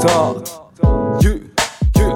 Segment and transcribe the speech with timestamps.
[0.00, 0.06] You,
[1.20, 2.08] you,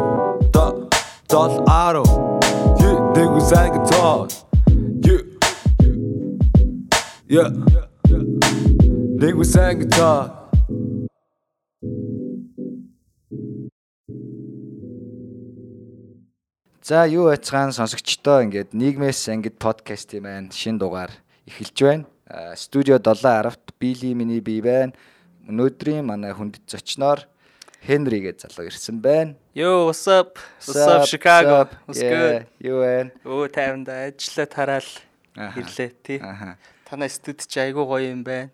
[0.57, 0.89] the,
[1.29, 1.37] the
[1.69, 2.41] auto.
[2.81, 4.33] You, nigga sang talk.
[5.05, 5.37] You,
[7.29, 7.51] yeah.
[9.21, 10.33] Nigga sang talk.
[16.81, 21.13] За юу байцгаан сонсогчдоо ингээд нийгмээс ангид подкастын маань шин дугаар
[21.45, 22.57] эхэлж байна.
[22.57, 24.97] Студио 7 аравт Били миний бий байна.
[25.45, 27.29] Өнөөдрийн манай хүндэт зочноор
[27.85, 29.35] Хенри гэж залуу ирсэн байна.
[29.53, 30.39] Yo, what's up?
[30.65, 31.69] What's up, Chicago?
[31.85, 32.47] What's good?
[32.65, 33.11] Юу байна?
[33.29, 34.91] Өө тайванда ажиллаа тараал
[35.37, 36.19] ирлээ тий.
[36.89, 38.49] Танай студид чи айгуу гоё юм байна.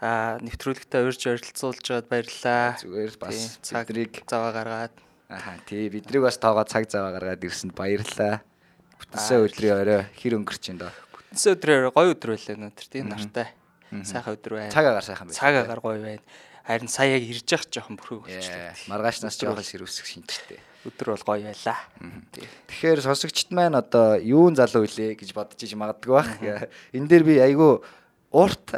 [0.00, 2.76] Аа нэвтрүүлэгтээ урьж оролцуулж байгаад баярлалаа.
[2.84, 4.94] Зүгээр бас Тий, цаг бидрийг заваа гаргаад
[5.28, 8.44] аха тий бидрийг бас тоогоо цаг заваа гаргаад ирсэнд баярлалаа.
[9.00, 9.44] Бүтэнсэн Аа.
[9.48, 10.92] өдрийн орой хэр өнгөрч ин доо.
[11.16, 13.48] Бүтэнсэн өдрөөр гоё өдөр байлаа өнөөдөр тий нартай.
[14.04, 14.72] Сайхан өдөр байна.
[14.72, 15.36] Цаг агаар сайхан байна.
[15.40, 16.24] Цаг агаар гоё байна.
[16.66, 18.74] Харин сая яг ирж явах жоохон бүрхэг болчихлоо.
[18.92, 20.60] Маргаашнаас жоохон сэрүүсэх шинжтэй.
[20.86, 21.78] Өдөр бол гоё байлаа.
[22.68, 26.30] Тэгэхээр сонсогчд маань одоо юун залуу илээ гэж бодож иж магадгүй бах.
[26.92, 27.80] Энэ дээр би айгүй
[28.30, 28.72] урт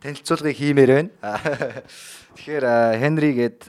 [0.00, 1.10] танилцуулгыг хиймээр байна.
[2.38, 2.64] Тэгэхээр
[3.02, 3.60] Хенри гээд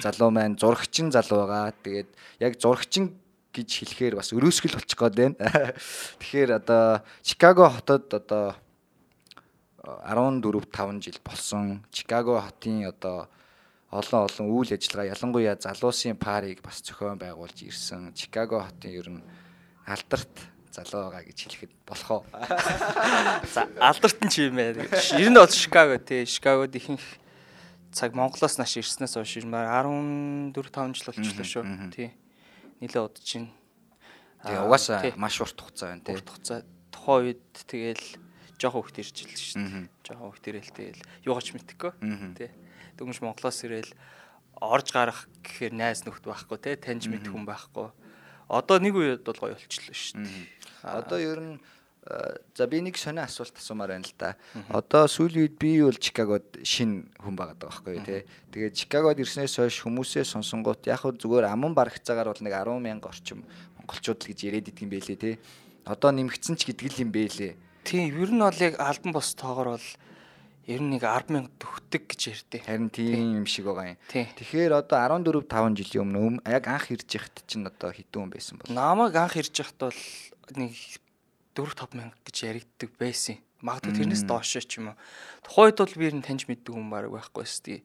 [0.00, 1.74] залуу маань зурагчин залуу байгаа.
[1.82, 2.08] Тэгээд
[2.40, 3.12] яг зурагчин
[3.56, 5.36] гэж хэлэхээр бас өрөөсгөл болчих гээд байна.
[6.20, 8.54] Тэгэхээр одоо Чикаго хотод одоо
[9.86, 10.42] 14
[10.72, 11.84] 5 жил болсон.
[11.90, 13.28] Чикаго хотын одоо
[13.90, 18.12] олон олон үйл ажиллагаа ялангуяа залуусын парийг бас зохион байгуулж ирсэн.
[18.14, 19.22] Чикаго хотын ер нь
[19.86, 20.34] алдарт
[20.74, 22.22] залуу байгаа гэж хэлэхэд болох уу?
[23.54, 24.82] За алдарт нь чи юм байна.
[25.16, 26.26] Ер нь бол Шикаго тий.
[26.26, 27.06] Шикагод ихэнх
[27.94, 31.64] цаг Монголоос нааш ирснээс хойш нь 14 5 жил болчихлоо шүү.
[31.94, 32.10] Тий.
[32.82, 33.48] Нилээ удаж чинь.
[34.44, 36.12] Тэгээ Аа, угаасаа маш урт хугацаа байна тий.
[36.18, 36.58] урт хугацаа
[36.92, 38.04] тухайн үед тэгэл
[38.56, 39.88] жоохон хөвгт ирж илж шүү дээ.
[40.04, 41.92] Жоохон хөвгт ирэл тэгэл юугаач мэдхгүй.
[42.36, 42.50] Тий.
[42.96, 43.92] Дөнгөж Монголоос ирэл
[44.60, 46.76] орж гарах гэхээр найз нөхд байхгүй тий.
[46.80, 47.92] Таньж мэд хүн байхгүй.
[48.48, 50.46] Одоо нэг үед бол гоё болчихлоо шүү дээ.
[50.86, 51.56] Одоо ер нь
[52.06, 54.38] э, за би нэг сонио асуулт асуумаар байна л да.
[54.70, 58.24] Одоо сүүлийн үед би бол Чикагод шин хүн байгаад байгаа байхгүй те.
[58.54, 63.10] Тэгээд Чикагод ирснээс хойш хүмүүсээ сонсонгууд яг хөө зүгээр аман барагцаагаар бол нэг 10 мянга
[63.10, 63.42] орчим
[63.82, 65.38] монголчууд л гэж яриад идэг юм байлээ те.
[65.82, 67.65] Одоо нэмэгдсэн ч гэдэг л юм байлээ.
[67.86, 69.88] Тийм, ер нь бол яг албан бос тоогоор бол
[70.66, 72.60] ер нь нэг 10 мянга төгтөг гэж ярьдээ.
[72.66, 73.98] Харин тийм юм шиг байгаа юм.
[74.10, 78.32] Тэгэхээр одоо 14 5 жилийн өмнө өм- яг анх ирж яхад чинь одоо хэдэн хүн
[78.34, 78.74] байсан бол.
[78.74, 80.00] Намайг анх ирж яхад бол
[80.58, 80.74] нэг
[81.54, 83.38] 4 5 мянга гэж яригддаг байсан.
[83.62, 84.98] Магадгүй тэрнээс доош ч юм уу.
[85.46, 87.80] Тухайд бол би ер нь таньж мэддэг хүн баг байхгүй шүү дээ.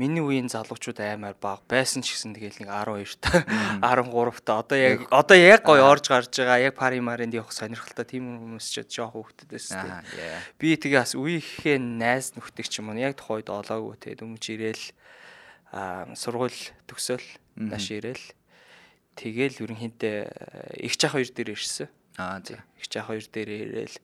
[0.00, 3.44] Миний үеийн залуучууд аймаар баг байсан ч гэсэн тэгэл нэг 12 та
[3.84, 8.08] 13 та одоо яг одоо яг гоё орж гарч байгаа яг пари маринд явах сонирхолтой
[8.08, 10.40] тийм хүмүүс ч жоох хөвгдөд байсан тийм.
[10.56, 14.84] Би тэгээ бас үеийнхээ найз нөхдөг ч юм уу яг тухайд олоогүй те дөнгөж ирээл
[16.16, 17.28] сургууль төгсөөл
[17.60, 18.24] нааш ирээл
[19.20, 21.92] тэгэл ерөнхийдөө э, их чах хоёр дээр ирсэн.
[22.16, 22.64] Аа за.
[22.80, 23.96] Их чах хоёр дээр ирээл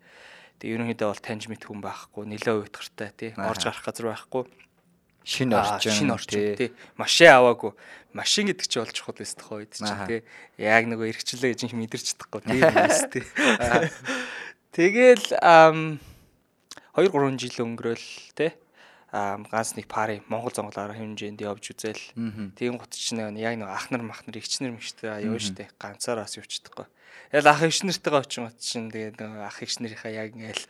[0.61, 4.45] тэг ерөнхийдөө бол таньж мэд хүн байхгүй нэлээ уйтгартай тий орж гарах газар байхгүй.
[5.26, 5.92] Шинэ орчин.
[5.92, 6.70] шинэ орчин тий.
[6.94, 7.75] машин аваагүй.
[8.14, 10.06] Машин гэдэг чи болж чухал байсан тухайд чинь Аха.
[10.06, 10.22] тий.
[10.56, 13.25] Яг нөгөө эргчлээ гэж юм мэдэрч чадахгүй тий юмс тий.
[14.70, 15.98] Тэгэл ам
[16.94, 18.06] 2 3 жил өнгөрөөл
[18.38, 18.53] тий.
[19.12, 22.03] Ганц нэг пари Монгол зонголоор хэмжээнд явж үзэл.
[22.54, 26.86] Тийм гут чинь яг нэг ах нар мах нар эгчнэр мэгчтэй явна штэ ганцаараас явчихдаггүй.
[27.32, 30.65] Ял ах эгч нартайгаа очин гот чинь тэгээд ах эгч нарынхаа яг ингээл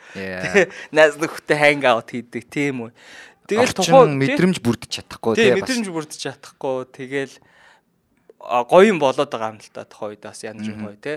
[0.95, 2.45] найз нөхдөд ханг аут хийдэг.
[2.47, 2.91] Тийм үү.
[3.47, 5.59] Тэгэл тухайн мэдрэмж бүрдэж чадахгүй тий бас.
[5.63, 7.35] мэдрэмж бүрдэж чадахгүй тэгэл
[8.41, 11.17] гоё юм болоод байгаа юм л та тухайн үед бас янз бүр гоё тий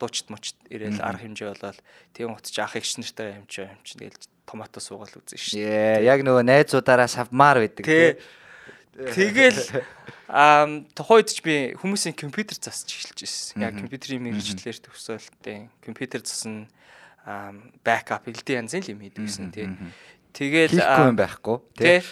[0.00, 1.78] дуучт мочт ирээл арга хэмжээ болоод
[2.12, 6.04] тийм чи ах эгч нартай юм чи юм чи тэгэл томато суугаал үзэн шүү.
[6.04, 8.14] Яг нөгөө найзуудаараа савмаар байдаг Тий.
[8.14, 9.32] тий.
[9.32, 9.60] Тэгэл
[10.28, 13.56] ам тухайд ч би хүмүүсийн компьютер засч эхэлж байсан.
[13.60, 15.68] Яг компьютерийн мэрэгчлэр төгсөөл тий.
[15.84, 16.68] Компьютер засна
[17.26, 19.66] ам бэкап элдэн янзын юм хийдэг гэсэн тий.
[20.36, 22.04] Тэгэл Хийхгүй юм байхгүй тий.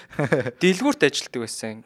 [0.56, 1.84] Дэлгүүрт ажилладаг байсан.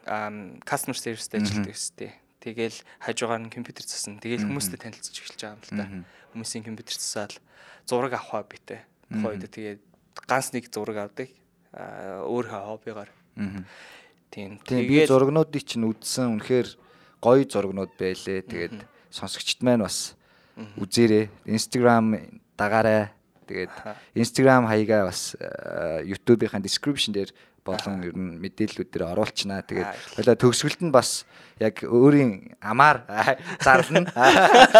[0.63, 2.11] customer service-д ажилладаг байсан тий.
[2.39, 4.23] Тэгэл хажуугаар нь компьютер засна.
[4.23, 5.85] Тэгэл хүмүүстэй танилцж эхэлж байгаа юм л та.
[6.31, 7.35] Хүмүүсийн компьютер засаал
[7.83, 8.87] зураг авахаа битээ.
[9.11, 9.81] Тухайд тэгээд
[10.23, 11.27] ганц нэг зураг авдаг.
[11.75, 13.11] Өөрөө хоббигаар.
[14.31, 14.63] Тийм.
[14.63, 16.67] Тийм би зургнуудыг чинь үзсэн үнэхээр
[17.19, 18.47] гоё зургнууд байлээ.
[18.47, 18.77] Тэгээд
[19.11, 20.15] сонсогчд маань бас
[20.55, 21.27] үзээрэй.
[21.43, 23.11] Instagram дагаарай.
[23.49, 23.73] Тэгээд
[24.13, 27.33] Instagram хаягаа бас э, YouTube-ийн description дээр
[27.65, 29.65] болон ер нь мэдээллүүд дээр оруулчнаа.
[29.65, 31.25] Тэгээд хойлоо төгсгөлд нь бас
[31.57, 33.03] яг өөрийн амаар
[33.61, 34.07] зарлна.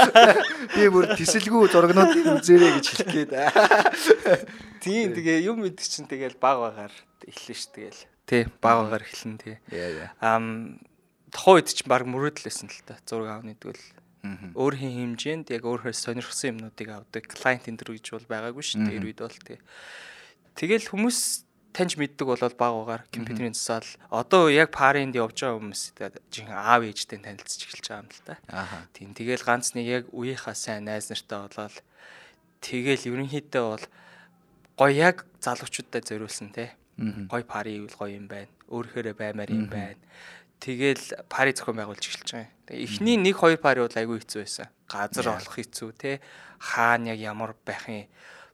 [0.76, 3.32] Би бүр тисэлгүй зургнуудыг үзээрэй гэж хэлэх гээд.
[4.80, 6.94] Тийм тэгээ юм мэдчих чинь тэгэл баг багаар
[7.28, 8.02] эхлэн ш тэгэл.
[8.26, 9.58] Тий баг багаар эхлэн тий.
[10.24, 10.80] Ам
[11.34, 13.99] тухайн үед ч баг мөрөөдлөөсөн л та зураг аавны тэгвэл.
[14.24, 18.94] Өөрхийн хэмжээнд яг өөрөөр сонирхсан юмнуудыг авдаг клиент энэ төр гэж бол байгаагүй шүү дээ.
[19.00, 19.60] Тэр үед бол тий.
[20.60, 21.20] Тэгэл хүмүүс
[21.72, 25.84] таньж мэддэг болол баг угаар компьютерийн засаал одоо яг паринд явж байгаа хүмүүс
[26.34, 28.36] жин аав ээжтэй танилцж эхэлж байгаа юм л та.
[28.50, 28.88] Ааха.
[28.92, 31.76] Тийм тэгэл ганц нэг яг үеийнхаа сайн найз нартай болоод
[32.60, 33.86] тэгэл ерөнхийдөө бол
[34.76, 36.74] гоё яг залуучуудтай зориулсан те.
[37.32, 38.52] Гоё пари ивэл гоё юм байна.
[38.68, 39.96] Өөрөөрөө баймаар юм байна.
[40.60, 42.59] Тэгэл пари зохион байгуулж эхэлж байгаа юм.
[42.70, 44.70] Тэгээ эхний 1 2 пари бол айгүй хэцүү байсан.
[44.86, 46.22] Газар олох хэцүү те.
[46.62, 48.06] Хаана яг ямар байх юм.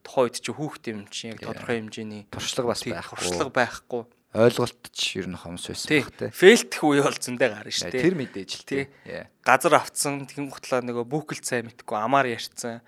[0.08, 3.20] Тухайн үед чи хүүхд юм чи яг тодорхой хэмжээний туршлага бас байхгүй.
[3.20, 4.04] туршлага байхгүй.
[4.36, 6.26] ойлголт ч ер нь хомс байсан баг те.
[6.32, 8.04] Фейлтэх үе бол зөндөө гарна шүү дээ.
[8.08, 8.88] Тэр мэдээж л.
[9.04, 9.28] Яа.
[9.44, 12.84] газар авцсан тэгэн гутлаа нөгөө бүкэл цай мэдхгүй амаар ярьцсан.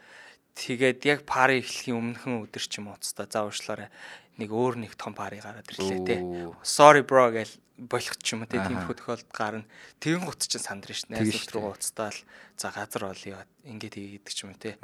[0.55, 3.89] Тэгээд яг пари эхлэхийн өмнөхөн өдөр ч юм уу цаа зааварчлаарай
[4.37, 6.17] нэг өөр нэг том пари гараад ирлээ те.
[6.61, 8.49] Sorry bro гэл болох ч юм уу.
[8.49, 9.65] Тиймэрхүү тохиолдолд гарна.
[10.01, 11.05] Тэгэн гут чинь сандрна ш.
[11.13, 12.19] Найз Тэгэж нөхд рүү уцтаал
[12.57, 13.37] за газар олё
[13.69, 14.81] ингээд хийгээд ч юм уу те.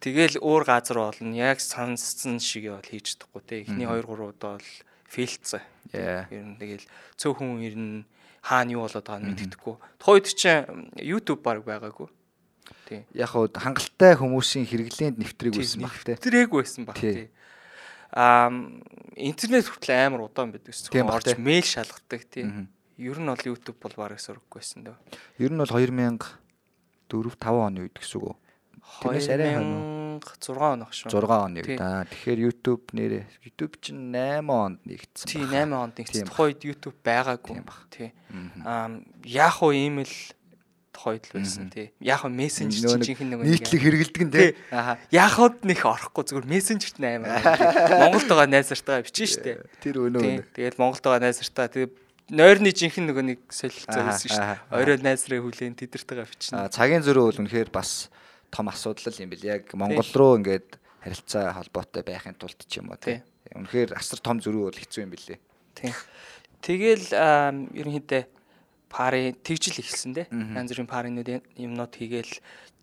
[0.00, 1.36] Тэгэл өөр газар болно.
[1.36, 3.54] Яг сонссон шиг бол хийж чадахгүй те.
[3.68, 4.70] Эхний 2 3 удаа бол
[5.12, 5.60] фейлцсэн.
[5.92, 6.88] Ер нь тэгэл
[7.20, 8.04] цөөхөн ер нь
[8.40, 9.76] хаана юу болоод байгааг мэддэхгүй.
[10.00, 12.08] Тухайд чинь YouTube баг байгаагүй.
[12.88, 13.04] Тий.
[13.12, 16.16] Яг хуу хангалттай хүмүүсийн хэрэглээнд нэвтрэг байсан баг те.
[16.16, 17.28] Тэрэг байсан баг Тий.
[18.12, 20.74] Интернет хүртэл амар удаан байдаг.
[20.74, 22.44] Тийм баг, Орж мэйл шалгадаг тий.
[22.44, 22.68] Мгм.
[23.00, 24.96] Ер нь бол YouTube бол бараг сурахгүй байсан дөө.
[25.40, 26.30] Ер нь бол 2004
[27.08, 28.36] 5 оны үед гэсэн үг?
[29.02, 31.08] Тэрнээс арай хойно 2006 он ах шүү.
[31.08, 31.74] 6 оны Тий.
[31.76, 31.80] үед.
[31.80, 35.26] Аа тэгэхээр YouTube нэрээ YouTube чинь 8 онд нэгдсэн.
[35.28, 35.56] Тий баг.
[35.56, 36.20] 8 онд Тийм нэгц.
[36.20, 36.28] баг.
[36.28, 37.54] Тухайд YouTube байгаагүй.
[37.56, 37.80] Тийм баг.
[37.90, 38.08] Тий.
[38.64, 38.90] Аа
[39.24, 39.72] яг уу
[40.92, 41.90] ийм л тухайд л байсан тий.
[42.00, 44.52] Яг уу мессенжер чинь нэг жинхэнэ нөгөө нийтлэг хэрэгэлдэг нь Тий.
[44.68, 45.00] Ааха.
[45.08, 47.40] Яхад нэх орохгүй зүгээр мессенжерт наймаа.
[48.04, 49.64] Монголд байгаа найзартаа бичэн штэ.
[49.80, 50.52] Тэр өнөө.
[50.52, 51.92] Тэгээд Монголд байгаа найзартаа тэгээд
[52.28, 54.36] нойрны жинхэнэ нөгөө нэг солилцоо штэ.
[54.36, 54.76] аха, аха.
[54.76, 56.68] Орой найзраа хүлээн тэдэртэйгээ бичнэ.
[56.68, 58.12] Цагийн зөрүү бол үнэхээр бас
[58.52, 59.48] том асуудал юм бэл.
[59.48, 63.24] Яг Монгол руу ингээд харилцаа холбоотой байхын тулд ч юм уу те.
[63.52, 65.40] Үнэхээр асар том зөрүү бол хэцүү юм бэлээ.
[65.76, 65.92] Тий.
[66.62, 67.10] Тэгэл
[67.74, 68.22] ерөнхийдөө
[68.92, 70.28] пари тэгжил эхэлсэн дээ.
[70.28, 72.34] Янз бүрийн паринууд юмнууд хийгээл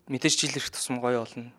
[0.10, 1.54] мэдээж жил ирэх тусам гоё болно.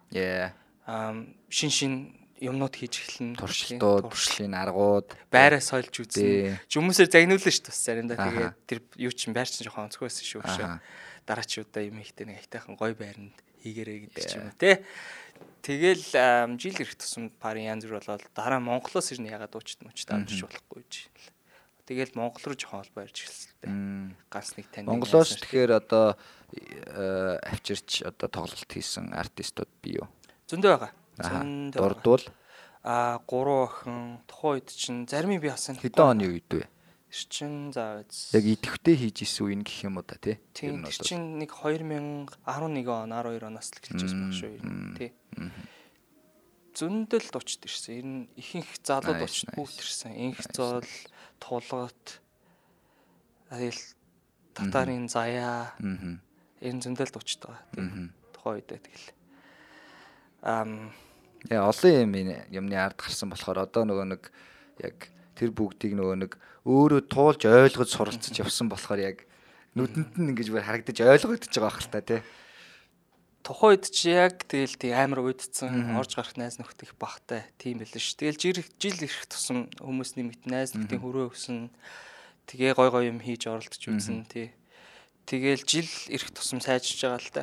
[0.91, 1.14] Аа
[1.47, 1.94] шин шин
[2.43, 3.38] юмнууд хийж эхэлнэ.
[3.38, 6.58] Туршилтууд, туршлын аргууд байраа сольж үзнэ.
[6.67, 8.17] Хүмүүсээр загнуулна шүү дээ заримдаа.
[8.19, 10.43] Тэгээд тэр юу чинь байр чинь жоохон онцгой байсан шүү.
[10.43, 10.81] Аха.
[11.29, 14.82] Дараачудаа юм ихтэй нэг айтайхан гоё байранд хийгэрэй гэдэг ч юм уу те.
[15.61, 20.49] Тэгэл жил ирэх тусам пари янз бүр болоод дараа Монголоос ирнэ ягаад уучт мучт амжиж
[20.49, 20.93] болохгүй гэж.
[21.90, 23.75] Тэгэл Монгол руу жоохон ол байрж эхэлсэн л дээ.
[23.75, 24.14] Мм.
[24.31, 24.87] Ганц нэг тань.
[24.87, 26.14] Монголоос тэгэхээр одоо
[26.54, 30.06] э, авчирч одоо тоглолт хийсэн артистууд бий юу?
[30.46, 30.92] зөндөө байгаа.
[31.19, 31.82] Зөндөө.
[31.82, 32.25] Дурдвал
[32.82, 36.64] Аа гурван охин тухайн үед чинь зарим би бас хэдэн оны үед вэ?
[37.12, 38.32] Ирчин заа биз.
[38.32, 40.40] Яг идэвхтэй хийж исэн үе гэх юм уу та тий?
[40.56, 42.25] Тэр чинь нэг 2011
[42.88, 44.52] он 12 оноос л эхэлж байсан баг шүү.
[44.96, 45.10] Тий.
[46.72, 47.93] Зөндөл дучд ирсэн.
[48.00, 50.12] Ер нь ихэнх залуу Nice, дучд бүгд ирсэн.
[50.16, 50.88] Инх зоол,
[51.40, 52.20] тулгат,
[53.50, 53.81] айл
[54.54, 57.64] татарын заяа, энэ зөндөл дучд байгаа.
[57.72, 57.82] Тий.
[57.82, 58.06] Мгм.
[58.37, 59.06] Тухайн үед тэгэл.
[60.44, 60.93] Ам
[61.48, 62.12] Яа олон юм
[62.53, 64.29] юмны ард гарсан болохоор одоо нөгөө нэг
[64.84, 66.32] яг тэр бүгдийг нөгөө нэг
[66.69, 69.24] өөрөө туулж ойлгож суралцж явсан болохоор яг
[69.72, 72.20] нүдэнд нь ингэж харагдаж ойлгогдож байгаа хэл та тий.
[73.43, 77.81] Тухайн үед чи яг тэгэл тий амар уйдцсан орж гарах найз нөхд их багтай тийм
[77.81, 78.17] байлээ ш.
[78.17, 81.70] Тэгэл жир жил ирэх тусам хүмүүс нэмэгт найз нөхдийн хөрөө өснө.
[82.51, 84.53] Тэгээ гой гой юм хийж оролдож үзэн тий.
[85.25, 87.43] Тэгэл жил ирэх тусам сайжирч байгаа л та.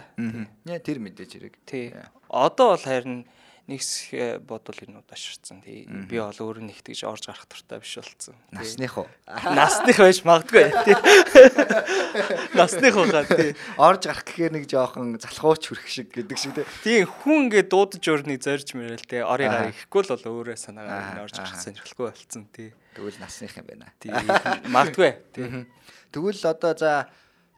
[0.68, 1.56] Яа тэр мэдээж хэрэг.
[1.64, 1.96] Тий.
[2.28, 3.24] Одоо бол харин
[3.68, 4.16] нэгс
[4.48, 5.60] бодвол энэ удаширцсан.
[5.60, 5.84] Тий.
[5.88, 8.36] Би бол өөрөө нэгт гэж орж гарах туртай биш болцсон.
[8.40, 8.56] Тий.
[8.56, 9.08] Насных уу?
[9.52, 10.96] насных байж магадгүй тий.
[12.60, 13.52] Насных байгаа тий.
[13.76, 17.04] Орж гарах гэхээр нэг жоохон залхууч хүрэх шиг гэдэг шиг тий.
[17.04, 19.68] Хүн ингээд дуудаж өрнийг зорж мөрөл те орыг Аа.
[19.68, 22.72] гараа ихгүй л бол өөрөө Аа, санаагаар орж гарах сонирхолгүй болцсон тий.
[22.96, 23.92] Тэгвэл насных юм байна.
[24.00, 24.16] Тийм
[24.72, 25.68] магадгүй тий.
[26.16, 27.12] Тэгвэл одоо за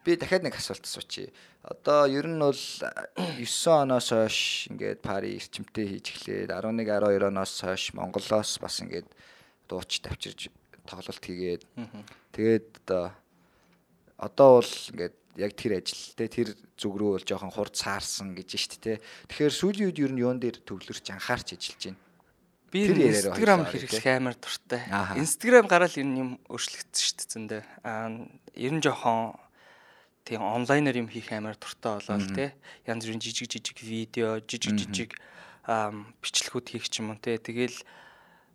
[0.05, 1.33] би дахиад нэг асуулт асуучих.
[1.63, 7.53] Одоо ер нь бол 9 оноос хойш ингээд пари эрчимтэй хийж эхлээд 11 12 оноос
[7.61, 9.07] хойш Монголоос бас ингээд
[9.67, 10.49] дууч тавьчирж
[10.87, 11.63] тоглолт хийгээд
[12.31, 13.11] тэгээд одоо
[14.17, 18.49] одоо бол ингээд яг тэр ажил те тэр зүг рүү бол жоохон хурд саарсан гэж
[18.55, 18.99] штт те.
[19.27, 22.01] Тэгэхээр сүүлийн үед ер нь юун дээр төвлөрч анхаарч ажиллаж байна.
[22.69, 24.83] Би Instagram хэрэглэх амар дуртай.
[25.17, 27.61] Instagram гараад ер нь юм өөрчлөгдсөн шүү дээ зөндөө.
[27.81, 28.07] Аа
[28.53, 29.33] ер нь жоохон
[30.25, 32.53] тийм онлайнаар юм хийх амар дуртай болоо л те.
[32.85, 35.11] Янз бүрийн жижиг жижиг видео, жижиг жижиг
[35.65, 37.38] бичлэгүүд хийх ч юм уу те.
[37.38, 37.77] Тэгэл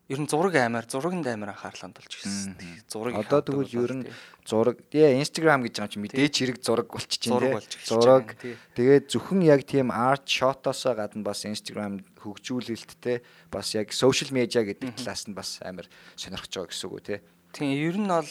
[0.09, 2.61] ер нь зураг амар, зурагнд амар анхаарал хандуулж ирсэн.
[2.93, 4.05] Зураг Одоо тэгвэл ер нь
[4.45, 7.89] зураг тий Instagram гэж байгаа юм чи мэдээж хэрэг зураг байна болж тий.
[7.89, 8.57] Зураг тий.
[8.77, 14.93] тэгээд зөвхөн яг тийм арт шотоосоо гадна бас Instagram хөгжүүлэлттэй бас яг social media гэдэг
[15.01, 15.89] талаас нь бас амар
[16.21, 17.19] сонирхож байгаа гэсэн үг үү тий.
[17.57, 18.29] Тийм ер нь бол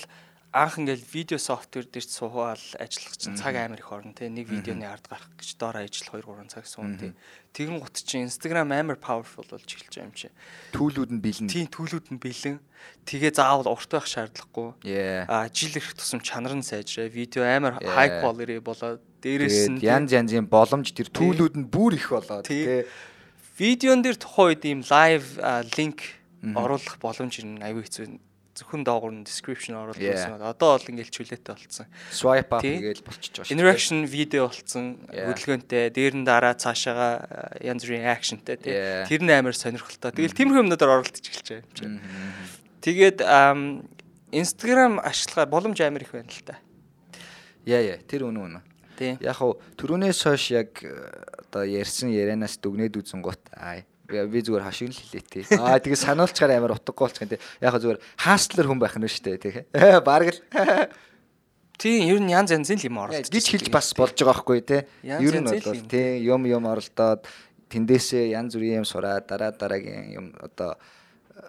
[0.54, 4.46] анх ингээл видео софтвер дээр ч суугаал ажиллах чинь цаг амар их орно тий нэг
[4.54, 7.12] видеоны ард гарах гэж доор ажил 2 3 цаг суун тий
[7.58, 10.30] тэгэн гут чинь Instagram амар powerful болж эхэлж байгаа юм чи.
[10.74, 11.50] Түүлүүд нь бэлэн.
[11.50, 12.58] тийм төлөвүүд нь бэлэн.
[13.06, 14.70] Тэгээ заавал урт байх шаардлагагүй.
[15.30, 17.10] А жил ирэх тусам чанар нь сайжраа.
[17.10, 22.10] Видео амар high quality болоод дээрээс нь янз янзын боломж тэр түүлүүд нь бүр их
[22.14, 22.66] болоод Тий.
[22.66, 22.82] тий.
[23.58, 25.38] видеон дээр тухайн үед ийм live
[25.78, 26.02] линк
[26.42, 28.18] оруулах боломж ирнэ аюу хэцүү
[28.54, 30.14] зөвхөн доогуур нь description Yeah.
[30.14, 30.42] гэсэн.
[30.42, 31.88] Одоо бол ингээл чөлөөтэй болцсон.
[32.14, 33.54] Swipe up гээл болчихж байгаа шүү.
[33.58, 38.78] Interaction видео болцсон хөдөлгөөнтэй дээр нь дараа цаашаага янз бүрийн actionтэй тий.
[39.10, 40.14] Тэр нь амар сонирхолтой.
[40.14, 42.02] Тэгэл тиймэрхүү юмнуудаар оролдож эхэлж байгаа юм чинь.
[42.86, 43.90] Тэгээд ам,
[44.34, 46.58] Instagram ашиглахаар боломж амар их байна л та.
[47.66, 48.64] Яа яа тэр үнэн үнэн.
[48.98, 49.18] Тий.
[49.22, 50.94] Яг хав түрүүнээс хойш яг э,
[51.50, 55.44] одоо ярьсан ярианаас дүгнээд үзэн гут аа би зүгээр хашиг л хэлээ тий.
[55.56, 57.42] Аа тэгээ сануулчаар амар утгагүй болчих юм тий.
[57.64, 59.64] Яг зүгээр хастлер хүн байх нь шүү дээ тий.
[60.08, 60.40] Бараг л
[61.80, 63.32] Тийм ер нь янз янзын л юм оролдож.
[63.32, 64.82] гэж хэлж бас болж байгаа байхгүй тий.
[65.04, 67.26] Ер нь бол тий юм юм оролдоод
[67.72, 70.78] тэндээсээ янз бүрийн юм сураад дараа дараагийн юм одоо
[71.34, 71.42] э,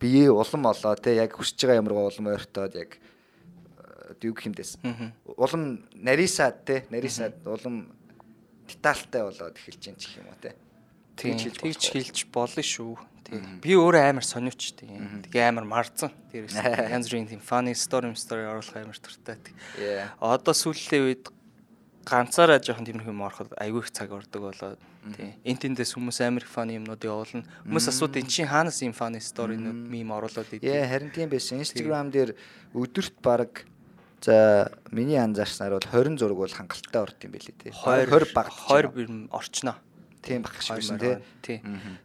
[0.00, 2.96] бие улам олоо тий яг хүсэж байгаа юмруу улам ойртоод яг
[4.20, 4.72] дүү гэх юмдээс
[5.36, 7.92] улам нарийсаад тий нарийсаад улам
[8.66, 10.56] детальтай болоод эхэлж чинь гэх юм уу тий
[11.20, 12.96] Тэгж хэлж тэгж хэлж болно шүү.
[13.30, 13.60] Тийм.
[13.62, 15.22] Би өөрөө амар сониуч тийм.
[15.28, 16.10] Тэгээ амар марцсан.
[16.32, 16.56] Дээрээс
[16.96, 19.36] янз бүрийн тийм funny story story оруулах амар туртай.
[20.18, 21.30] Одоо сүүлийн үед
[22.08, 24.80] ганцаараа жоохон тиймэрхүү юм ороход айгүй их цаг ордог болоод
[25.14, 25.36] тийм.
[25.44, 27.44] Энд тэндээс хүмүүс амар их funny юмнууд явуулна.
[27.68, 30.90] Хүмүүс асуудаг эн чинь хаанаас ийм funny story-нууд мим оруулаад Яа идэв.
[30.90, 31.60] харин тийм байсан.
[31.60, 32.34] Instagram дээр
[32.74, 33.68] өдөрт баг
[34.24, 37.72] за миний анзаарснаар бол 20 зураг бол хангалттай орд юм байлээ тий.
[37.72, 39.76] 20 баг 20 бирм орчноо.
[40.22, 41.16] Тийм баг шиг Хоёр тий.
[41.42, 41.58] Тий.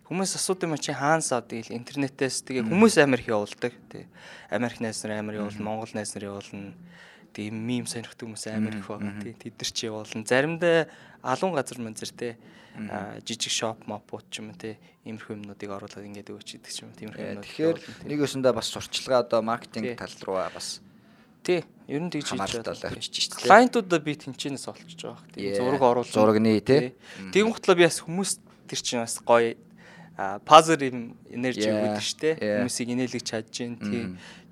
[0.07, 3.73] Хүмүүс асуудаг юм чи хаанаас авдаг ил интернетээс тэгээ хүмүүс амар их явуулдаг.
[3.91, 4.07] Тий.
[4.49, 6.73] Америк найз нар амар явуулна, Монгол найз нар явуулна.
[7.35, 9.19] Тэгээ мим сонирхдаг хүмүүс амар их байна.
[9.19, 9.33] Тий.
[9.35, 10.23] Тэд нар чи явуулна.
[10.23, 10.87] Заримдаа
[11.21, 12.33] алуун газар манзэр тий.
[13.23, 14.75] Жижиг шоп мопууд ч юм уу тий.
[15.07, 16.99] Иймэрхүү юмнуудыг оруулаад ингээд өгч идэг ч юм уу.
[16.99, 17.47] Тиймэрхүү Э, юмнууд.
[17.47, 17.77] Тэгэхээр
[18.11, 20.83] нэг өсөндөө бас сурчлагаа одоо маркетинг тал руу бас
[21.45, 21.61] Тий.
[21.85, 23.45] Ер нь тэгж хийж штэ.
[23.45, 25.21] Клиентуудаа би тэнчэнээс олчж байгаа.
[25.37, 25.61] Тийм Yeah.
[25.61, 26.09] зураг оруулах.
[26.09, 26.97] Зурагны, тий.
[27.29, 29.53] Тийм хутлаа би бас хүмүүс тэр чинь бас гоё
[31.29, 31.85] энержи Yeah.
[31.85, 32.29] өгдөг штэ.
[32.41, 34.03] Хүмүүсийг инээлгэж чадж гин тий.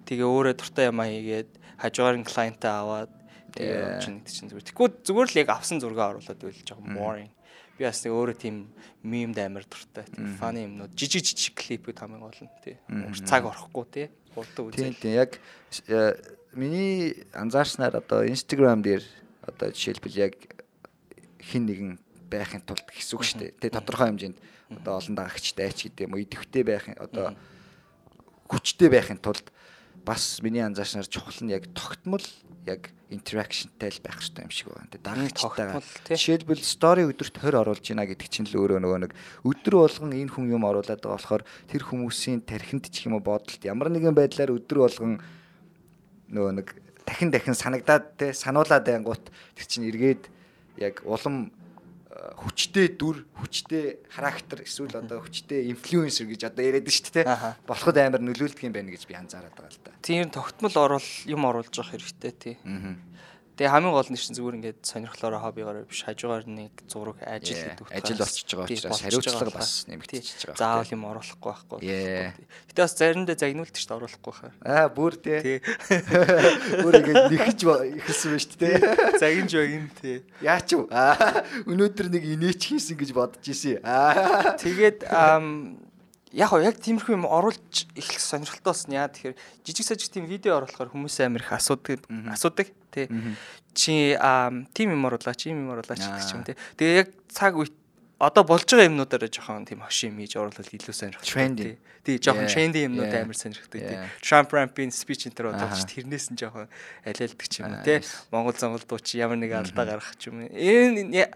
[0.05, 1.49] Тэгээ өөрөө дуртай юм аягээд
[1.81, 3.11] хажуугаар нь клиентаа аваад
[3.55, 4.67] тэгээ явж нэг чинь зүгээр.
[4.69, 7.31] Тэгвэл зүгээр л яг авсан зураг оруулаад байл жоохон boring.
[7.79, 8.55] Би бас нэг өөрөө тийм
[9.01, 10.05] мемд амар дуртай.
[10.13, 12.77] Тийм funny юмнууд жижиг жижиг клипүүд хамгийн гол нь тий.
[13.25, 14.07] Цаг орохгүй тий.
[14.35, 15.01] Хурдан Тийм үзэл.
[15.01, 15.39] тийм яг
[15.87, 16.13] э,
[16.55, 19.03] миний анзаарснаар одоо Instagram дээр
[19.41, 20.33] одоо жишээлбэл яг
[21.41, 21.91] хин нэгэн
[22.29, 23.51] байхын тулд гэсэн үг шүү дээ.
[23.59, 24.37] Тэ тодорхой хэмжээнд
[24.81, 27.35] одоо олон дагагчтай ч гэдэг юм уу идэвхтэй байхын одоо
[28.49, 29.49] хүчтэй байхын тулд
[30.05, 32.23] бас миний анзаарснаар чухал нь яг тогтмол
[32.65, 34.89] яг интеракшнтай л байх хэрэгтэй юм шиг байна.
[34.89, 35.79] Тэ дагагчтайгаа.
[35.79, 36.15] тогтмол, тий.
[36.17, 39.11] Жишээлбэл стори өдөрт 20 оруулж байна гэдэг чинь л өөрөө нөгөө нэг
[39.45, 43.61] өдөр болгон энэ хүн юм оруулаад байгаа болохоор тэр хүмүүсийн тархинд ч юм уу бодолд
[43.61, 45.21] ямар нэгэн байдлаар өдөр болгон
[46.29, 46.67] нөгөө нэг
[47.03, 50.29] дахин дахин санагдаад те сануулаад байнгут тэр чинь эргээд
[50.79, 51.51] яг улам
[52.09, 57.27] э, хүчтэй дүр, хүчтэй характер эсвэл одоо хүчтэй инфлюенсер гэж одоо яриад шүү дээ.
[57.67, 59.91] Болоход амар нөлөөлдөг юм байна гэж би анзаараад байгаа л да.
[60.01, 62.55] Тийм тогтмол орол юм оруулж явах хэрэгтэй тий.
[62.63, 62.95] Аа.
[63.53, 67.85] Тэгээ хамгийн гол нь чинь зүгээр ингээд сонирхлоороо хоббигоор биш хажуугаар нэг зураг ажил гэдэг
[67.85, 71.79] ажил болчихж байгаа учраас хариуцлага бас нэмэгдчихэж байгаа Заавал юм оруулахгүй байхгүй.
[72.73, 74.51] Гэтэ бас заримдаа загнуулт ч оруулахгүй хаа.
[74.65, 75.13] Аа бүр.
[75.21, 75.61] Тий.
[76.81, 78.77] Бүр ингэж нэхэж ба- ихэлсэн байна шүү дээ.
[79.21, 80.17] Загинж bagин тий.
[80.41, 80.89] Яач вэ?
[81.69, 83.85] Өнөөдөр нэг инээч хийсэн гэж бодож ирсэн.
[83.85, 84.57] Аа.
[84.57, 85.05] Тэгээд
[86.33, 89.07] яг хоо яг тиймэрхүү юм оруулж эхлэх сонирхолтой болсон яа.
[89.07, 92.01] Тэгэхээр жижиг сажиг тийм видео оруулахаар хүмүүс амар их асуудаг
[92.33, 93.07] асуудаг тий
[93.73, 94.17] чи
[94.73, 97.73] тим юм оруулаач ийм юм оруулаач гэдэг ч юм тий тэгээ яг цаг үед
[98.17, 101.77] одоо болж байгаа юмнуудаараа жоохон тийм хошин юм хийж оруулаад илүү сонирхолтой Trendy.
[102.05, 103.97] тий жоохон тренди юмнууд амар сонирхдаг тий.
[104.21, 105.69] Trump Ramp-ийн speech Аха.
[105.69, 106.69] бодож тэрнээс нь жоохон
[107.03, 107.99] алиалдаг ч юм уу тий.
[108.31, 110.45] Монгол Монгол дуу чи ямар нэг алдаа гаргах ч юм.
[110.49, 111.29] Энэ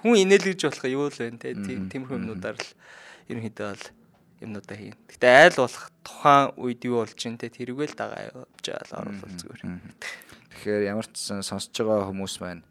[0.00, 2.68] хүн инээлгэж болох юу л те тийм тиймэрхүү юмнуудаар л
[3.28, 3.84] ерөнхийдөө бол
[4.40, 4.96] юмнуудаа хийн.
[5.08, 9.62] Гэтэ айл болох тухайн үед юу болж ин те тэрүүгээл дагаа явж байгаа оруулах зүгээр.
[10.56, 12.64] Тэгэхээр ямар ч сонсож байгаа хүмүүс маань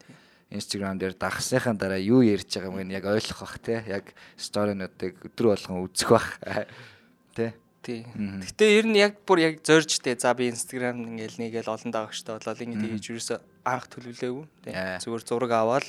[0.54, 3.82] Instagram дээр дагсныхаа дараа юу ярьж байгаа юм яг ойлгох бах те.
[3.90, 6.30] Яг сторинуудыг өдөр болгон үзэх бах.
[7.36, 7.54] Тэ.
[7.86, 8.02] Тий.
[8.02, 12.34] Гэтэ ер нь яг бүр яг зорж тээ за би инстаграм ингээл нэгэл олон дагагчтай
[12.34, 14.46] болоод ингэ тэгэж юусоо анх төлөвлөөгүй.
[14.66, 14.74] Тий.
[15.06, 15.86] Зүгээр зураг аваад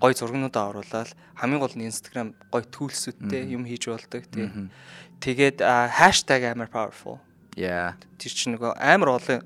[0.00, 4.24] гой зургнуудаа оруулаад хамгийн гол нь инстаграм гой төлсөдтэй юм хийж болдог.
[4.32, 4.48] Тий.
[5.20, 7.18] Тэгээд хаштаг амар powerful.
[7.56, 7.96] Яа.
[8.20, 9.40] Тэр чинь нөгөө амар олон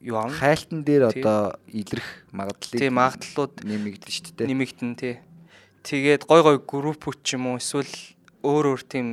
[0.00, 4.48] юу ам Хайлтан дээр одоо илрэх магадлалыг тий магадлалууд нэмэгдэн шүү дээ.
[4.48, 5.14] нэмэгдэн тий.
[5.82, 7.90] Тэгээд гой гой группүүд ч юм уу эсвэл
[8.46, 9.06] өөр өөр тийм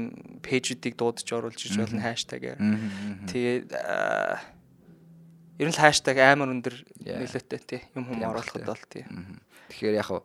[0.45, 2.61] пэйжүүдийг дуудаж оруулж иж болно хаштагаар.
[3.27, 4.39] Тэгээд аа,
[5.57, 9.03] ер нь л хаштаг амар өндөр нөлөөтэй тий юм хүм Тийм оруулахад бол тий.
[9.73, 10.21] Тэгэхээр яг хуу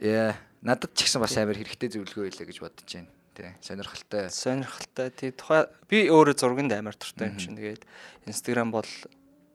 [0.00, 3.12] яа надад ч гэсэн бас амар хэрэгтэй зөвлөгөө байлаа гэж бодож байна.
[3.32, 3.50] Тий.
[3.64, 4.28] Сонирхолтой.
[4.28, 7.84] Сонирхолтой тий тухай би өөрөө зурганд амар туртай юм чинь тэгээд
[8.28, 8.88] Instagram бол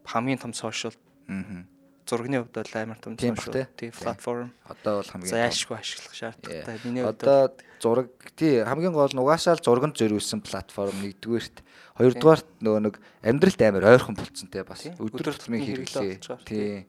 [0.09, 0.97] хамгийн том сошиал
[1.29, 1.67] Мгм.
[2.07, 4.49] зургийн хувьд бол амар том сошиал тий платформ.
[4.65, 5.29] Одоо бол хамгийн.
[5.29, 6.79] Зайлшгүй ашиглах шаардлагатай.
[6.83, 11.61] Миний хувьд Одоо зураг тий хамгийн гол нь угаасаа л зурганд зориулсан платформ нэгдүгээрт
[12.01, 16.17] хоёрдугаарт нөгөө нэг амьдралд амар ойрхон болцсон те бас өдөр тутмын хэрэглээ
[16.49, 16.87] Тий.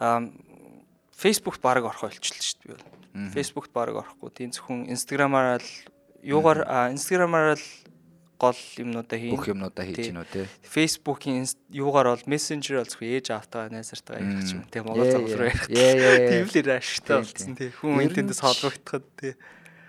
[0.00, 0.24] Аа
[1.18, 2.86] Facebook баг орох ойлчлаа шүү дээ би бол.
[3.34, 4.30] Facebook баг орохгүй.
[4.30, 5.70] Тийм зөвхөн Instagram-аар л
[6.22, 7.66] юугаар аа, Instagram-аар л
[8.38, 9.34] гол юмнуудаа хийн.
[9.34, 10.46] Бүх юмнуудаа хийж гинөө те.
[10.62, 11.42] Facebook-ийн
[11.74, 15.50] юугаар бол Messenger бол зөвхөн ээж автаа найзартайгаа ярих юм тийм Монгол Яа, цогц руу
[15.50, 15.58] яа.
[15.74, 16.30] ярих.
[16.30, 16.54] Тийм л
[17.02, 17.72] Тийм, болсон тийм.
[17.82, 19.34] Хүн энтэндээс холбогдоход тийм.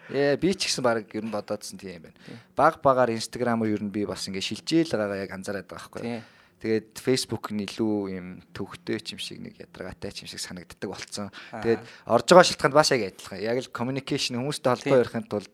[0.09, 2.17] Яа би ч гэсэн баг ер нь бодоодсэн тийм юм байна.
[2.57, 6.25] Баг багаар Instagram-аар ер нь би бас ингээ шилжээл байгаагаа яг анзаараад байгаа байхгүй.
[6.59, 10.89] Тэгээд Facebook нь илүү юм төвхтэй ч юм шиг нэг ядаргаатай ч юм шиг санагддаг
[10.91, 11.31] болцсон.
[11.55, 13.39] Тэгээд орж байгаа шалтгаанд бас яг адилхан.
[13.39, 15.53] Яг л communication хүмүүстэй холбоо ярихын тулд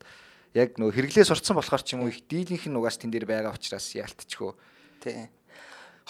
[0.58, 3.54] яг нөгөө хэрэглээ сурцсан болохоор ч юм уу их дийлийнх нь угаас тэн дээр байгаа
[3.54, 4.58] учраас яалтчгүй.
[5.06, 5.30] Тийм.
[5.30, 5.46] Холбоо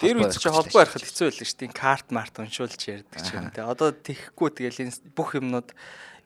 [0.00, 1.72] Тэр үед чи холбоо ярихад хэцүү байлаа шүү дээ.
[1.72, 3.64] Карт март уншуулж ярьдаг ч юм те.
[3.64, 5.72] Одоо тэхгүй тэгэл энэ бүх юмнууд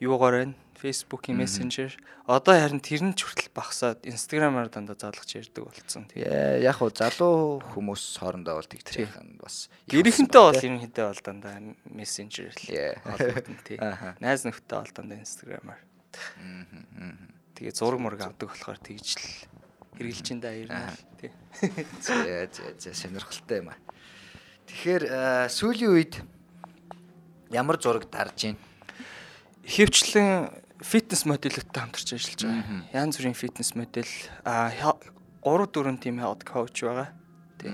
[0.03, 0.55] юугаар байна?
[0.81, 1.93] Facebook-ийн Messenger.
[2.25, 6.09] Одоо харин тэр нь ч хүртэл багасаад Instagram-аар дандаа заалгаж ярьдаг болсон.
[6.17, 9.69] Яа яг хуу залуу хүмүүс хоорондоо бол нь бас.
[9.85, 12.65] их Гэрхэнтэй бол ерөнхийдөө бол дандаа Messenger л
[13.05, 13.77] холбогдно тий.
[14.25, 15.81] Найз нөхдөд бол дандаа Instagram-аар.
[17.61, 19.29] Тэгээ зураг мураг авдаг болохоор тэгж л
[20.01, 21.31] хэрэгжилж нь бол, тий.
[22.01, 22.49] Зэ
[22.81, 23.79] зэ сонирхолтой юм аа.
[24.65, 26.15] Тэгэхээр э, сүүлийн үед
[27.51, 28.63] ямар зураг дарж байна?
[29.67, 30.49] Ихэвчлэн
[30.81, 32.85] фитнес моделүүдтэй хамтарч ажиллаж байгаа.
[32.93, 34.13] Янз бүрийн фитнес модель
[34.45, 34.97] а 3
[35.45, 37.09] 4 тийм health coach байгаа.
[37.61, 37.73] Тий.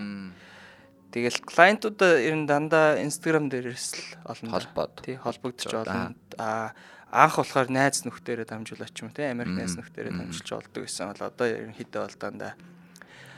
[1.14, 5.00] Тэгэл клиентуудаа ер нь дандаа Instagram дээрээс л олон Холбоод.
[5.06, 6.74] тий холбогдож олон а
[7.08, 11.22] анх болохоор найз нөхдөрөө дамжуулаад ч юм тий Америк найз нөхдөрөө дамжуулж олдог гэсэн бол
[11.30, 12.52] одоо ерөнхийдөө бол дандаа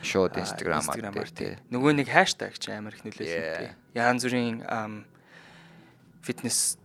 [0.01, 1.59] Шууд Instagram-аар тий.
[1.69, 2.79] Нөгөө нэг хаштаг их Yeah.
[3.03, 3.71] нөлөөлсөн тий.
[3.99, 4.57] Янз бүрийн
[6.23, 6.78] фитнес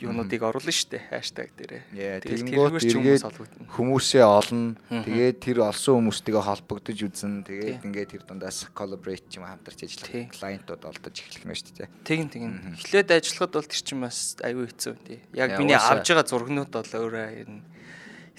[0.00, 2.24] юунуудыг оруулна штэ хаштаг дээрээ.
[2.24, 3.68] Тэгэнгүүт олгодно.
[3.68, 4.74] хүмүүсээ олно.
[4.88, 7.44] Тэгээд тэр олсон хүмүүстэйгээ холбогдож үзэн.
[7.44, 11.88] Тэгээд ингээд тэр дундаас collaborate ч юм хамтарч ажиллах клиентууд олдож эхлэх нь шүү дээ.
[12.08, 12.52] Тэгин тэгин.
[12.80, 15.20] Эхлээд ажиллахад бол тэр чинь бас аюу хэцүү тий.
[15.36, 17.62] Яг миний авж байгаа зургнууд бол өөрөө ер нь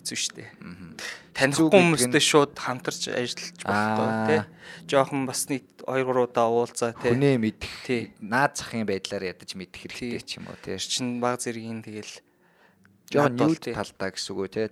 [0.02, 0.44] хэцүү штэ.
[0.50, 4.28] Хэцүү Танихгүй хүмүүстэй шууд хамтарч ажиллаж болохгүй Аа.
[4.28, 4.42] тий.
[4.90, 7.14] Жохон бас нэг 2 3 удаа уулзаа тий.
[7.14, 8.02] Хүнээ мэдэх, Тий.
[8.20, 10.26] наад захын байдлаар ядаж мэдэх хэрэгтэй Тий.
[10.26, 10.76] ч юм уу тий.
[10.82, 12.14] чин баг зэргийн тэгэл
[13.16, 13.74] бол нүүд тий.
[13.78, 14.68] талдаа гэсэн үг үү тий.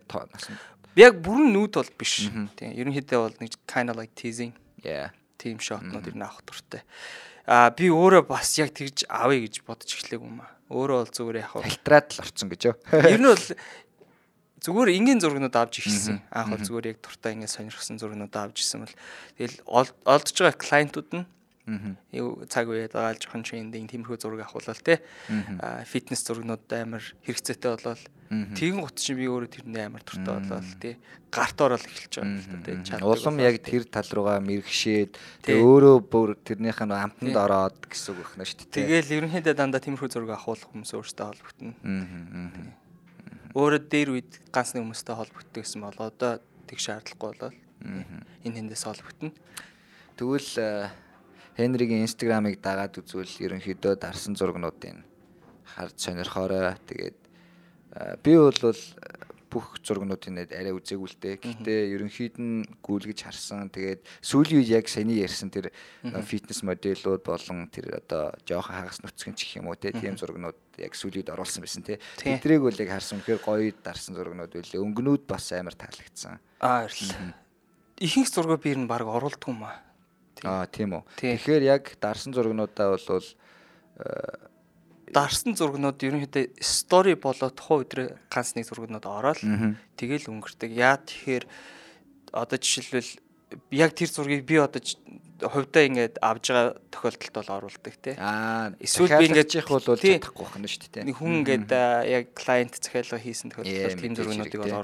[0.97, 2.27] Яг бүрэн нүүд бол биш.
[2.59, 2.73] Тийм.
[2.75, 4.51] Ерөнхийдөө бол нэг kind of like teasing
[4.83, 5.13] Яа.
[5.39, 6.83] team shot-нууд ер нь авах туртай.
[7.47, 10.51] Аа би өөрөө бас яг тэгж авъя гэж бодож эхлэв юм аа.
[10.69, 11.63] Өөрөө бол зүгээр яг хав.
[11.65, 12.75] Фильтраад л орцсон гэж юу?
[12.93, 13.45] Ер нь бол
[14.59, 16.19] зүгээр энгийн зургнууд авч ирсэн.
[16.31, 18.95] Анх бол зүгээр яг туртаа ингэ сонирхсан зургнууд авч ирсэн бол
[19.39, 21.25] тэгэл ол- олдож байгаа клиентууд нь
[22.17, 24.99] юу цаг үед байгаа жоохон трендинг тиймэрхүү зураг авахулал те.
[25.85, 28.01] Фитнес зургнууд амар хэрэгцээтэй болол
[28.57, 30.97] тэгэн гут чинь би өөрөө тэрэндээ амар туртай болол те.
[31.29, 32.73] Гарт орол эхэлж байгаа юм л те.
[33.05, 35.11] Улам яг тэр тал руугаа мэрэгшээд
[35.45, 38.73] тэгээ өөрөө бүр тэрнийх нь амтанд ороод гэсэн үг байна шүү дээ.
[38.89, 41.73] Тэгэл ерөнхийдөө дандаа тиймэрхүү зураг авахулах хүмүүс өөртөө холбогдно.
[43.57, 46.37] Өөрөө дээр үед ганц нэг хүмүүстэй холбогддог гэсэн бол одоо
[46.69, 47.57] тэг шаардлагагүй болол
[48.45, 49.31] энэ хэндээс холбогдно.
[50.19, 50.89] Тэгвэл э,
[51.55, 55.01] Хенригийн инстаграмыг дагаад үзвэл ерөнхийдөө дарсан зургнуудын
[55.63, 56.75] харж сонирхоорой.
[56.85, 57.19] Тэгээд
[57.95, 58.75] э, би бол э,
[59.49, 60.71] бүх зургнуудын арай
[61.17, 61.41] дээ.
[61.41, 63.73] Гэхдээ ерөнхийд нь гүйлгэж харсан.
[63.73, 69.01] Тэгээд сүүлийн үед яг саяны ярьсан тэр э, фитнес моделууд болон тэр одоо жоохон хагас
[69.01, 71.97] нүцгэн чих юм уу те тийм зургнууд яг сүүлийн үед оруулсан байсан те.
[72.15, 72.37] Тий.
[72.37, 74.79] Тэдрийг бол яг харсан үнэхээр гоё дарсан зургнууд байлээ.
[74.79, 76.37] Өнгөнүүд бас амар таалагдсан.
[76.61, 77.33] Аа баярлалаа.
[77.99, 79.81] Ихэнх зураг би ер нь баг оруулдаг юм аа.
[80.45, 81.03] Аа тийм үү.
[81.19, 83.25] Тэгэхээр яг дарсан зургнуудаа бол
[85.13, 89.41] Дарсан зургнууд ерөнхийдөө стори болоо тухайн өдрөө ганц нэг зургнууд ороод
[89.97, 90.69] тэгэл өнгөрдөг.
[90.69, 91.45] Яа тэгэхээр
[92.33, 93.11] одоо жишээлбэл
[93.71, 94.97] яг тэр зургийг би одоо ж-
[95.39, 98.15] хувьдаа ингээд авж байгаа тохиолдолд бол оруулдаг тий.
[98.19, 100.19] Аа Эсвэл би ингээд- ингэж бол тий.
[100.19, 101.03] чадахгүй байна шүү дээ.
[101.07, 101.71] Нэг хүн ингээд
[102.11, 104.83] яг клиент захиалга хийсэн тохиолдолд тийм зургуудыг бол.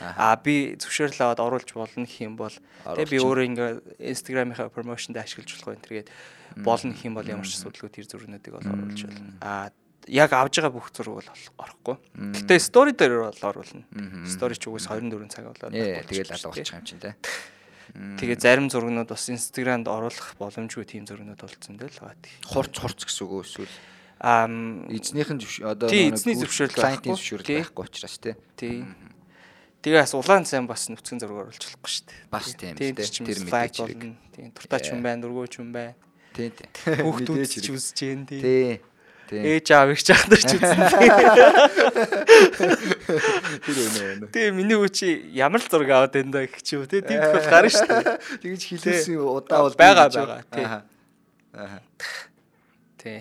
[0.00, 0.16] Аха.
[0.16, 2.56] Аа би зөвшөөрөл аваад оруулж болно гэх юм бол
[2.88, 6.08] тэгээ би өөрөө ингээд Instagram-ийнхаа промошнд ашиглаж болох энэ тэргээд
[6.64, 9.36] болно гэх юм бол ямар ч асуудалгүй тэр зургуудыг бол оруулж болно.
[9.44, 9.68] Аа
[10.08, 11.28] яг авж байгаа бүх зураг бол
[11.60, 11.96] орохгүй.
[12.16, 13.84] Гэтэ стори дээр бол оруулна.
[14.24, 16.36] Стори ч угс 24 цаг болоод болчих тэгэл дээ.
[16.40, 17.12] алгуулчих юм чинь те.
[17.92, 22.32] Тэгээ зарим зургнууд бас Instagram-д оруулах боломжгүй тийм зургнууд болсон дээ л тий.
[22.48, 23.68] Хурц хурц гэсэн үг эсвэл
[24.22, 24.46] Аа
[24.86, 27.10] эзнийх нь зөвш- одоо Тий, эзний зөвшөөрөл байхгүй.
[27.10, 27.58] зөвшөөрөл Тий.
[27.58, 28.36] байхгүй учраас те.
[28.54, 28.86] тий.
[29.82, 32.20] Тэгээ бас улаан цай бас нүцгэн зураг оруулж болохгүй шүү дээ.
[32.30, 33.10] Бас тийм Тий, л дээ.
[33.18, 33.98] тэр мэдээж хэрэг.
[33.98, 34.14] болно.
[34.30, 35.94] Тий, туртаач хүн байна, дургуйч хүн байна.
[36.38, 36.68] Тий тий.
[37.02, 37.74] Хүүхдүүд ч хэрэг.
[37.74, 38.78] үзэж जैन тий.
[39.32, 40.80] Ээж аав их жахтар ч үзэн.
[43.64, 44.28] Тэр үнэ.
[44.28, 47.00] Тэгээ миний хүү чи ямар л зураг аваад энэ даа гэх чи юу тий.
[47.00, 48.18] Тийм тохиол гарна шүү дээ.
[48.44, 50.66] Тэгж хэлсэн удаа бол Байгаа, байгаа, тий.
[51.52, 51.78] Аха.
[53.00, 53.20] Тий.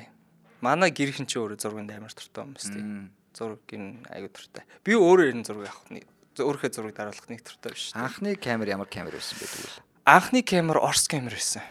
[0.61, 2.83] Манай гэрхэн чи өөрөө зурганд амар туртай юм байна тий.
[3.31, 4.63] Зураг гин аягүй туртай.
[4.83, 6.05] Би өөрөө энэ зураг авах нэг
[6.37, 7.91] өөрийнхөө зураг дараалах нэг туртай биш.
[7.95, 9.79] Анхны камер ямар камер байсан бэ тэгвэл?
[10.05, 11.63] Анхны камер Орс камер байсан.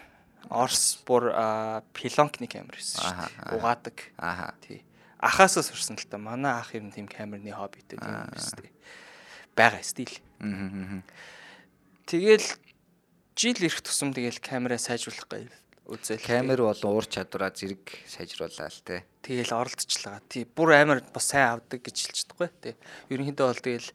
[0.51, 3.55] Орс бүр аа, пилонкны камер байсан шүү дээ.
[3.55, 3.97] Угаадаг.
[4.19, 4.51] Аха.
[4.59, 4.83] Тий.
[5.15, 6.19] Ахаасаа сурсан л та.
[6.19, 8.71] Манай ах юм тийм камерны хоббитэй тийм юм биш тий.
[9.55, 10.11] Бага стил.
[10.43, 11.07] Мм.
[12.03, 12.43] Тэгэл
[13.39, 15.47] жил ирэх тусам тэгэл камераа сайжруулах гай
[15.87, 16.19] үзэл.
[16.19, 19.07] Камер болон уур чадвараа зэрэг сайжруулаа л те.
[19.23, 20.19] Тэгэл оролдчихлаа.
[20.27, 20.43] Тий.
[20.43, 22.75] Бүр амар бас сайн авдаг гэж хэлж чадахгүй тий.
[23.07, 23.87] Ерөнхийдөө бол тэгэл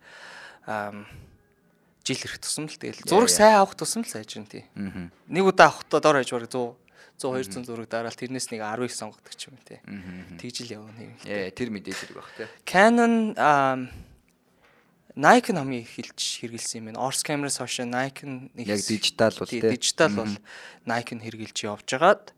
[2.07, 4.65] жил ирэх тусам л тэгэл зураг сайн авах тусам л сайжрын тий.
[4.79, 5.11] Аа.
[5.27, 6.79] Нэг удаа авахдаа дор хаяж бараг 100
[7.19, 9.81] 100 200 зураг дараал тэрнээс нэг 10-ыг сонгодог ч юм тий.
[10.39, 11.19] Тэгжил явна юм.
[11.25, 12.47] Тэр мэдээж хэрэг баг те.
[12.63, 13.91] Canon ам,
[15.17, 17.01] Nikon хамгийн их хилж хэрэгэлсэн юм байна.
[17.09, 20.29] Ors камераас хойш Nikon нэг Яг дижитал бол тий, дижитал бол
[20.85, 22.37] Nikon хэрэгэлж явж агаад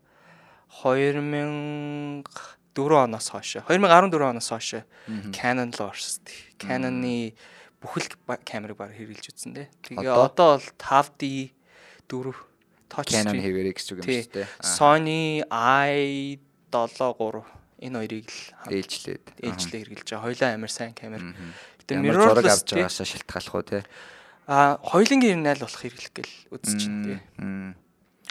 [0.79, 2.23] 2004
[2.73, 4.87] оноос хойш 2014 оноос хойш
[5.35, 6.23] Canon руу орсон.
[6.55, 7.35] Canon-ы
[7.79, 8.07] бүхэл
[8.43, 9.67] камерыг баг хэрэгэлж үзсэн дээ.
[9.87, 10.59] Тэгээ Одоо?
[10.59, 11.51] бол 5D
[12.11, 12.35] 4
[12.89, 14.47] touch Canon хэвээрээ гэсэн үг юм шүү дээ.
[14.59, 16.39] Sony i7
[16.73, 19.25] 3 энэ хоёрыг л ээлжлээд.
[19.39, 20.25] ээлжлээ хэрэгжилж байгаа.
[20.27, 21.23] Хоёлаа амар сайн камер.
[21.79, 23.79] Гэтэ mirrorless авч байгаасаа шалтгааллах уу те.
[24.49, 27.17] А хоёлынгийн ер нь аль болох хэрэглэх гээл үзэж тий.
[27.39, 27.77] Мм.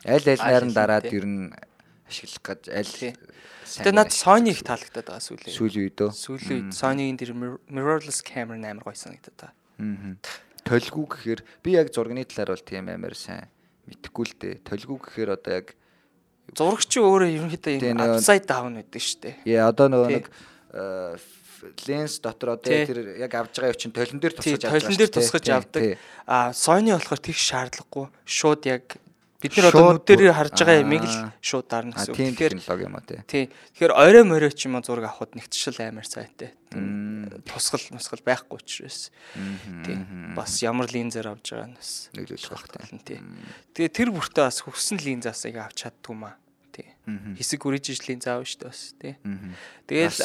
[0.04, 1.48] Аль аль аль дараад ер нь
[2.09, 3.14] ашиглах гэж аль
[3.68, 5.53] Гэтэ над Sony их таалагдаад байгаа сүүлийн.
[5.53, 6.11] сүүлийн үед өө.
[6.16, 9.53] Сүүлийн үед Sony-гийн тэр mir- mirrorless camera амар гоё санагдаад байгаа.
[9.79, 10.16] Аа.
[10.64, 13.44] Толгүй гэхээр би яг зургийн талаар бол тийм амар сайн
[13.88, 14.55] мэдэхгүй л дээ.
[14.64, 15.77] Толгүй гэхээр одоо яг
[16.57, 19.37] Зурагч өөрөө ерөнхийдөө нөгөө- upside down гэдэг шүү дээ.
[19.53, 20.27] яа одоо нөгөө нэг
[20.73, 21.16] э,
[21.88, 24.81] ленс дотор одоо тэр яг авж байгаа юм чинь толон дээр тусгаж авдаг.
[24.81, 25.83] толон дээр тусгаж авдаг.
[26.25, 28.07] А Sony болохоор тэгш шаардлагагүй.
[28.25, 28.97] Шууд яг
[29.38, 32.16] бид нар одоо бүр- харж байгаа ямиг л шууд дарна гэсэн үг.
[32.18, 33.18] тийм Тэгэхээр технологи юм аа тий.
[33.27, 33.44] Тий.
[33.79, 36.51] Тэгэхээр орой морой ч юм уу зураг авахд нэгтшил амар сайтай.
[37.46, 39.11] Тусгал мусгал байхгүй учраас.
[39.87, 39.96] Тий.
[40.35, 43.18] Бас ямар линзээр авж байгаа нь бас Нөлөөлөх бах тий.
[43.18, 43.20] тий.
[43.79, 46.35] Тэгээ тэр бүртээ бас хөвсөн линзаас яг авч чаддгүй маа.
[46.74, 46.90] Тий.
[47.38, 49.14] Хэсэг үрижж линз аав шүү дээ бас тий.
[49.88, 50.18] Тэгэл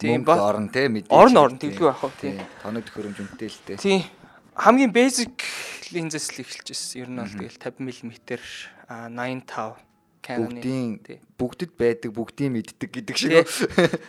[0.00, 1.12] тийм Мөнгө орн тий мэдээж.
[1.12, 1.70] Орн орн тий.
[1.70, 2.34] тэглгүй авах тий.
[2.64, 3.76] Тоног төхөөрөмж үнэтэй л дээ.
[3.80, 4.00] Тий.
[4.56, 5.36] Хамгийн basic
[5.92, 6.96] линзээс л эхэлчихсэн.
[7.04, 8.12] Ер нь бол тэгэл 50 мм
[8.88, 9.76] а 85
[10.26, 10.58] Canon-ы.
[10.58, 11.18] Бүгдийн Тий.
[11.38, 13.30] бүгдэд байдаг бүгдийн мэддэг гэдэг шиг.
[13.30, 13.44] Тий.
[13.46, 13.46] үү?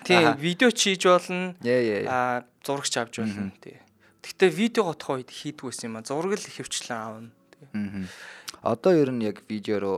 [0.08, 0.40] Тий, Аха.
[0.42, 1.54] видео хийж болно.
[1.62, 3.54] Аа, зурагч авч болно.
[3.62, 3.78] Тий.
[4.26, 6.08] Гэхдээ видео готох үед хийдгүйсэн юм а.
[6.08, 7.30] Зураг л ихэвчлэн аавна.
[7.54, 7.68] Тий.
[7.78, 8.10] Мгм.
[8.66, 9.98] Одоо ер нь яг видео руу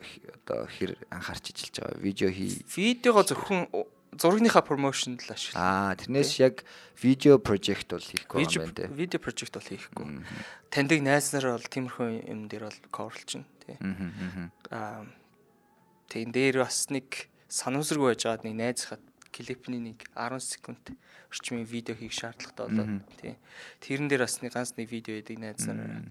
[0.00, 2.64] э, одоо хэр анхаарч ижлж байгаа видео хий.
[2.72, 3.68] Видеого зөвхөн
[4.16, 5.60] зурагныхаа промошнд л ашиглах.
[5.60, 6.64] Аа тэрнээс яг
[6.98, 8.86] видео прожект бол хийхгүй юм байна те.
[8.90, 10.24] видео прожект бол хийхгүй.
[10.70, 13.48] Таньдаг найз нар бол тиймэрхүү юм дээр бол coverлж байна.
[13.62, 13.76] Тий.
[14.70, 15.06] Аа
[16.10, 20.82] тийм дээр бас нэг санамсаргүй байж байгаад нэг найзхад клипний нэг 10 секунд
[21.30, 23.38] орчмын видео хийх шаардлагатай болоод тий.
[23.78, 26.10] Тэрэн дээр бас нэг ганц нэг видео эдэг найз нар ирсэн.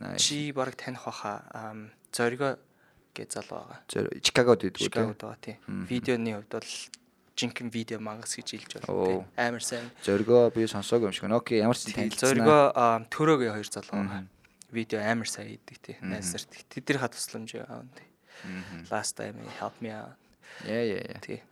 [0.00, 0.18] Nice.
[0.18, 2.58] Чи баг таних баха ам, зориго
[3.18, 3.78] гэж зал байгаа.
[4.22, 5.26] Чикагод байдгүй Чикагод те.
[5.26, 5.56] байгаа тий.
[5.66, 6.70] Видеоны хувьд бол
[7.38, 9.26] жинхэнэ видео мангас гэж хэлж байна.
[9.36, 9.90] Амар сайн.
[10.02, 11.30] Зоргоо би сонсоогүй юм шиг.
[11.30, 12.34] Окей, ямар ч танилцсан.
[12.34, 14.26] Зориго ам, төрөөгийн хоёр зал байгаа.
[14.70, 15.96] Видео амар сайн хийдэг тий.
[16.02, 18.08] Найз нарт тэднийхээ тусламж аавн тий.
[18.90, 20.14] Last time help me out.
[20.66, 21.20] Яа яа яа.
[21.22, 21.42] Тий.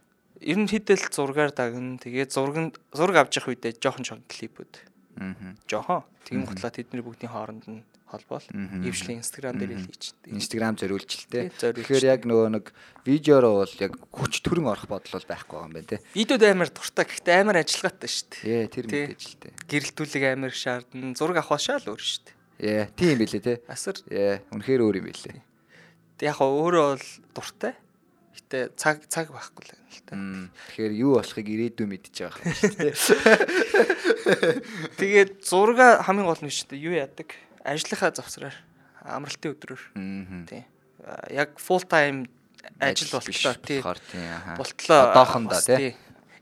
[0.42, 1.96] Ер нь хідэл зургаар дагна.
[2.02, 4.74] Тэгээд зурганд зураг авч явах үедээ жоохон жоохон клипүүд
[5.16, 5.57] Мгм.
[5.64, 6.05] Жохон.
[6.29, 8.46] Тийм готлаа тэдний бүгдийн хооронд нь холбоол.
[8.86, 10.30] Ившлийн Instagram дээр хэлчихдэг.
[10.30, 10.74] Инстаграм.
[10.78, 11.30] Тий, зориулжилт.
[11.58, 12.66] Тэгэхээр яг нөгөө нэг
[13.02, 15.98] видеороо бол яг хүч төрөн орох бодол бол байхгүй байгаа юм байна те.
[16.14, 17.04] Видеод амар дуртай.
[17.06, 18.46] Гэхдээ амар ажиллагаатай шүү дээ.
[18.46, 19.04] Ээ тэр Тий.
[19.10, 19.48] мэдээж л те.
[19.66, 21.14] Гэрэлтүүлэг амар шаардна.
[21.18, 22.34] Зураг авах шаал өөр шүү дээ.
[22.62, 23.54] Ээ тийм билээ те.
[23.66, 25.42] Асар Ээ үнэхээр өөр юм билээ.
[26.22, 27.74] яг өөрөө бол дуртай.
[28.36, 30.14] Гэтэ цаг цаг байхгүй л байна л та.
[30.76, 32.94] Тэгэхээр юу болохыг ирээдүйн мэдчихэж байгаа юм шүү дээ.
[35.00, 36.84] Тэгээд зурга хамгийн гол нь шүү дээ.
[36.84, 37.28] Юу яадаг?
[37.66, 38.55] Ажлынхаа завсраар
[39.02, 39.83] амралтын өдрөөр.
[39.98, 40.46] Мгм.
[40.46, 40.62] Тий.
[41.02, 42.31] А, Яг full time
[42.79, 43.83] ажил болтлоо тийм.
[44.55, 45.02] Болтлоо.
[45.11, 45.96] Одоохондоо бас тий.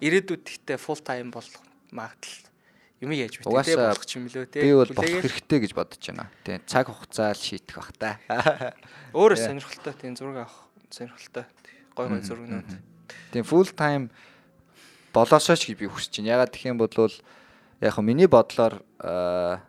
[0.04, 2.44] Ирээдүйд ихтэй full time болох магадлал
[3.00, 4.62] юм яаж битээ Угаасаа болох юм лөө тий.
[4.64, 6.28] Би бол болох хэрэгтэй гэж бодож байна.
[6.44, 8.20] Тийм цаг хугацаа л шийдэх бах та.
[9.16, 10.56] Өөрөө сонирхолтой тийм зураг авах
[10.90, 11.44] сонирхолтой.
[11.96, 12.68] Гой гой зургнууд.
[13.32, 14.08] Тийм full time
[15.12, 16.40] болоосоо ч гэж би хүсэж байна.
[16.40, 16.90] Ягаад гэх юм бол
[17.80, 19.60] яг миний бодлоор аа,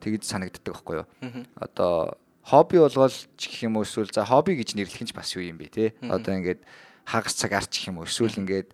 [0.00, 1.06] тэгж санагддаг байхгүй юу?
[1.24, 1.42] Мгм.
[1.56, 5.32] Одоо хобби болгоол ч гэх юм уу эсвэл за хобби гэж нэрлэх нь ч бас
[5.36, 5.84] юу юм бэ те.
[6.04, 6.10] Мгм.
[6.12, 6.60] Одоо ингээд
[7.08, 8.68] хагас цаг арч гэх юм уу эсвэл ингээд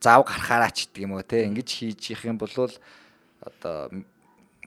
[0.00, 1.44] зав гарахаараа ч гэдэг юм уу те.
[1.44, 2.50] Ингэж хийж их юм бол
[3.40, 4.06] одоо м-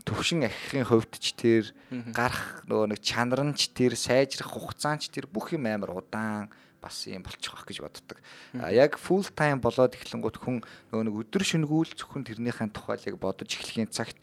[0.05, 2.13] төвшин ахихын хувьд ч тэр Мгм.
[2.13, 5.91] гарах нөгөө нэг чанар нь ч тэр сайжрах хугацаа нь ч тэр бүх юм амар
[6.05, 8.17] удаан бас юм болчих واخ гэж боддог.
[8.55, 10.63] А яг full time болоод эхлэнгууд хүн
[10.95, 14.15] нөгөө нэг өдөр шөнөгүүл зөвхөн тэрнийхэн тухайлыг бодож эхлэхийн цагт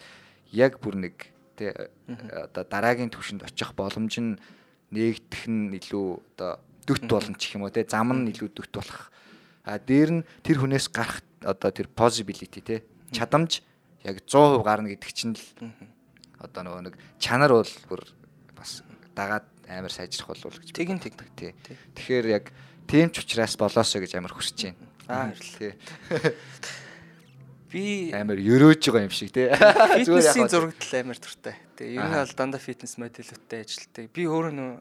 [0.57, 1.15] яг бүр нэг
[1.62, 1.94] тэ
[2.34, 4.42] одоо дараагийн төвшөнд очих боломж нь
[4.90, 6.58] нээгдэх нь илүү одоо
[6.90, 9.14] дөт болно ч юм уу те зам нь илүү дөт болох.
[9.62, 12.82] А дээр нь тэр хүнээс гарах одоо тэр possibility те
[13.14, 13.62] чадамж
[14.02, 15.46] яг 100% гарна гэдэг чинь л
[16.42, 18.02] одоо нөгөө нэг чанар бол бүр
[18.58, 18.82] бас
[19.14, 21.54] дагаад амар сайжрах болов гэж Тэг нь боддог, тий.
[21.64, 21.78] Тий.
[21.96, 22.46] Тэгэхээр яг
[22.90, 24.82] тийм ч учраас болоосоо гэж амар хүсэж байна.
[25.08, 25.78] Аа, тий.
[27.72, 29.48] Би Амар өрөөж байгаа юм шиг тий.
[29.48, 31.56] Фитнесийн яг зурагт л амар дуртай.
[31.80, 34.06] Тэгээ ер нь бол дандаа фитнес модельүүдтэй ажилтдаг.
[34.12, 34.72] Би өөрөө нөө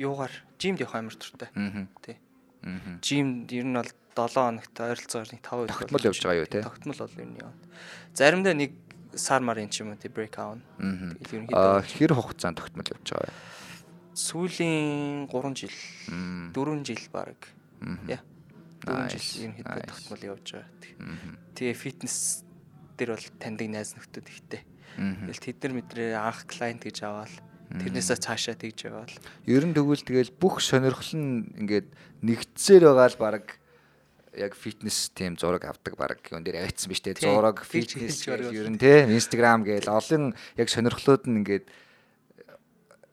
[0.00, 1.48] юугаар жимд явах амар дуртай.
[1.52, 1.84] Аа.
[2.00, 2.16] Тий.
[3.04, 6.62] Жимд ер нь бол 7 хоногт ойролцоогоор нэг 5 удаа Тогтмол явж байгаа юу, тий?
[6.64, 7.60] Тогтмол бол ер нь явна.
[8.16, 8.72] Заримдаа нэг
[9.14, 10.64] сар марын ч юм уу тий брейк аавна.
[11.52, 11.82] Аа.
[11.84, 13.54] Хэр хугацаанд тогтмол явж байгаа вэ?
[14.14, 15.74] сүүлийн 3 жил
[16.08, 16.54] Мм.
[16.54, 17.36] 4 жил баг.
[18.06, 18.22] Яа.
[18.84, 19.88] 4 Nice, жил ерөнхийдөө nice.
[19.88, 20.68] тогтмол явж байгаа.
[21.56, 22.16] Тэгээ фитнес
[22.96, 24.62] дээр бол таньдаг найз нөхдөд ихтэй.
[24.94, 27.34] Тэгэл тэд нар мэдрээ анх клиент гэж аваад
[27.72, 29.14] тэрнээсээ цаашаа тэгж яваал.
[29.48, 31.88] Ер нь тэгвэл тэгэл бүх сонирхол нь ингээд
[32.22, 33.44] нэгдсээр байгаа л баг
[34.34, 37.22] яг фитнес тийм зураг авдаг баг юм дээр авчихсан биз дээ.
[37.22, 41.66] Зураг, фитнес ер нь тий Instagram гээл олон яг сонирхлууд нь ингээд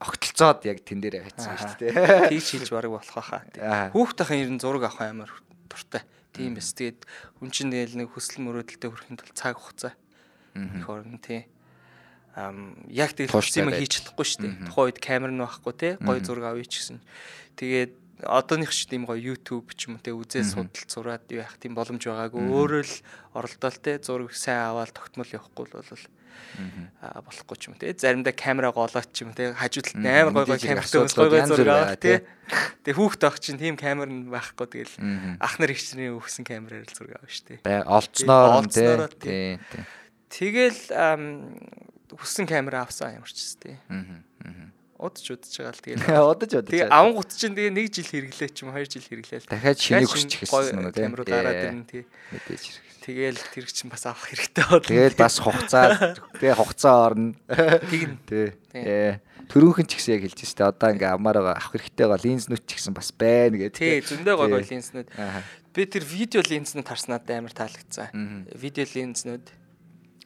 [0.01, 2.29] огтлцоод яг тэн дээр авчихсан биз дээ.
[2.29, 3.41] Тэгж хийж бараг болох байхаа.
[3.62, 3.89] Аа.
[3.93, 5.31] Хүүхдийн ер нь зураг авах амар
[5.71, 6.03] дуртай.
[6.36, 6.75] Тийм эс.
[6.75, 7.07] Тэгээд
[7.39, 9.93] хүн чинь тэгэл нэг хүсэл мөрөөдөлтөд хүрэхэд бол цаг хугацаа.
[10.55, 11.47] Их орно тий.
[12.36, 14.53] Ам яг тэгэл хүссэн юм хийж чадахгүй шүү дээ.
[14.67, 15.93] Тухайн үед камер нь байхгүй тий.
[15.99, 16.99] Гой зураг авъя ч гэсэн.
[17.60, 17.91] Тэгээд
[18.23, 22.03] одооных ч тийм гоё YouTube ч юм уу тий үзээ судалт зураад яах тийм боломж
[22.05, 22.39] байгаагүй.
[22.39, 22.95] Өөрөө л
[23.36, 25.91] оролдоол тий зураг сайн аваад тогтмол явахгүй л бол
[27.02, 27.94] болохгүй ч юм тий.
[27.96, 30.12] Заримдаа камера голоод ч юм уу тий хажууд талд Мгм.
[30.12, 32.17] амар гой гой камертай гой гой зураг тий.
[32.84, 34.96] Тэгээ хүүхд авах чинь тийм камер нь байхгүй тэгэл
[35.39, 37.60] ах нар их чинь өгсөн камераар л зураг дээ.
[37.63, 39.58] Бай олцноор тий.
[40.32, 40.82] Тэгэл
[42.12, 43.80] хүссэн камера авсан ямар ч гэсэн.
[43.88, 44.20] Мгм.
[44.44, 44.67] Мгм.
[45.02, 46.20] Удаж удаж байгаа л тэгээ.
[46.32, 46.72] Удаж удаж.
[46.72, 49.50] Тэгээ аван гут чинь тэгээ нэг жил хэрэглээ ч юм уу, хоёр жил хэрэглээ л.
[49.50, 51.04] дахиад шинийг хүсч эхэлсэн юм уу тий.
[51.08, 52.04] Камерууд гараад ирнэ тий.
[52.36, 52.90] Мэдээж хэрэг.
[53.01, 54.85] Тэгэл тэр чинь бас авах хэрэгтэй болно.
[54.85, 57.33] Тэгэл бас хугацаа тэгээ хугацаа орно.
[57.49, 58.17] Тэгнэ.
[58.29, 58.47] Тий.
[58.77, 59.17] Ээ.
[59.49, 60.69] Төрөөхөн ч гэсэн яг хэлж штэ.
[60.69, 63.81] Одоо ингээ амаар байгаа авах хэрэгтэй байгаа линзнүүд ч гэсэн бас байна гэдэг.
[63.81, 64.77] Тий, зөндөө гой Тий.
[64.77, 65.07] линзнүүд.
[65.73, 68.13] Би тэр видео линзнүүд харснаад амар таалагдсан.
[68.53, 69.45] Видео линзнүүд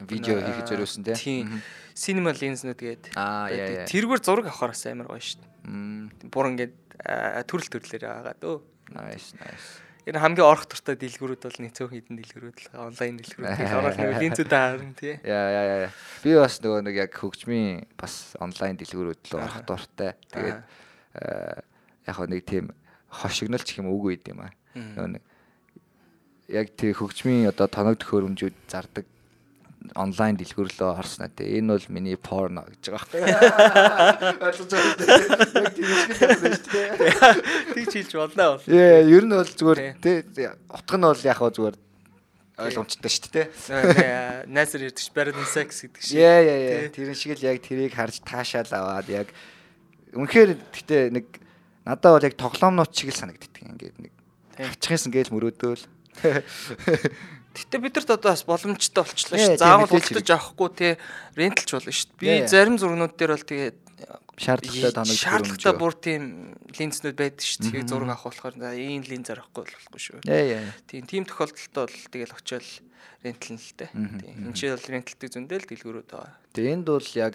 [0.04, 1.48] Видео хийхэд зориулсан тий.
[1.96, 3.04] Cinema lens-нүүд гээд.
[3.16, 3.88] Аа, яа.
[3.88, 5.24] Тэргээр зураг авахараас амар гоё.
[6.28, 8.60] Бур ингээд аа, төрөл төрлөөр байгаа дөө.
[8.92, 9.80] Nice, nice.
[10.06, 13.74] Энэ хамгийн орох туртай дэлгүүрүүд бол нэг цөөн хідэн дэлгүүрүүд л онлайн дэлгүүрүүд.
[13.74, 15.16] Ороод нэг линзүүдээ харна тий.
[15.26, 15.90] Яа яа яа.
[16.22, 20.14] Би бас нөгөө нэг яг хөгжмийн бас онлайн дэлгүүрүүд л орох дуртай.
[20.30, 21.66] Тэгээд аа,
[22.06, 22.70] яг нэг тийм
[23.10, 24.54] хошигнол ч юм уу үгүй юм аа.
[24.78, 25.24] Нөгөө нэг
[26.54, 29.10] яг тий хөгжмийн одоо тоног төхөөрөмжүүд зардаг
[29.94, 34.34] онлайн дэлгүүрлөө орсноо тий энэ бол миний порно гэж байгаа байхгүй.
[34.42, 35.90] Ойлгож байгаа тийм.
[37.76, 38.66] Тэг чилж болно бол.
[38.66, 40.26] Яа, ер нь бол зүгээр тий
[40.72, 41.78] утга нь бол яг хаа зүгээр
[42.56, 43.48] ойлгомжтой шүү дээ.
[44.48, 46.16] Найсар ярьдаг барин секс гэдэг шиг.
[46.16, 46.88] Яа яа яа.
[46.88, 47.04] Тий.
[47.04, 49.28] Тэр шиг л яг тэрийг харж таашаал аваад яг
[50.16, 51.26] үнэхээр гэтээ нэг
[51.84, 53.60] надад бол яг тоглоомнууд шиг л санагддаг.
[53.60, 54.14] Ингээд нэг
[54.56, 55.84] хачхаас ингээл мөрөөдөөл.
[57.56, 59.62] Гэтэ бидэрт одоо бас боломжтой болчихлоо Ээ, шүү.
[59.64, 60.94] Заавал худалдаж авахгүй тий
[61.40, 62.12] ренталч болно шүү.
[62.20, 63.78] Би зарим зургнууд дээр бол тэгээд
[64.36, 66.24] Шаардлагатай тоног шаардлагатай бүр тийм
[66.76, 67.72] линзнүүд байдаг шүү.
[67.72, 70.20] Тэгээд зураг авах болохоор за ийм линз авахгүй болохгүй шүү.
[70.92, 72.68] Тийм тийм тохиолдолд бол тэгэл очиод
[73.24, 73.90] рентал нь л дээ.
[73.96, 74.36] Тийм.
[74.52, 76.36] Энд чинь бол ренталтай зөндөл дэлгүүрүүд байгаа.
[76.52, 77.34] Тэгээ энд бол яг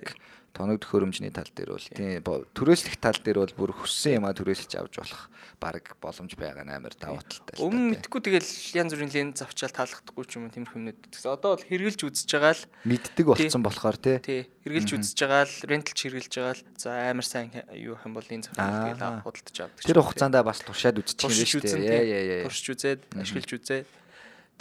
[0.52, 2.22] тоног төхөөрөмжний тал дээр бол тийм
[2.54, 5.22] түрээслэх тал дээр бол бүр хүссэн юмаа түрээсэлж авч болох
[5.60, 10.32] баг боломж байгаа амар давуу талтай Өмнө мэдхгүй тэгэл янз бүрийн линз авчаал таалагдахгүй ч
[10.40, 11.00] юм уу тиймэрхүү юмнууд.
[11.12, 14.16] Тэгсэн одоо бол хэрглэж үзэж байгаа л мэддэг болсон болохоор тий.
[14.24, 18.26] тий хэрглэж үзэж байгаа л ренталч хэрглэж байгаа л за амар сайн юу хэм бол
[18.32, 19.20] линз авах тэгэл Аа.
[19.20, 19.84] худалдаж авдаг.
[19.84, 21.84] Тэр хугацаанд бас туршаад үзчих юм шүү дээ.
[21.84, 22.44] Яа яа яа.
[22.48, 23.86] туршиж үзээд ашиглаж үзээд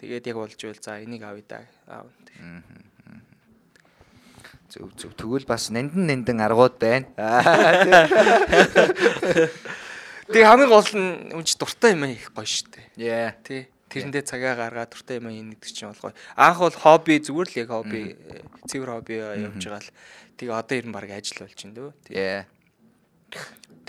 [0.03, 2.11] тэгээд яг болж ивэл за энийг авъя да аав.
[4.69, 5.17] Зөв зөв.
[5.17, 7.09] Тэгвэл бас нандин нандин аргууд байна.
[10.29, 12.85] Тэгээ хамгийн гол нь үнж дуртай юм их гоё штэ.
[12.93, 13.09] тий.
[13.09, 13.33] Яа.
[13.41, 13.65] Тий.
[13.89, 16.17] Тэрэндээ цагаа гаргаад дуртай юм ин гэдэг чинь бол гоё.
[16.37, 19.89] Анх бол хобби зүгээр л яг хобби э, цэвэр хобби явж байгаа л
[20.37, 21.89] тэгээ одоо ер нь баг ажил болж байна дөө.
[22.13, 22.45] Яа.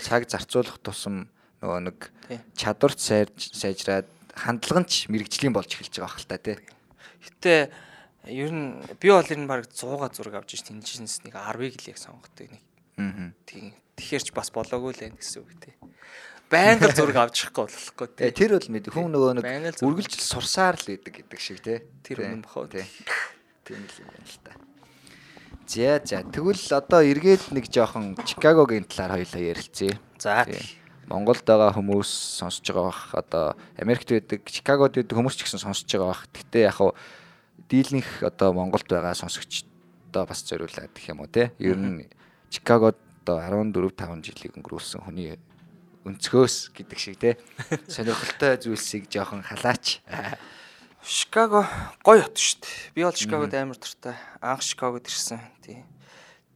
[0.01, 1.29] Цаг зарцуулах тусам
[1.61, 2.09] нөгөө нэг
[2.57, 6.57] чадварт сайж сайжраад хандлага нь ч мэрэгжлийн болж эхэлж байгаа хэл та тий.
[7.21, 7.69] Гэтэ
[8.29, 11.89] ер нь би бол ер нь баг 100 зураг авч ирсэн тэнцэнс нэг 10-ыг л
[11.89, 12.63] яг сонгодог нэг.
[13.01, 13.33] Аа.
[13.49, 13.73] Тийм.
[13.97, 15.73] Тэгэхэр ч бас болоогүй л байх гэсэн үг тий.
[16.51, 18.25] Байнга л зураг авч явахгүй болохгүй тий.
[18.27, 21.81] Э тэр бол мэд хүн нөгөө нэг үргэлжил сурсаар л идэг гэдэг шиг тий.
[22.05, 22.69] Тэр үнэн бохоо.
[22.69, 22.85] тий.
[23.65, 24.53] Тийм л юм байна л та.
[25.71, 29.95] За за тэгвэл одоо эргээд нэг жоохон Чикагогийн талаар хоёлаа ярилцъя.
[30.19, 30.43] За.
[31.07, 32.11] Монголд байгаа хүмүүс
[32.43, 33.45] сонсож байгаа бах одоо
[33.79, 36.27] Америкт байдаг, Чикагод байдаг хүмүүс ч гэсэн сонсож байгаа бах.
[36.35, 36.91] Гэтэ яг хав
[37.71, 41.55] дийлнэх одоо Монголд байгаа сонсогчдоо бас зориулаад гэх юм уу те.
[41.55, 42.11] Ер нь
[42.51, 45.39] Чикагод одоо 14 5 жилиг өнгөрүүлсэн хүний
[46.03, 47.39] өнцгөөс гэдэг шиг те.
[47.87, 50.03] Сонирхолтой зүйлсийг жоохон халаач.
[50.99, 51.63] Шикаго
[52.03, 52.75] гоё хот шүү дээ.
[52.91, 54.19] Би бол Шикагод амар дуртай.
[54.43, 55.39] Анх Шикагод ирсэн.
[55.63, 55.87] Тий.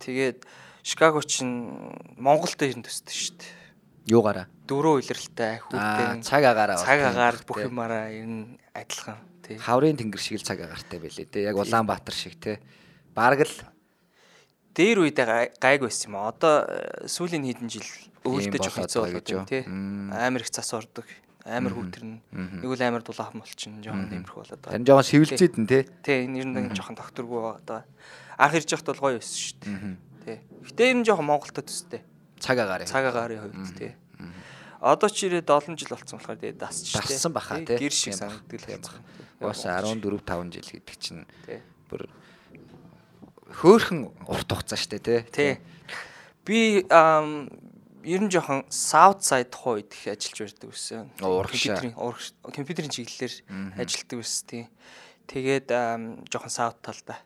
[0.04, 0.44] Тэгээд
[0.84, 3.66] Шикаго чинь Монголд ирэн төстэй шүү дээ.
[4.06, 4.46] Юугаараа?
[4.70, 6.78] Дөрөв илрэлтэй хүүхдийн цаг агаараа.
[6.78, 9.18] цаг агаар бүх юмараа ер нь адилхан.
[9.46, 9.58] Тий.
[9.62, 11.46] хаврын тэнгэр шиг л цаг агаартай байлээ те.
[11.46, 12.58] Яг Улаанбаатар шиг те.
[13.14, 13.54] Бараг л
[14.76, 16.34] Дээр үедээ гай- гайг байсан юм а.
[16.36, 17.88] Одоо э, сүүлийн хэдэн жил
[18.28, 19.64] өвөлдөж болоод хэцүү гэж байна тий.
[20.12, 21.08] Амар их цас ордог.
[21.48, 22.20] Амар хүүтэрнэ.
[22.60, 23.80] Нэг үл амар дулаахан болчихно.
[23.86, 24.76] Жохон тиймэрхүү болоод байгаа.
[24.76, 25.86] тань жоохон сэвэлзээд нь те.
[26.04, 27.86] Тий, энэ ер нь жоохон докторгүй байгаа.
[28.36, 29.96] Анх ирж явахд бол гоё байсан шүү дээ.
[30.26, 30.38] Тий.
[30.66, 32.02] Гэтэ энэ нь жоохон Монголтой төстэй.
[32.42, 32.90] Цаг агаараа.
[32.90, 33.94] Цаг агаарын хувьд тий.
[34.82, 37.16] Одоо ч ирээд олон жил болсон болохоор тэгээ дасч тий.
[37.16, 37.88] Дассан баха, Тий, тий.
[37.88, 38.82] Гэр шиг санагддаг л тийм
[39.40, 41.60] Бас 14 5 жил гэдэг чинь Тий.
[41.90, 42.08] бүр
[43.52, 45.24] хөөхөн урт хугацаа штэ те.
[45.32, 45.60] Тий.
[46.46, 46.86] Би
[48.06, 51.10] ер нь жоохон South Side тухай үед их ажиллаж байдаг байсан.
[51.18, 51.96] Компьютерийн
[52.54, 53.34] компьютерийн чиглэлээр
[53.82, 54.64] ажилладаг байсан тий.
[55.26, 55.68] Тэгээд
[56.30, 57.20] жоохон South талдаа.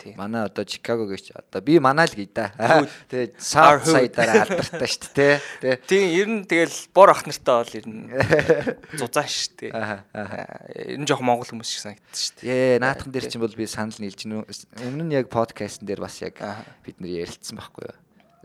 [0.00, 0.14] Тий.
[0.16, 2.48] Манай одоо Чикаго гэж одоо би манай л гээ да.
[3.12, 3.84] Тэгээ hood.
[3.84, 5.28] Side-аараа алдартай штэ те.
[5.60, 5.76] Тэ.
[5.84, 8.08] Тийм ер нь тэгэл бор ах нартай бол ер нь
[8.96, 9.72] зузаан шүү дээ.
[9.76, 10.00] Аа,
[10.72, 12.48] Ер нь жоохон монгол хүмүүс шиг санагддаг шүү дээ.
[12.48, 14.24] Ээ, наадхан дээр чинь бол би санал нийлж.
[14.24, 16.40] Өмнө нь яг подкастн дээр бас яг
[16.80, 17.96] бид нэр ярилцсан байхгүй юу?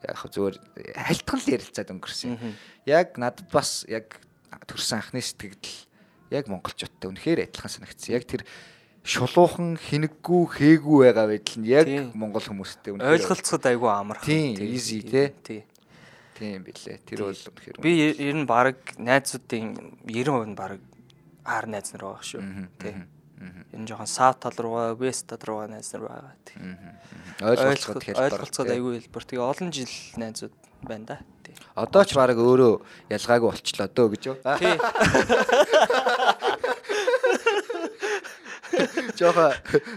[0.04, 0.56] Яг зүгээр
[1.00, 2.36] хальтхан л ярилцаад өнгөрсөн.
[2.84, 4.20] Яг надад бас яг
[4.68, 5.88] төрсэн анхны сэтгэл
[6.36, 8.12] яг монголчуудтай үнэхээр адилхан санагдсан.
[8.18, 8.44] Яг тэр
[9.06, 11.86] шулуухан хинэггүй хээгүү байгаа байдал нь яг
[12.18, 14.26] монгол хүмүүстэй үнэхээр Ойлголцоход айгүй амархан.
[14.26, 15.30] Тийм, easy, тий.
[15.46, 15.62] Тий.
[16.34, 17.06] тийм билээ.
[17.06, 20.82] Тэр бол үнэхээр Би ер нь баг найзуудын 90% нь баг
[21.46, 22.42] аар найз нар байгаа шүү.
[22.82, 22.98] Тий.
[23.78, 26.34] Ер нь жоохон сав тал руугаа, вест тал руугаа найз нар байгаа.
[26.42, 26.58] Тий.
[27.46, 28.26] ойлголцоход хэлбэр.
[28.26, 29.26] ойлголцоход айгүй хэлбэр.
[29.30, 31.18] Тэгээ олон жил найзууд байна да.
[31.46, 31.54] Тий.
[31.78, 32.82] Одоо ч баг өөрөө
[33.14, 34.38] ялгаагүй болчлоо дөө гэж юу?
[34.58, 34.74] Тий.
[39.16, 39.54] Жохо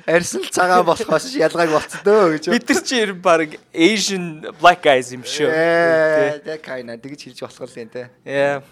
[0.06, 2.44] арьсан цагаан болохоос ялгааг болцсон дөө гэж?
[2.54, 4.24] Бид нар чи ер нь баг Asian
[4.62, 5.50] black guys юм шүү.
[5.50, 8.08] Ээ, тэг кайна тэгж хэлж болох л юм те.
[8.22, 8.62] Яа.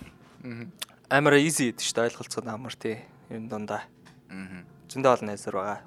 [1.10, 3.02] Амар easy гэдэг шүү дээ ойлголцоход амар тий.
[3.30, 3.82] Ер нь дундаа.
[4.30, 4.62] Аа.
[4.86, 5.80] Зөндөө олон найзар байгаа.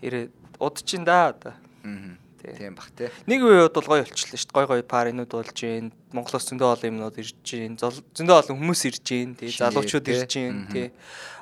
[0.00, 1.54] Ирээ удчихин да одоо.
[1.84, 2.16] Аа.
[2.46, 2.54] Тий.
[2.54, 3.10] Тийм бах те.
[3.26, 4.54] Нэг үеуд бол гоё болчихлоо шүү дээ.
[4.54, 5.90] Гой гой паринууд болж гин.
[6.14, 7.74] Монголоос зөндөө олон юмнууд ирж гин.
[7.74, 9.34] Зөндөө олон хүмүүс ирж гин.
[9.34, 9.50] Тий.
[9.50, 10.14] Залуучууд тий.
[10.14, 10.56] ирж гин.
[10.70, 10.88] Тий.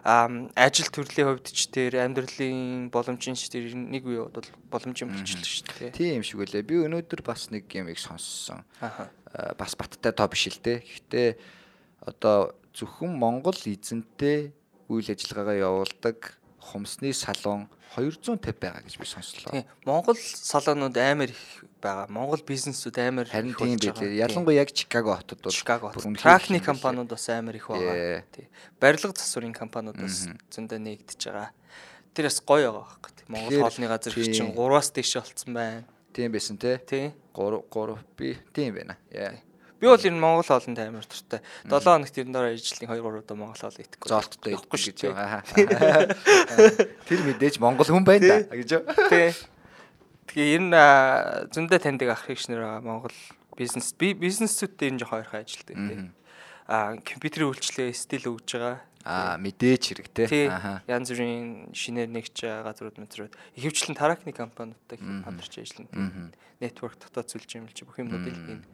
[0.00, 5.44] Аа ажил төрлийн хувьд ч тэр амьдралын боломжийн ч тэр нэг үеуд бол боломжийн болчихлоо
[5.44, 5.92] шүү дээ.
[5.92, 6.16] Тий.
[6.16, 6.64] Тийм шиг үлээ.
[6.64, 8.64] Би өнөөдөр бас нэг юмыг сонссон.
[8.80, 9.12] Аха.
[9.36, 10.80] Аа, бас баттай тоо биш л те.
[10.80, 11.36] Гэхдээ
[12.08, 14.56] одоо зөвхөн Монгол эзэнтэй
[14.88, 19.52] үйл ажиллагаагаа явуулдаг хумсны салон 250 байгаа гэж би сонслоо.
[19.52, 19.64] Тийм.
[19.86, 22.10] Монгол салонууд амар их байгаа.
[22.10, 24.10] Монгол бизнесүүд амар их тийм болж байгаа.
[24.10, 26.06] Ялангуяа яг Чикаго хотод бол Чикаго бүр хот.
[26.10, 28.24] үнэхээр Тракны компаниуд бас амар их байгаа.
[28.34, 28.48] Тий.
[28.80, 31.50] Барилга засварын компаниуд бас зөндөө нэгдэж байгаа.
[32.16, 33.12] Тэр бас гоё байгаа байхгүй.
[33.14, 33.26] тий.
[33.30, 35.84] Монгол хоолны газар чинь 3-аас дээш болцсон байна.
[36.10, 36.58] Тийм байсан.
[36.58, 37.14] Тий.
[37.30, 38.98] 3 3 би тийм байна.
[39.14, 39.38] Яа.
[39.80, 41.40] Би бол энэ Монгол хоолнд амар дуртай.
[41.66, 44.08] 7 хоногт ер нь дараа ижлэлийн 2 3 удаа Монгол хоол идэхгүй.
[44.08, 46.14] зоолттой Идэхгүй шүү дээ.
[47.04, 48.70] Тэр мэдээж Монгол хүн байна да гэж.
[49.10, 49.34] Тий.
[50.30, 53.14] Тэгээ ер нь аа, зөндөө таньдаг ах ихшнэр байгаа Монгол
[53.58, 55.98] бизнес би бизнесүүдтэй ер нь жоохон ойрхон ажилтдаг тий.
[56.70, 58.80] Аа компьютерийн үйлчлээ стил өгж байгаа.
[59.04, 60.48] Аа мэдээж хэрэгтэй.
[60.48, 60.80] Аха.
[60.88, 66.32] Янз бүрийн шинээр нэгж газрууд мэдрүүд ихэвчлэн таракны компаниудтай хамтарч ажиллана.
[66.56, 68.64] Network дотоод сүлж юм чи бүх юмнуудыг энэ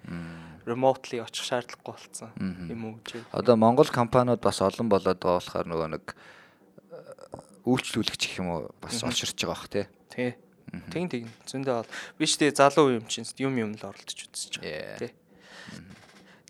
[0.67, 2.31] remotely очих шаардлагагүй болсон
[2.69, 3.25] юм уу гэж.
[3.33, 6.19] Одоо Монгол компаниуд бас олон болоод байгаа болохоор нөгөө нэг э,
[7.65, 9.87] үйлчлүүлэгч гэх юм уу бас олширч байгаа бах тий.
[10.13, 10.31] Тий.
[10.71, 11.91] Тэгин тэгин зөндөө бол
[12.21, 14.99] биш тий залуу юм чинь юм юм л оролдож үзэж байгаа.
[15.03, 15.13] Тий.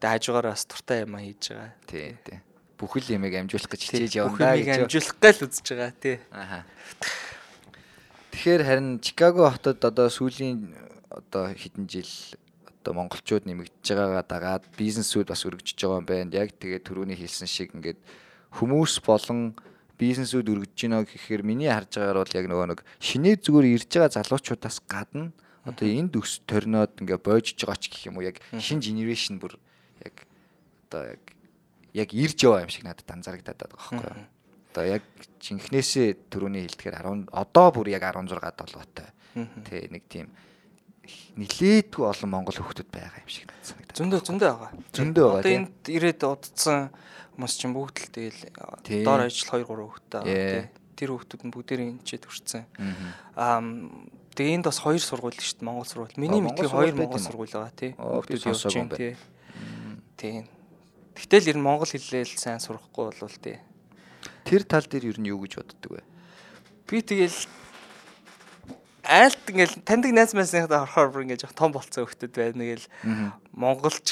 [0.00, 1.72] Тэгээ хажуугаар бас туртай юм хийж байгаа.
[1.88, 2.38] Тий, тий.
[2.76, 4.84] Бүхэл ямиг амжуулах гэж хичээж явна бүх да юмыг гэж.
[4.88, 6.16] амжуулах гал үзэж байгаа тий.
[6.32, 6.64] Аха.
[8.32, 10.72] Тэгэхээр харин Чикаго хотод одоо сүүлийн
[11.10, 12.12] одоо хэдэн жил
[12.80, 16.32] одоо монголчууд нэмэгдэж байгаагаа дагаад бизнесүүд бас өргөжж байгаа юм байна.
[16.32, 18.00] Яг тэгээ түрүүний хэлсэн шиг ингээд
[18.56, 19.52] хүмүүс болон
[20.00, 24.16] бизнесүүд өргөжж гинэ гэхээр миний харж байгаагаар бол яг нөгөө нэг шинээ зүгээр ирж байгаа
[24.16, 25.28] залуучуудаас гадна
[25.68, 29.60] одоо энд өс торноод ингээд боожж байгаа ч гэх юм уу яг шинэ генерашн бүр
[30.00, 30.24] яг
[30.88, 31.22] одоо яг
[31.92, 34.24] яг ирж яваа юм шиг надад анзаарагдаад байгаа байхгүй юу.
[34.72, 35.04] Одоо яг
[35.42, 39.08] жинхнээсээ түрүүний хэлдгээр 10 одоо бүр яг 16 долоотой.
[39.68, 40.32] Тэ нэг тийм
[41.38, 43.96] нилээдгүй олон монгол хүмүүс байгаа юм шиг надад санагдаад.
[43.96, 44.70] Зөндөө зөндөө байгаа.
[44.92, 46.80] Зөндөө байгаа, Одоо энд ирээд удцсан
[47.36, 48.40] хүмүүс чинь бүгд л тэгэл
[49.06, 50.68] доор ажил 2 3 хүүхдтэй байгаа.
[50.98, 52.62] Тэр хүүхдүүд нь бүгдээрээ энэ ч төрсэн.
[53.38, 53.62] Аа
[54.36, 56.20] тэгээ энд бас хоёр сургууль шүү дээ Монгол сургууль.
[56.20, 57.92] Миний мэдээ хоёр Монгол сургууль байгаа тий.
[57.96, 59.14] Хүүхдүүд явж байна, тий.
[60.20, 60.36] Тий.
[61.16, 63.58] Гэтэл ер нь монгол хэллээл сайн сурахгүй болвол тий.
[64.44, 66.02] Тэр тал дээр ер нь юу гэж боддог вэ?
[66.88, 67.34] Би тэгэл
[69.10, 72.62] айлт ингээл таньдаг найз майсныхаа орохоор бүр ингээд жоох том болцсон хөлтөд байна.
[72.62, 72.86] Тэгэл
[73.50, 74.06] монголч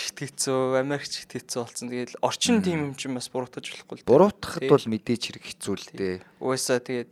[0.82, 1.86] америкч ихт хэцүү болсон.
[1.94, 4.08] Тэгэл орчин тим юм чинь бас буруутгаж болохгүй л
[4.58, 4.70] Тий.
[4.74, 6.18] бол мэдээж хэрэг хэцүү л дээ.
[6.42, 7.10] Угаасаа тэгээд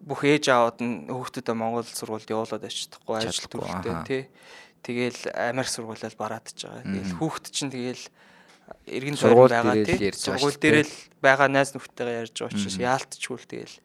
[0.00, 4.22] бүх ээж аауд нь хүүхдүүдээ Монгол сургуульд явуулаад очихгүй ажил төрөлтэй тий.
[4.80, 6.84] Тэгэл Америк сургуулиал бараадж байгаа.
[6.88, 8.04] Тэгэл хүүхд чинь тэгэл
[8.88, 10.08] эргэн Сургууль байгаа тий.
[10.16, 13.76] Сургууль дээр л байгаа найз нөхдөйгээ ярьж байгаа учраас яалтчгүй л тэгэл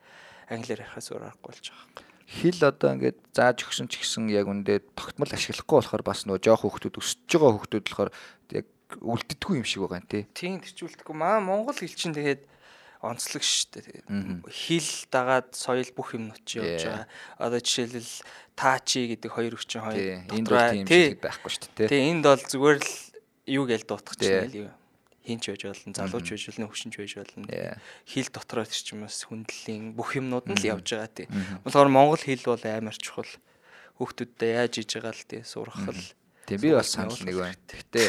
[0.49, 2.03] англиар ярихаас өөр аргагүй болж байгаа.
[2.25, 6.65] Хэл одоо ингээд зааж өгсөн ч гэсэн яг үндэ тогтмол ашиглахгүй болохоор бас нөө жоох
[6.65, 8.11] хүмүүс өсөж байгаа хүмүүс болохоор
[8.49, 8.65] яг
[8.97, 10.23] үлддэггүй юм шиг байгаа юм тий.
[10.33, 12.41] Тийм тэрчүүлдэхгүй маа Монгол хэл чинь тэгээд
[13.05, 13.83] онцлог шүү дээ.
[14.09, 17.05] Тэгээд хэл дагаад соёл бүх юмнууд чи явж байгаа.
[17.37, 18.13] Одоо жишээлбэл
[18.57, 20.25] таачи гэдэг хоёр хүчин хоёр.
[20.25, 21.05] Энд бол тийм тий.
[21.13, 21.89] шиг байхгүй шүү дээ.
[21.93, 22.93] Тий энд бол зүгээр л
[23.45, 24.29] юу гээл дуутгах Тий.
[24.33, 24.71] чинь л юу.
[25.25, 27.45] Хинч байж болно, залууч байж болно, хүчинч байж болно.
[28.05, 31.27] Хэл дотроо тэр чинь бас хүндлэлийн бүх юмнууд нь л явж байгаа тий.
[31.65, 33.29] Болохоор монгол хэл бол амар чухал.
[33.97, 36.05] Хүүхдүүдтэй яаж хийж байгаа л тий сурах л.
[36.45, 37.57] Тийм би сургууль санал нэг байна.
[37.73, 38.07] Гэхдээ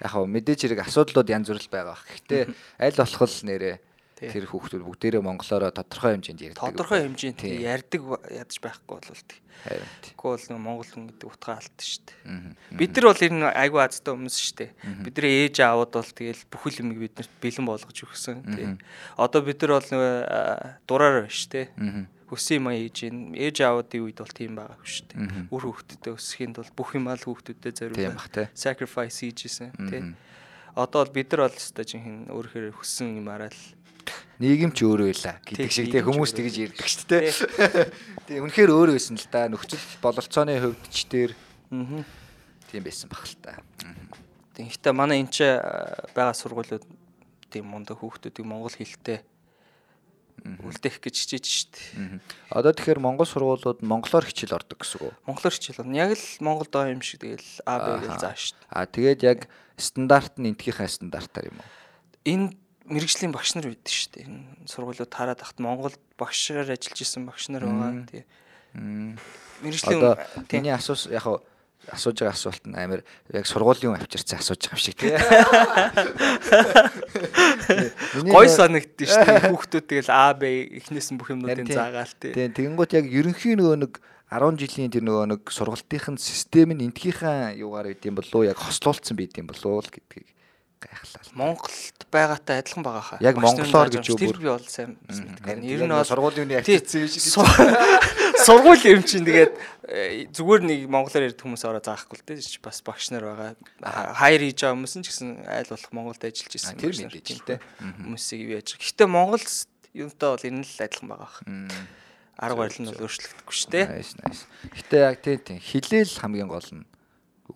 [0.00, 1.98] яг хав мэдээж хэрэг асуудлууд янз бүр л байгаа.
[2.00, 2.42] Гэхдээ
[2.80, 3.93] аль болох л нэрээ Тий.
[4.32, 6.62] Тэр хүүхдүүд бүгдээрээ монголоор тодорхой хэмжээнд ярьдаг.
[6.62, 9.40] Тодорхой хэмжээнд ярьдаг ядаж байхгүй бол тий.
[9.64, 9.88] Харин.
[10.04, 12.78] Тэгэхгүй бол монгол хүн гэдэг утгаа алдсан шүү дээ.
[12.78, 14.70] Бид нар бол ер нь айгүй азтай хүмүүс шүү дээ.
[15.04, 18.38] Бидний ээж аауд бол тэгэл бүхэл юмыг биднэрт бэлэн болгож өгсөн.
[18.54, 18.66] Тий.
[19.16, 19.90] Одоо бид нар бол
[20.84, 21.66] дураар байна шүү дээ.
[22.24, 25.52] Хүссэн юм ээж ин ээж аавуудын үед бол тийм байгаа шүү дээ.
[25.52, 28.48] Үр хүүхдэдээ өсөхийн тулд бүх юм аль хүүхдэдээ Тийм бах, тий.
[28.48, 28.56] зориулсан.
[28.56, 30.02] Sacrifice хийжсэн тий.
[30.74, 33.60] Одоо бол бид нар бол өстой жинхэнэ өөрөөр хүссэн юм арай л
[34.40, 37.24] нийгэм ч өөрөө байла гэдэг шиг тий нийгэм ч хүмүүс тэгж ярьдаг шүү дээ.
[38.28, 39.48] Тий үнэхээр өөр байсан л да.
[39.48, 41.30] Нөхцөл бололцооны хувьд ч тэр
[41.70, 42.02] Аа.
[42.70, 43.58] тийм байсан бах л та.
[44.54, 45.42] Тэгэхдээ манай энэ ч
[46.14, 46.84] байгаа сургуулиуд
[47.50, 49.22] тийм мундаг хүүхдүүдийг монгол хэлтэй
[50.44, 51.74] үлдээх гэж хичээж штт.
[52.52, 55.12] Одоо тэгэхээр монгол сургуулиуд монголоор хичээл ордог гэсэн үү?
[55.24, 55.96] Монголоор хичээл байна.
[56.04, 58.58] Яг л Монголд байгаа юм шиг тэгэл А Б гэж зааш штт.
[58.68, 59.40] Аа тэгээд яг
[59.80, 61.70] стандарт нь энтгийнхээ стандартаар юм уу?
[62.28, 62.46] Энэ
[62.84, 64.20] мэрэгжлийн багш нар байдаг штт.
[64.20, 68.24] Энэ сургуулиуд хараад тахт Монголд багшаар ажиллаж исэн багш нар байгаа тий.
[68.74, 70.20] Мэрэгжлийн Одоо
[70.52, 71.40] миний асуус яг хав
[71.88, 73.00] асууж байгаа асуулт нь амар
[73.32, 75.16] яг сургуулийн юм авчирсан асууж байгаа юм шиг тий.
[78.20, 79.28] Миний гой санагддээ штт.
[79.52, 81.76] Хүүхдүүд тэгэл А Б эхнээс нь бүх юмнуудын тийм.
[81.76, 82.32] заагаал тий.
[82.32, 83.92] Тийм тэгэнгუთ яг ерөнхий нөгөө нэг
[84.32, 88.56] 10 жилийн тэр нөгөө нэг сургалтынхын систем нь энтгийнхээ юугаар байд юм болов уу яг
[88.58, 90.28] хослуулсан байд юм болов уу л гэдгийг
[90.90, 91.22] гайхлаа.
[91.34, 93.18] Монголд байгаатай адилхан байгаа хаа.
[93.24, 94.38] Яг монголоор гэж юу бүр?
[94.38, 95.64] би бол сайн мэдгүй.
[95.64, 97.22] Ер нь бол сургуулийн үний ачаалсан юм шиг.
[97.24, 97.44] Су-
[98.46, 99.52] Сургууль юм чинь тэгээд
[99.88, 102.60] э, зүгээр нэг монголоор ярьдаг хүмүүс ороо заахгүй л дээ.
[102.60, 104.14] Бас багш нар байгаа.
[104.20, 106.76] Хайр хийж байгаа хүмүүс ч гэсэн айл болох Монголд ажиллаж ирсэн.
[106.76, 107.58] нар мэдээж тийм дээ.
[108.04, 108.68] Хүмүүсийг юу яаж.
[108.76, 109.46] Гэхдээ Монгол
[109.96, 111.44] юмтай бол энэ л адилхан байгаа хаа.
[112.34, 113.86] Арга барил нь бол өөрчлөгдөхгүй шүү дээ.
[114.74, 116.84] Гэтэ яг тийм тийм хилээл хамгийн гол нь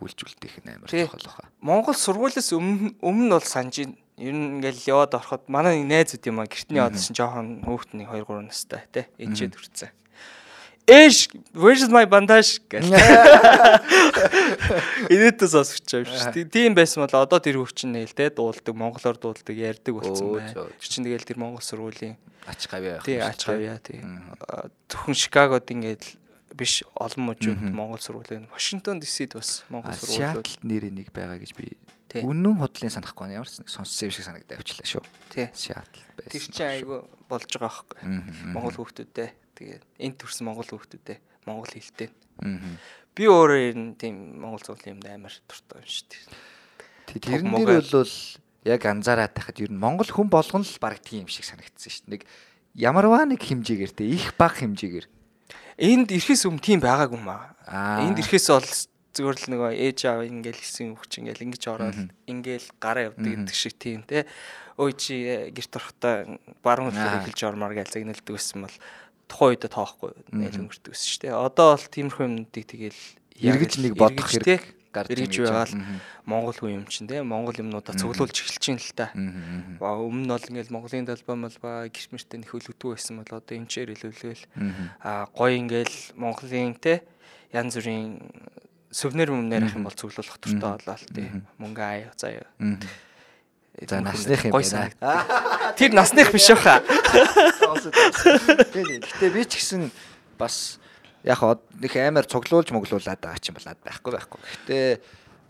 [0.02, 1.04] үйлчлүүлэх нь амар Тий.
[1.06, 1.48] чухал баха.
[1.60, 6.14] Монгол сургуулиас өмнө өмнө бол санаж ин- ер нь ингээл яваад ороход манай нэг найз
[6.18, 9.90] үт юм а гэртний чинь жоохон хүүхдний 2 3 настай те энчээд хүрцэн.
[10.88, 12.80] Эш where's my bandage гэх.
[15.12, 16.48] Инээдээс сонсогч юм шүү.
[16.48, 20.52] Тийм байсан бол одоо тэр хөвчин нээл те дуулдаг монголоор дуулдаг ярьдаг болсон байна.
[20.54, 22.16] Тэр чинь тэгэл тэр монгол сургуулийн
[22.48, 23.04] Ач гавьяа.
[23.04, 24.00] тий ач хавьяа тий.
[24.88, 26.16] Зөвхөн Чикагод ингээд
[26.56, 31.52] биш олон мужууд монгол сургуулийн Вашингтон ДС-д бас монгол сургуулиуд Сиатлд нэрээ нэг байгаа гэж
[31.58, 31.76] би
[32.24, 35.04] үнэн худлын санахгүй ямар ч сонссон юм шиг санагдаад авчлаа шүү.
[35.28, 35.46] тий.
[35.52, 36.32] Сиатл байсан.
[36.32, 38.00] Тэр чинь айгүй болж байгаа байхгүй.
[38.56, 39.28] Монгол хүүхдүүдтэй
[39.60, 42.08] тэгээд энд төрсэн монгол хүүхдүүдтэй монгол хэлтэй.
[43.12, 46.24] Би өөрөө ер нь тийм монгол сургуулийн юмд амар дуртай юм шүү дээ.
[47.12, 48.14] Тэрэн Монгол- дээр бол
[48.64, 52.04] яг анзаараад тахад ер нь Монгол хүн болгон л баг тийм юм шиг санагдсан шүү
[52.08, 52.12] дээ.
[52.16, 52.22] Нэг
[52.72, 55.06] ямарваа нэг хэмжээгээр те их баг хэмжээгээр.
[55.78, 57.54] Энд ирэхээс өмнө тийм байгаагүй юм аа.
[58.02, 58.66] Энд ирэхээс бол
[59.14, 63.54] зүгээр л нөгөө ээж аав ингээл хэлсэн хүч ингээл ингэж ороод ингээл гараа явдаг гэдэг
[63.54, 64.26] шиг тийм те.
[64.74, 67.22] Ой чи э, гэрт орохдоо баруун Аа.
[67.22, 68.76] хэлээр хэлж ормоор гээл загналдаг байсан бол
[69.26, 71.34] тухайн үедээ тоохгүй найл өнгөрдөг байсан шүү дээ.
[71.34, 73.00] Одоо бол тиймэрхүү юмнуудыг тэгэл
[73.38, 74.62] Эргэж нэг бодох хэрэг
[74.92, 75.84] гарч гэж байгаа байна.
[75.84, 77.22] л Монгол хүн юм чинь те.
[77.22, 79.12] Монгол юмнуудаа цуглуулж эхэлж чинь л та.
[79.14, 84.42] Өмнө нь бол ингээл Монголын талбай малбай гэрмэртэй нөхөлөгдөө байсан бол одоо эмчээр илүүлвэл
[85.04, 87.04] а гоё ингээл Монголын те
[87.52, 88.20] янз бүрийн
[88.92, 91.28] сүвнэр мөмнэр ах юм бол цуглуулах туртай болоо л тий.
[91.60, 92.48] Мөнгө аяа заяа.
[93.86, 95.74] За насных юм Гой байна.
[95.76, 96.82] Тэр насных биш баха.
[98.74, 99.92] Гэхдээ би ч гэсэн
[100.40, 100.80] бас
[101.28, 101.40] яг
[101.76, 104.40] нэг амар цуглуулж моглуулад байгаа ч юм болоод байхгүй байхгүй.
[104.40, 104.92] Гэхдээ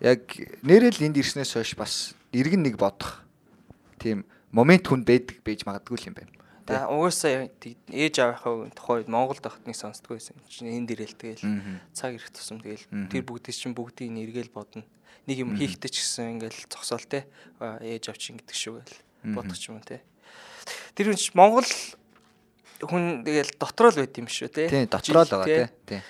[0.02, 0.22] яг
[0.66, 1.94] нэрэл энд ирснээс хойш бас
[2.34, 3.22] иргэн нэг бодох
[4.02, 6.34] тийм момент хүн байдаг байж магадгүй юм байна.
[6.66, 7.48] Та угаасаа
[7.88, 10.36] ээж аавынхаа тухайд Монголд байхад нэг сонсдгүй байсан.
[10.66, 11.46] Энд ирэл тэгэл
[11.94, 14.84] цаг ирэх тусам тэгэл тэр бүгдээс чинь бүгдийг нэргээл бодно.
[15.24, 17.24] Нэг юм хийхдээ ч гэсэн ингээл зогсоол те.
[17.62, 19.00] Ээж авчин гэдэг шүү гэл
[19.32, 20.04] бодох юм те.
[20.92, 21.64] Тэр чинь Монгол
[22.82, 24.68] хүн тэгэл дотроо л байд юм шүү те.
[24.70, 26.00] Тийм дотроо л байгаа тий.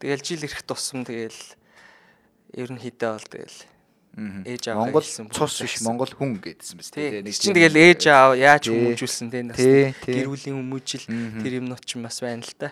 [0.00, 1.40] Тэгэл жил ирэх тусам тэгэл
[2.54, 3.58] ерөнхийдөө бол тэгэл
[4.14, 7.18] ээж аав Монгол цус биш Монгол хүн гэдсэн биз Тий.
[7.18, 7.34] дээ.
[7.34, 11.04] Чинь тэгэл ээж аав яаж хүмүүжүүлсэн те нас гэр бүлийн хүмүүжил
[11.42, 12.70] тэр юмнууд ч бас байна л та.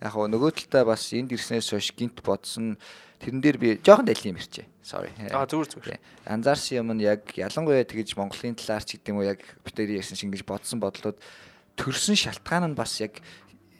[0.00, 2.80] Яг гоо нөгөө талдаа бас энд ирснээс хойш гинт бодсон
[3.20, 4.64] тэрэн дээр би жоохон дэлхийн юм ирчээ.
[4.80, 5.12] Sorry.
[5.32, 6.00] Аа, зүгээр, зүгээр.
[6.24, 10.16] Анзаарсан юм нь яг ялангуяа тэгэж Монголын талаар ч гэдэг юм уу яг битээр ярьсан
[10.16, 11.16] шиг ингэж бодсон бодлоод
[11.76, 13.20] төрсэн шалтгаан нь бас яг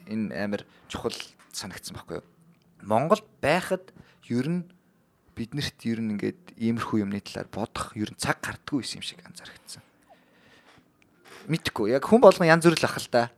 [0.07, 1.17] энэ амар чухал
[1.53, 2.27] санагдсан байхгүй юу?
[2.85, 3.91] Монгол байхад
[4.29, 4.63] ер нь
[5.37, 9.85] биднэрт ер нь ингээд иймэрхүү юмны талаар бодох ер нь цаг гардггүй юм шиг анзаарчихсан.
[11.49, 13.33] Мэдхгүй яг хүн болгон янз бүр л ах л та.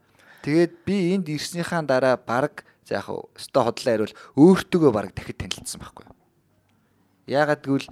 [0.46, 5.82] Тэгээд би энд ирснийхаа дараа баг за яг өстө хотлоо ярил өөртөөгөө баг дахид танилцсан
[5.82, 6.16] байхгүй юу?
[7.26, 7.88] Яагаад гэвэл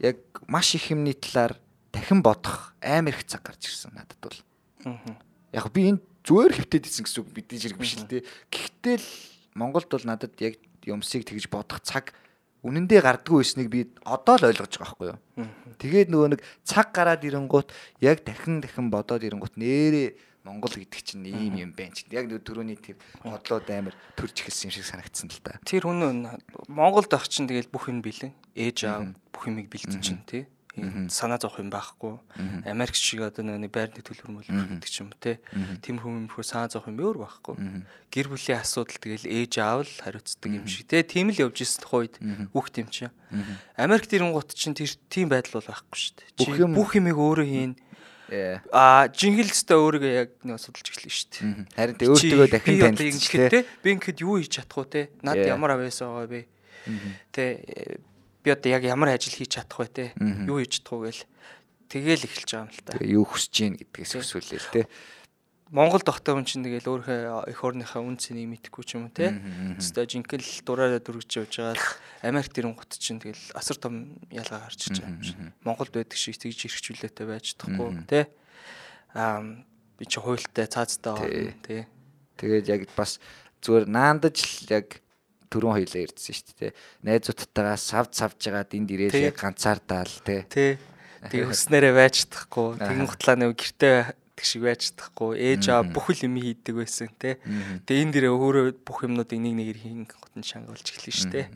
[0.00, 1.58] яг маш их юмны талаар
[1.92, 4.38] дахин бодох амар их цаг гарч ирсэн надад бол.
[5.52, 8.26] Яг би энд зүгээр хөвтөд исэн гэсэн үг бидний зэрэг биш л дээ.
[8.50, 9.08] Гэхдээ л
[9.54, 12.16] Монголд бол надад яг юмсыг тэгж бодох цаг
[12.62, 15.18] үнэндээ гардггүй байсныг би одоо л ойлгож байгаа байхгүй юу.
[15.82, 21.26] Тэгээд нөгөө нэг цаг гараад ирэнгуут яг дахин дахин бодоод ирэнгуут нэрээ Монгол гэдэг чинь
[21.26, 22.06] ийм юм байна ч.
[22.10, 25.58] Яг төрөний тэр бодлоод амар төрж эхэлсэн юм шиг санагдсан л та.
[25.62, 26.26] Тэр хүн
[26.66, 28.34] Монголд байх чинь тэгэл бүх юм бэлэн.
[28.58, 30.50] Ээж аав бүх юмыг бэлдэн чинь тий.
[31.12, 32.16] Санаа зовх юм байхгүй.
[32.64, 35.36] Америк шиг одоо нэг байрны төлбөр мөл гэдэг ч юм те.
[35.84, 37.84] Тим хүмүүмхүү санаа зовх юм өөр байхгүй.
[38.08, 41.04] Гэр бүлийн асуудал тэгэл ээж аав л хариуцдаг юм шиг те.
[41.04, 42.16] Тийм л явж исэн тухайд
[42.56, 43.12] хүүхд юм чинь.
[43.76, 46.28] Америк тэрэнгуут чинь тэр тийм байдал бол байхгүй шүү дээ.
[46.40, 47.72] Бүх Чи юм- бүх юмыг өөрөө хийн.
[48.32, 48.64] Ээ.
[48.72, 51.68] А жинхэлстээ өөрийгөө яг нэг судалж эхэлнэ шүү дээ.
[51.76, 52.96] Харин тэ өөртөө дахин
[53.52, 55.52] те би ингэхэд юу хийж чадах вэ те над Yeah.
[55.52, 56.40] ямар авьяасаа байгаа бэ
[57.28, 58.00] те э,
[58.42, 60.04] би одоо яг ямар ажил хийж чадах вэ те?
[60.18, 61.24] Юу хийж чадах вэ гэл
[61.88, 62.92] тэгэл эхэлж байгаа юм л та.
[63.00, 64.82] Юу хүсэж гин гэдгээс өсвөлээ л те.
[65.72, 69.32] Монголд тогтоо хүн чинь тэгэл өөрийнхөө эх орныхаа үн цэнийг мэдэхгүй ч юм уу те.
[69.80, 71.88] Өстой жинхэнэ л дураараа дүргэж явж байгаа л
[72.28, 75.40] Америк тэрэн гут чинь тэгэл асар том ялгаа гарч иж байгаа юм шиг.
[75.64, 78.28] Монголд байдаг шиг тэгж эрхчлүүлээтэй байж чадахгүй те.
[79.16, 79.64] Аа
[79.96, 81.88] би чи хуйлтай цаазтай те.
[82.36, 83.16] Тэгээд яг бас
[83.64, 85.00] зүгээр наандаж л яг
[85.52, 86.72] түрүүн хоёлаа ярьдсан шүү дээ.
[87.04, 89.28] Найзуудтайгаа савд савж жагаад энд ирээд Тий.
[89.28, 90.48] яг ганцаардаал те.
[90.48, 90.80] Тэ.
[91.28, 92.68] Тэгээ өснээрээ байж чадахгүй.
[92.80, 92.88] Аа.
[92.88, 93.96] Тэгэн гутлаа нэг гэртээ
[94.34, 95.30] тэг шиг байж чадахгүй.
[95.38, 97.36] Ээж аа бүхэл юм хийдэг байсан те.
[97.86, 101.48] Тэгээ энэ дээрээ өөрөө бүх юмнуудыг нэг нэгээр хийн готон шангуулж эхэлнэ шүү дээ.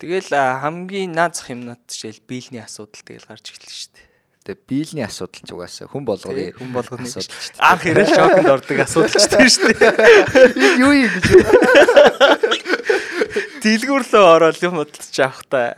[0.00, 4.08] Тэгэл хамгийн наазах юмнууд жишээл биелийн асуудал тэгэл гарч эхэлнэ шүү дээ.
[4.40, 7.60] Тэгээ биелийн асуудал ч угаасаа хүн болгоны Тий, хүн болгоны асуудал дээ.
[7.60, 9.92] Анх ирэл шоконд ордог асуудал ч тийм шүү дээ.
[10.56, 12.59] Энэ юу юм гэж.
[13.60, 15.76] Дэлгүүрлөө ороод юм бодолч авахта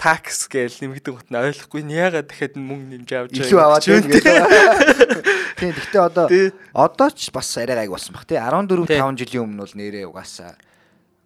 [0.00, 5.30] такс гээл нэмэгдэн гот нь ойлгохгүй нь ягаад дахиад мөнгө нэмж авч гэж байна гэдэг.
[5.60, 6.48] Тийм гэхдээ одоо Тий.
[6.72, 8.96] одоо ч бас арай гайг болсон баг тий 14 Тий.
[8.96, 10.56] 5 жилийн өмнө бол нэрээ угаасаа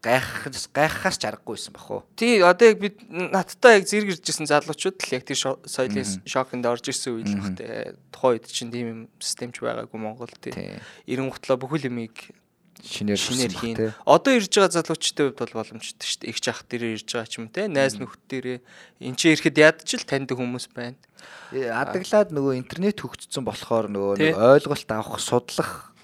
[0.03, 2.03] гайхахаас гайхахаас чаргагүй байсан бах уу.
[2.19, 6.91] Тий одоо яг бид надтай яг зэрэг иржсэн залуучууд л яг тий соёлын шоконд орж
[6.91, 10.51] ирсэн үед л багтээ тухайн үед чинь тийм юм системч байгаагүй Монгол тий.
[10.51, 10.83] Тий.
[11.07, 12.35] Эрен гутлаа бүхэл юмыг
[12.85, 13.77] Шинээр шинээр хийн.
[14.05, 16.31] Одоо ирж байгаа залуучдын хувьд бол боломжтой шүү дээ.
[16.31, 17.65] Их жах дээрээ ирж байгаа ч юм те.
[17.65, 18.59] Найз нөхд дээрээ
[19.09, 21.01] эн чинь ирэхэд ядч л таньдаг хүмүүс байна.
[21.57, 25.95] Э, Адаглаад нөгөө интернет хөгжсөн болохоор нөгөө ойлголт авах судлах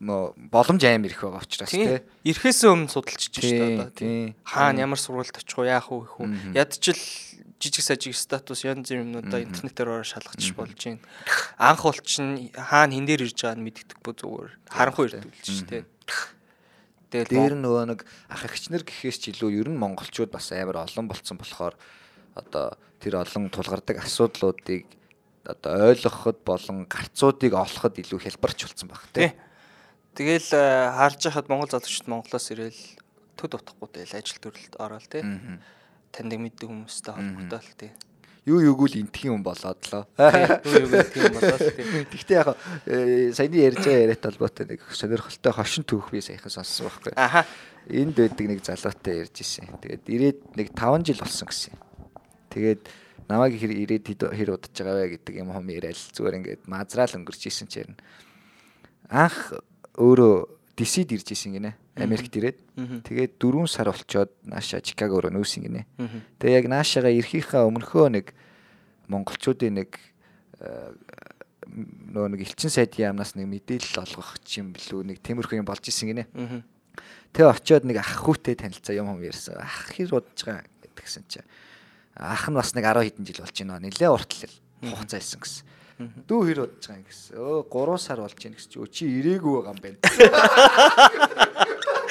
[0.00, 2.00] боломж амар их байгаа учраас тий.
[2.24, 3.90] Ирэхээс өмнө судалчих шүү дээ одоо.
[3.92, 4.32] Тий.
[4.48, 6.56] Хаана ямар сургуульд очих уу, яах уу, их үү.
[6.56, 6.96] Ядчил
[7.60, 11.04] жижиг сажиг статус янз бүрийн юмнуудаа интернетээр ороо шалгачих болж байна.
[11.60, 15.84] Анх бол чинь хаана хин дээр ирж байгааг нь мэддэггүй зүгээр харанхуй ирдүүлж шүү дээ.
[17.10, 18.00] Дээр Тэгэл нь нөгөө нэг
[18.30, 21.74] ах эгчнэр гэхээс ч илүү ер нь монголчууд бас амар олон болцсон болохоор
[22.38, 24.86] одоо тэр олон тулгардаг асуудлуудыг
[25.42, 29.34] одоо ойлгоход болон гарцуудыг олоход илүү хялбарч болсон баг Тий.
[30.14, 32.82] Тэгэл э, харж хахад Монгол залуучууд Монголоос ирэл
[33.38, 35.22] төд утахгүй тэл ажил төрөлд ороод тий.
[36.12, 37.90] Таньдаг мэддэг хүмүүстэй холбогдоод тий.
[38.48, 40.04] Юу юуг л интхийн хүн болоод лоо.
[40.64, 41.84] Юу юу гэх тийм болоод тий.
[42.08, 42.56] Гэхдээ яг
[42.88, 47.12] э, саяны ярьж байгаа яриат холбоотой нэг сонирхолтой хошин түүх би саяхан сонссон байхгүй.
[47.20, 47.44] Аха.
[47.84, 49.68] Энд байдаг нэг залуутай ярьж исэн.
[49.84, 51.76] Тэгээд ирээд нэг 5 жил болсон гэсэн.
[52.48, 52.82] Тэгээд
[53.28, 57.42] намайг хэр ирээд хэр удаж байгаа вэ гэдэг юм хом яриад зүгээр ингээд мазраал өнгөрч
[57.46, 57.94] исэн чинь
[59.06, 59.54] анх
[60.00, 60.48] өөрөө
[60.80, 61.76] DC-д ирж исэн гинэ.
[62.04, 62.58] Америкт ирээд.
[63.04, 65.86] Тэгээд 4 сар болчоод нааша Чикаго руу нүүсэн гинэ.
[66.40, 68.26] Тэгээ яг наашаага ирэхийнхаа өмнөхөө нэг
[69.10, 69.98] монголчуудын нэг
[70.60, 70.92] э,
[72.14, 76.10] нөө нэг элчин сайдын яамнаас нэг мэдээлэл олгох юм билүү нэг тиймэрхүү юм болж исэн
[76.10, 76.24] гинэ.
[77.30, 79.54] Тэгээ очиод нэг ах хүүтэй танилцаа юм юм ярьсан.
[79.58, 81.42] Ах хэр удаж байгаа гэдгсэн чи.
[82.18, 83.78] Ах нь бас нэг 10 хэдэн жил болж байна.
[83.78, 85.62] Нилээ уртлал хугацаа исэн гэсэн.
[86.26, 87.38] Дүү хэр удаж байгаа юм гэсэн.
[87.38, 89.98] Өө 3 сар болж байна гэсэн чи чи ирээгүй байгаа юм байна.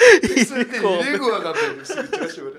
[0.09, 2.49] Ирээгүй байгаа байна гэсэн гэж байгаа шүү.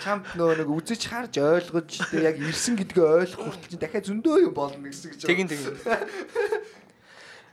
[0.00, 4.36] Чамд нөө нэг үзэж харж ойлгож тэгээ яг ирсэн гэдгээ ойлгох хүртэл чи дахиад зөндөө
[4.48, 5.20] юм болно гэсэн гэж.
[5.28, 5.76] Тэгин тэгин.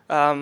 [0.08, 0.42] Ам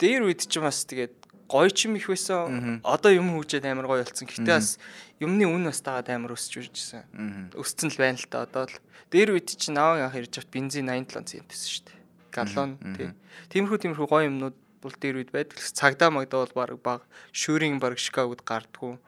[0.00, 1.14] дээр үед ч бас тэгээд
[1.48, 2.80] гоё ч юм их байсан.
[2.82, 4.24] Одоо юм хөгжөөд амар гоё болсон.
[4.24, 4.80] Гэхдээ бас
[5.20, 7.52] юмны үн бас дагаад амар өсч үржсэн.
[7.54, 8.76] Өсцөн л байна л та одоо л.
[9.12, 12.00] Дээр үед чи наваг анх ирж авт бензин 87 цент байсан шүү дээ.
[12.34, 13.12] Галлон тий.
[13.52, 15.56] Тиймэрхүү тиймэрхүү гоё юмнууд бол дээр үед байдаг.
[15.56, 17.00] Цагдаа магдаа бол баг баг
[17.32, 19.00] шүүрийн баг Шикагод гардггүй.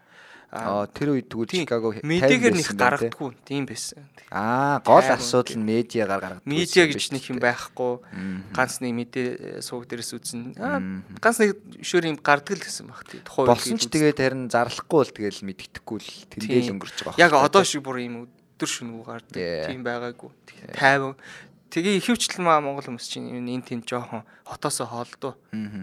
[0.56, 3.34] Аа тэр үед тэгвэл Чикаго медиагээр нэг гаргадаггүй.
[3.44, 4.06] Тийм байсан.
[4.30, 6.46] Аа, гол асуудал нь медиагаар гаргадаг.
[6.46, 7.98] Медиа гэж нэг юм байхгүй.
[8.54, 10.54] Ганц нэг мэдээ э, сууг дээрээс үзэн.
[10.56, 10.78] Аа,
[11.18, 13.20] ганц нэг шөр юм гардаг л гэсэн баг тий.
[13.26, 17.20] Тухайн Болсон ч тэгээд харин зарлахгүй л тэгэл мэддэхгүй л тэндээ л өнгөрч байгаа.
[17.20, 19.34] Яг одоо шиг бүр юм өдөр шөнөгүй гардаг.
[19.66, 20.30] Тийм байгаагүй.
[20.78, 21.18] Тайван.
[21.70, 25.34] Тэгээ ихэвчлэн маа Монгол хүмүүс чинь энэ тийм жоохон хотоосоо хоолдоо.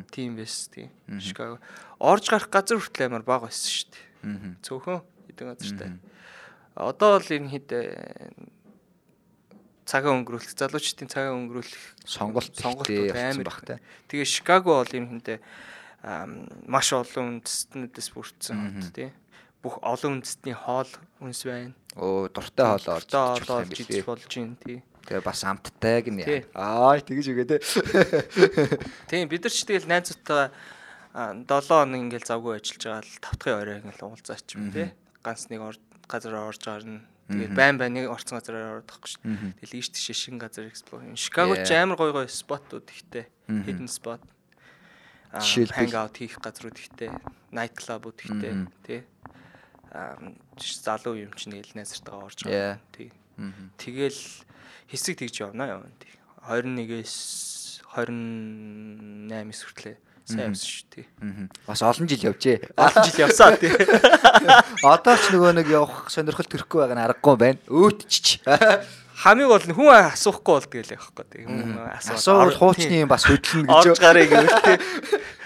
[0.10, 0.90] Тийм байс тий.
[1.20, 1.60] Шикаго.
[2.00, 4.64] Орж гарах газар хүртэл амар бага байсан шүү дээ.
[4.64, 5.90] Цөөхөн хэдэн газартай.
[6.74, 7.68] Одоо л энэ хэд
[9.86, 13.84] цагаа өнгөрүүлэх залуучдын цагаа өнгөрүүлэх сонголт сонголтууд амар баг та.
[14.08, 15.44] Тэгээ Шикаго бол юм хүнтэй
[16.68, 19.10] маш олон үндэстнүүдээс бүрдсэн хот тий.
[19.60, 21.76] Бүх олон үндэстний хоол үнс байна.
[22.00, 24.04] Оо дуртай хоолоо орж тий.
[24.04, 24.80] болж юм тий.
[25.04, 25.44] Тэгээ бас
[26.24, 26.42] Тий.
[26.56, 26.96] яа.
[26.96, 27.58] Аа тэгэж үгээ те.
[29.12, 30.50] Тийм бид нар ч тэгэл найзуудтайгаа
[31.14, 34.88] 7 хоног ингээл завгүй ажиллаж байгаа л тавтахын орой ингээл уулзаач юм тий.
[35.22, 35.62] Ганц нэг
[36.08, 37.04] газар орж гарна.
[37.30, 39.22] Тэгээд байн байн нэг орцсон газараар орох байхгүй шүү.
[39.62, 41.04] Тэгэл ийш тийш шинэ газар эксплор.
[41.16, 43.28] Шикаго ч амар гоё гоё спотууд ихтэй.
[43.48, 44.24] Hidden spot.
[45.32, 45.78] Аа Жишээлбэл?
[45.78, 47.10] hang out хийх газрууд ихтэй.
[47.52, 49.02] Night club-ууд ихтэй тий.
[49.92, 50.18] Аа
[50.58, 52.80] залуу юм чинь нэг л найзартайгаа орж байгаа.
[52.92, 53.10] Тий.
[53.78, 54.20] Тэгэл
[54.90, 56.14] хэсэг тэгж явна явна тий.
[56.48, 57.16] 21-ээс
[57.94, 61.06] 28-с хүртлээ сайн явсан шүү тий.
[61.68, 62.58] Бас олон жил явжээ.
[62.80, 63.72] Олон жил явсаа тий.
[64.94, 67.60] Одоо ч нөгөө нэг явах сонирхол төрөхгүй байгаа нь аргагүй байна.
[67.68, 68.40] Өөтчч.
[69.24, 71.44] Хамгийн гол нь хүн асуухгүй болдго л явахгүй тий.
[71.44, 72.16] Хүн асуу.
[72.16, 73.88] Асуувал хуучны юм бас хөдлөнө гэж.
[73.92, 74.78] Орж гарыг гэвэл тий.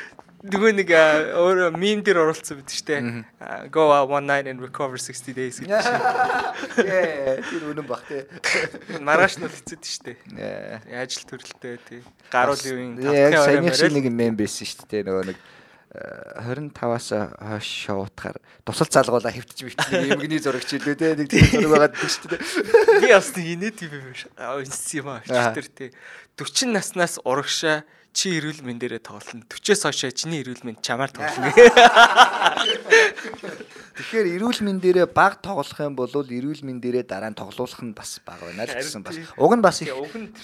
[0.47, 0.91] Нөгөө нэг
[1.35, 3.25] өөр мим дээр бид штэ.
[3.39, 5.67] А, Go out one night and recover 60 days чинь.
[5.71, 8.27] Яа, тэр үнэн бах те.
[9.03, 10.15] Маргааш нь л хэцэд штэ.
[10.39, 10.79] Яа.
[11.03, 12.01] Ажил төрөлтэй тий.
[12.31, 17.07] Гаруулын үеийн Яг тавтахын саяны шиг нэг мем байсан шүү дээ нөгөө нэг э, 25-аас
[17.43, 22.11] хойш шоутахаар тусал залгуулаа хөвтж бивчний эмгний зурагч илүү те нэг тийм зураг байгаад байдаг
[22.13, 22.41] шүү дээ.
[23.03, 24.27] Би бас нэг инээд юм биш.
[24.39, 25.19] Аа инс юм аа.
[25.27, 25.91] Өчтөр тий.
[26.39, 27.83] 40 наснаас урагшаа
[28.13, 29.45] чи эрүүл мэндээрээ тоглоно.
[29.49, 31.51] 40-с хойшоо чиний эрүүл мэнд чамаар тоглоно.
[33.97, 38.41] Тэгэхээр эрүүл мэндээрээ баг тоглох юм бол эрүүл мэндээрээ дараа нь тоглуулах нь бас баг
[38.41, 39.17] байна л гэсэн бас.
[39.37, 39.93] Уг нь бас их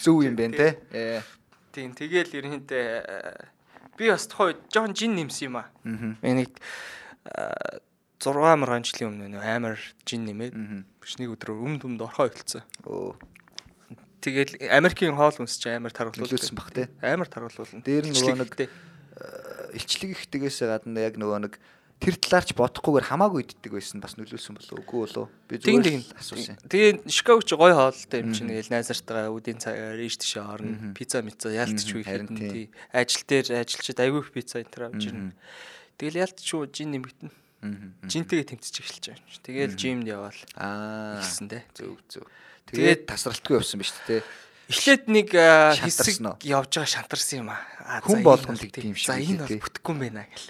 [0.01, 0.81] зөв юм байна те.
[0.93, 1.21] Э,
[1.73, 3.49] Тийм тэгэл ерөнхийдөө э,
[3.97, 5.69] би бас тухай жоохон жин нэмсэн юм аа.
[6.21, 6.53] Нэг
[8.21, 10.53] 6 маргаан жилийн өмнө амар жин нэмээд
[11.01, 12.61] биш нэг өдрөөр өмд өмд орхоо хэлсэн.
[12.85, 13.17] Өө
[14.23, 16.87] Тэгэл Америкийн хоол үнс чи амар тархалуулсан Нөлөөлсөн бах те.
[17.03, 17.83] Амар тархалуулна.
[17.83, 18.71] Дээр нь нөгөө нэг-
[19.75, 21.53] Илчлэг илчлэг ихтэйгээс гадна яг нөгөө нэг
[22.03, 26.57] тэр талаарч бодохгүйгээр хамаагүй иддэг байсан бас нөлөөлсөн болов үгүй болов би зүгээр асуусан.
[26.67, 30.91] Тэгээ Шикаго ч гоё хоолтой юм чинь тэгэл найзартайгаа үдийн цагаар ийш тийш орно.
[30.97, 32.49] Пицца үе Харин хэд тий.
[32.51, 32.65] тий.
[32.91, 35.31] Ажил дээр ажилчид айгүй их пицца энэ авч ирнэ.
[35.99, 37.31] Тэгэл ялтч уу жин нэмэгдэн.
[38.11, 39.39] Жинтэйгээ тэмцэж эхэлж байгаа юм чи.
[39.39, 40.39] Тэгэл жимд яваал.
[40.59, 41.63] Аа Эхэлсэн дээ.
[41.71, 42.25] зөв зөв.
[42.71, 44.23] Тэгээд- тасралтгүй явсан биз дээ.
[44.71, 47.99] Эхлээд нэг хэсэг явж байгаа шантарсан юм аа.
[48.07, 48.87] Хүн болгонд тий.
[48.87, 50.49] юм шиг За энэ бол бүтэхгүй юм байна гэл.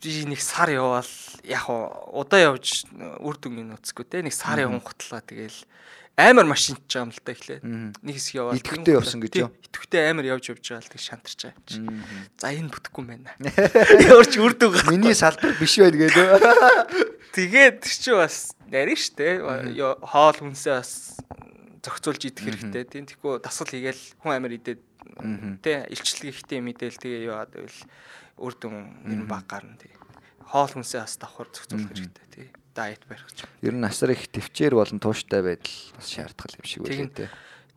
[0.00, 1.08] Би нэг сар яваал
[1.44, 1.64] яг
[2.12, 5.58] удаа явж үр дүнгийн нуцгүй те нэг сар явсан готлаа тэгэл
[6.20, 8.58] амар машинч байгаа юм л та эхлээд нэг хэсэг яваал.
[8.60, 9.50] Идэвхтэй явсан гэж юу?
[9.50, 11.78] идэвхтэй амар явж явж байгаа л тэг шантарч байгаа юм чи.
[12.36, 13.30] За энэ бүтэхгүй юм байна.
[14.12, 16.26] Явж үр дүн гар Миний салбар биш байл гэдэг.
[17.38, 19.28] тэгээд чи бас нарийн штэ
[20.02, 21.20] хоол хүнсээ бас
[21.80, 24.80] зохицуулж идэх хэрэгтэй тийм тэгэхгүй дасгал хийгээл хүн амар идээд
[25.64, 27.80] тэ илчлэг ихтэй мэдээл тэгээ яваад байвал
[28.36, 28.74] үр дүн
[29.06, 29.94] ер нь баг гарна тий.
[30.50, 32.48] Хоол хүнсээ бас давхар зохицуулах хэрэгтэй тий
[32.80, 33.44] дайет барих ч.
[33.60, 37.28] Ер нь асар их төвчээр болон тууштай байдал бас шаардлагал юм шиг үлээ те.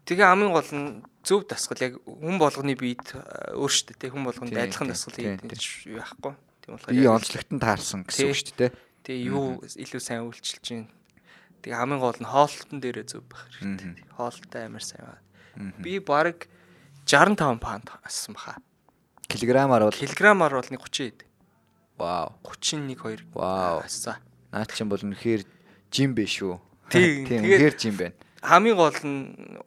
[0.08, 0.88] Тэгээ хамгийн гол нь
[1.28, 6.00] зөв дасгал яг хүн болгоны биед э, өөр штэ тий хүн болгонд адилхан дасгал юу
[6.00, 6.34] байхгүй
[6.64, 8.72] тийм болохоор Би яг онцлогтон таарсан гэсэн үг шүү дээ.
[9.04, 10.88] Тэгээ юу илүү сайн үйлчилж чинь.
[11.64, 14.08] Тэгээ хамгийн гол нь хоолтон дээрээ зөв байх хэрэгтэй.
[14.16, 15.76] Хоолтой амар сайн байна.
[15.80, 16.48] Би баг
[17.08, 18.60] 65 паунд ассан баха.
[19.28, 21.20] Килограммаар бол Килограммаар бол нэг 30 хэд.
[21.98, 22.36] вау.
[22.44, 23.32] 31 2.
[23.34, 23.84] Вау.
[23.84, 24.20] Ассан.
[24.54, 25.42] Наа чинь бол үнэхээр
[25.90, 26.54] жим бэ шүү.
[26.94, 28.16] Тийм, тэгээд- үнэхээр жим байна.
[28.44, 29.22] Хамгийн гол нь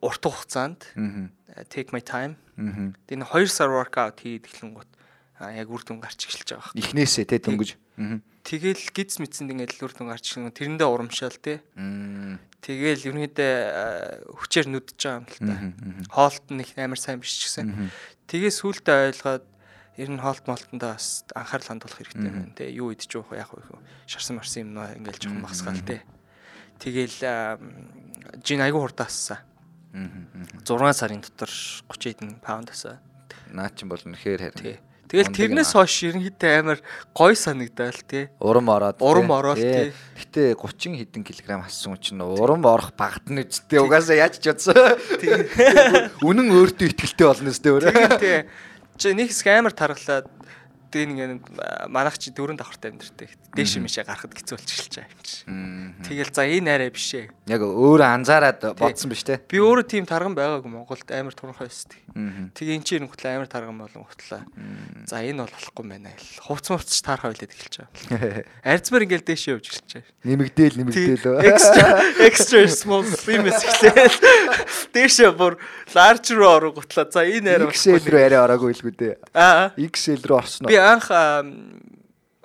[0.04, 1.26] урт хугацаанд Аа.
[1.58, 2.38] uh, take my time.
[2.60, 2.94] Аа.
[3.10, 4.90] Тэгээ нэг 2 сар workout хийгээд эхлэнгүүт
[5.40, 6.80] а яг үр дүн гарч эхэлж байгаа хэрэг.
[6.96, 7.70] Эхнээсээ те дөнгөж.
[8.46, 11.60] Тэгэл гиз мэдсэнд ингээд үр дүн гарч эхлэнгүүт тэрэндээ урамшаал те.
[12.64, 13.84] Тэгэл ерөнхийдөө а,
[14.32, 15.54] хүчээр нүдэж байгаа юм л та.
[16.14, 17.92] Хоолт нь их амар сайн биш ч гэсэн.
[18.32, 19.44] Тэгээ сүултээ ойлгоод
[19.96, 22.68] ер нь хоолт молтондоо бас анхаарал хандуулах хэрэгтэй байна те.
[22.70, 23.80] Юу идэж уух яах вэ.
[24.04, 26.04] Шарсан марсан юм нөө ингээл жоохон багсгаал те.
[26.80, 27.58] Тэгэл
[28.44, 29.40] жин айгу хурдаассан.
[29.96, 33.00] 6 сарын дотор 30 хэдэн паунд асаа.
[33.48, 34.84] Наа чинь бол үнэхээр харин.
[35.06, 36.78] Тэгэл тэрнээс хойш ерөнхийдөө амар
[37.14, 38.26] гой санагдаал тий.
[38.42, 38.98] Урам ороод.
[38.98, 39.94] Урам ороод, тий.
[40.18, 43.78] Гэтэ 30 хэдэн килограмм хассан чинь урам орох багтна үсттэй.
[43.78, 44.74] Угаасаа яаж ч бодсон.
[46.26, 48.18] Үнэн өөртөө ихтгэлтэй болно үсттэй өөрөө.
[48.18, 48.50] Тий.
[48.96, 50.26] Чи нэг хэсэг амар тархлаад
[50.90, 51.42] тэгээ нэг
[51.90, 53.28] манайх чи дөрөв давхартай амьдэртэй.
[53.56, 56.10] Дээш мишээ гарахад хэцүү болчих эхэлж байгаа юм чи.
[56.10, 57.30] Тэгэл за энэ арай биш ээ.
[57.50, 59.40] Яг өөрөө анзаараад бодсон биш те.
[59.40, 61.98] Би өөрөө тийм тарган байгаагүй Монголд амар туранхай өсдөг.
[62.56, 64.42] Тэгээ эн чинь хөтлөө амар тарган болон хөтлөө.
[65.08, 66.44] За энэ бол болохгүй байна гэл.
[66.46, 68.44] Хувц мувц таархаа хилээд эхэлж байгаа.
[68.76, 70.12] Арьцмар ингээл дээшээ явж эхэлж байгаа.
[70.26, 71.24] Нэмэгдээл нэмэгдээл.
[71.46, 71.86] extra
[72.28, 74.14] extra small slim гэхлээр
[74.92, 75.56] дээшээ бүр
[75.94, 77.06] large руу орготлаа.
[77.10, 79.14] За энэ арай XL рүү арай ороогүй л гүдээ.
[79.36, 79.72] Аа.
[79.76, 80.70] XL рүү уу?
[80.86, 81.10] Анх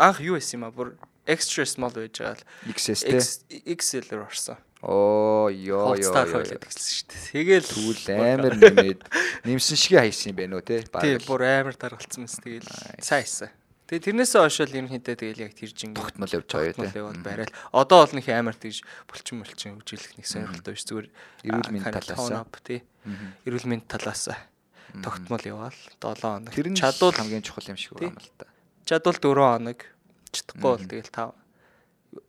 [0.01, 0.97] анх юу байсан юм а бүр
[1.29, 3.17] extra small байж байгаа л XS те.
[3.21, 3.45] X-
[4.01, 4.57] XL руу орсон.
[4.81, 6.41] Оо ёо ёо.
[7.21, 9.01] Тэгэл Түл амар нэмээд
[9.45, 10.81] нэмсэн шигээ хайсан юм байна уу те?
[10.81, 12.65] тий бүр амар даргалцсан мэс тэгэл
[12.97, 13.53] хийсэн.
[13.91, 16.99] Тэгээ тэрнээсээ хойш л ерөнхийдөө тэгэл яг тэр жингээ тогтмол явж байгаа тогтмол те.
[17.03, 17.53] яваад барайл.
[17.75, 21.07] Одоо бол нэг амар тэгж булчин булчин хөгжүүлэх нэг сонирхолтой биш зүгээр
[21.45, 22.25] Эрүүл мэнд талаас
[22.63, 22.79] тий.
[23.45, 24.31] Эрүүл мэнд талаас
[24.99, 26.51] тогтмол яваал 7 хоног.
[26.51, 28.45] Тэр нь чадвал хамгийн чухал юм шиг байна л та.
[28.83, 29.79] чадвал 4 хоног
[30.35, 31.41] чадахгүй бол тэгэл 5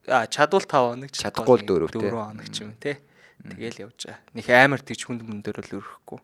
[0.06, 2.06] а чадвал 5 хоног Чадахгүй л дөрөв, тий.
[2.06, 2.96] 4 хоног ч юм тий.
[3.42, 4.22] Тэгэл явж байгаа.
[4.38, 6.20] Них амар тэгж хүнд мөндөр л өрөхгүй.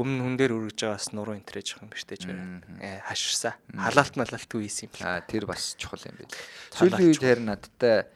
[0.00, 3.52] Өмнө хүн дээр өргөж байгаас нуруу энтрэж явах юм биш дээ ч э хаширсан.
[3.76, 5.04] Халаалт малалт үйсэн юм л.
[5.04, 6.32] Аа тэр бас чухал юм байна.
[6.72, 8.08] Цаалаач Сүүлийн үед харин надтай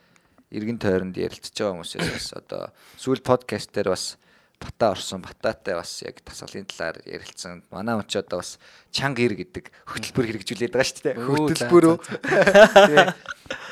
[0.49, 2.63] эргэн тойронд ярилцж байгаа хүмүүсээс бас одоо
[2.97, 4.17] сүүл подкаст дээр бас
[4.63, 5.23] бата орсон.
[5.27, 7.63] Бататай бас яг тасгалын талаар ярилцсан.
[7.75, 8.57] Манай хүн ч одоо бас
[8.95, 11.17] чанга ир гэдэг хөтөлбөр хэрэгжүүлээд байгаа шүү дээ.
[11.19, 11.97] Хөтөлбөрөө.
[12.23, 13.07] Тэгээ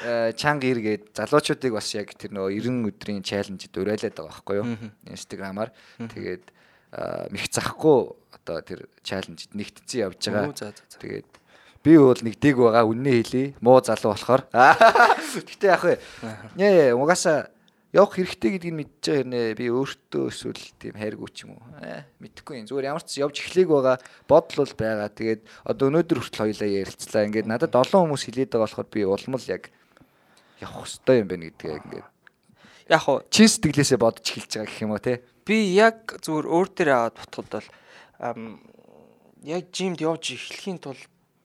[0.04, 4.56] э, чанга ир гээд залуучуудыг бас яг тэр нөгөө 90 өдрийн чаленжид уриалаад байгаа байхгүй
[4.58, 4.66] юу?
[5.06, 5.70] Инстаграмаар.
[6.02, 10.74] Тэгээд э, мэх захгүй одоо тэр чаленжид нэгтцэн явж байгаа.
[10.98, 11.30] Тэгээд
[11.86, 13.48] би бол нэг дэг байгаа үннээ хэлий.
[13.62, 14.42] Муу залуу болохоор.
[15.48, 15.96] Гэтэ яг вэ.
[16.58, 17.48] Нээ угаасаа
[17.90, 21.64] явах хэрэгтэй гэдгийг мэдчихэж байгаа хэрнээ би өөртөө эсвэл тийм хайргүй ч юм уу.
[21.82, 22.68] Аа мэдэхгүй юм.
[22.70, 23.96] Зүгээр ямар ч явж эхлэх байгаа
[24.30, 25.08] бодол бол байгаа.
[25.10, 27.26] Тэгээд одоо өнөөдөр хүртэл хоёлаа ярилцлаа.
[27.26, 29.74] Ингээд надад олон хүмүүс хэлээд байгаа болохоор би улмал яг
[30.62, 32.06] явах хэрэгтэй юм байна гэдгээ ингээд
[32.90, 35.22] Яг хуу чин сэтгэлээсээ бодож эхэлж байгаа гэх юм уу те.
[35.46, 37.68] би яг зүгээр өөр дээр аваад ботход бол
[39.46, 40.98] яг жимд явж эхлэхийн тулд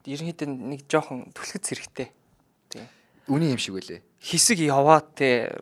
[0.10, 2.10] ерөнхийдөө нэг жоохон түлхэц хэрэгтэй.
[2.70, 2.90] Тийм.
[3.30, 4.02] Үний юм шиг үлээ.
[4.26, 5.54] Хэсэг яваад те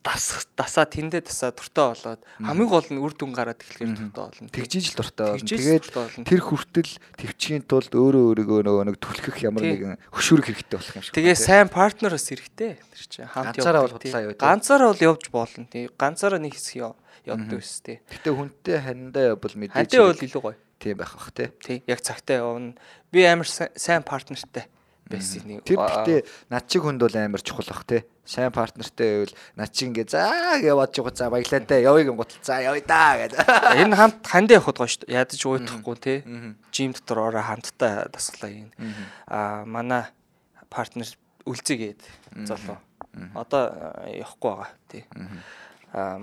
[0.00, 4.48] дасах дасаа тэндээ дасаа дуртай болоод хамгийн гол нь үр дүн гараад эхлэхээр дуртай болно.
[4.54, 5.44] Тэгжиж л дуртай болно.
[5.44, 5.84] Тэгээд
[6.24, 6.90] тэр хүртэл
[7.20, 11.12] төвчгийн тулд өөрөө өөрийгөө нөгөө нэг түлхэх ямар нэгэн хөшүүрэг хэрэгтэй болох юм шиг.
[11.18, 12.72] Тэгээ сайн партнераас хэрэгтэй.
[12.80, 14.40] Тэр чинь хамт Ганцаараа бол явдаг, худлаа тий.
[14.46, 15.64] Ганцаараа бол явж болно.
[15.68, 15.84] Тий.
[15.98, 17.98] Ганцаараа нэг хэсэг яв- явдаг ус тий.
[18.06, 20.56] Гэтэ хүнтэй ханиндаа явбал мэдээж Хантаа бол илүү гоё.
[20.78, 21.48] тийм байх бах тий.
[21.60, 21.78] Тий.
[21.90, 22.78] Яг цагтаа явна.
[23.10, 24.70] Би амар са- сайн партнертай
[25.06, 25.62] байсан нэг.
[25.62, 28.02] Тэр гэхдээ над чиг хүнд бол амар чухал бах тий.
[28.26, 32.18] Сайн партнертай байвал над чиг ингээ заа гэж яваад жоо за баяглаа да явъя гэн
[32.18, 33.38] гутал за явъя да гэдэг.
[33.86, 35.06] Энэ хамт хандаа явахд гоё шүү.
[35.06, 36.26] Ядаж уйтахгүй.
[36.26, 36.50] Мгм.
[36.74, 38.70] Жим дотор ороо хамтдаа дасглаа юм.
[39.30, 40.10] Аа манай
[40.70, 41.06] партнер
[41.46, 42.02] үлзэгээд
[42.50, 42.82] залуу.
[43.38, 45.04] Одоо аа, явахгүй байгаа тий.
[45.14, 45.38] Мгм.
[45.94, 46.18] Аа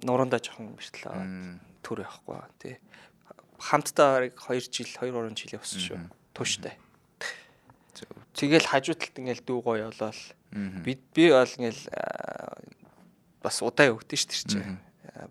[0.00, 2.74] нурандаа жоохон бэртэл аваад төр явахгүй байгаа тий.
[3.60, 5.98] Хамтдаа бараг 2 жил 2 3 жил явсан шүү.
[6.32, 6.74] Тууштай.
[8.34, 9.88] Тэгэл хажуу талд ингээл дүү гоё.
[10.52, 10.82] Мгм.
[10.82, 11.82] Би би бол ингээл
[13.42, 14.58] бас удаа явдсан шүү дээ чи.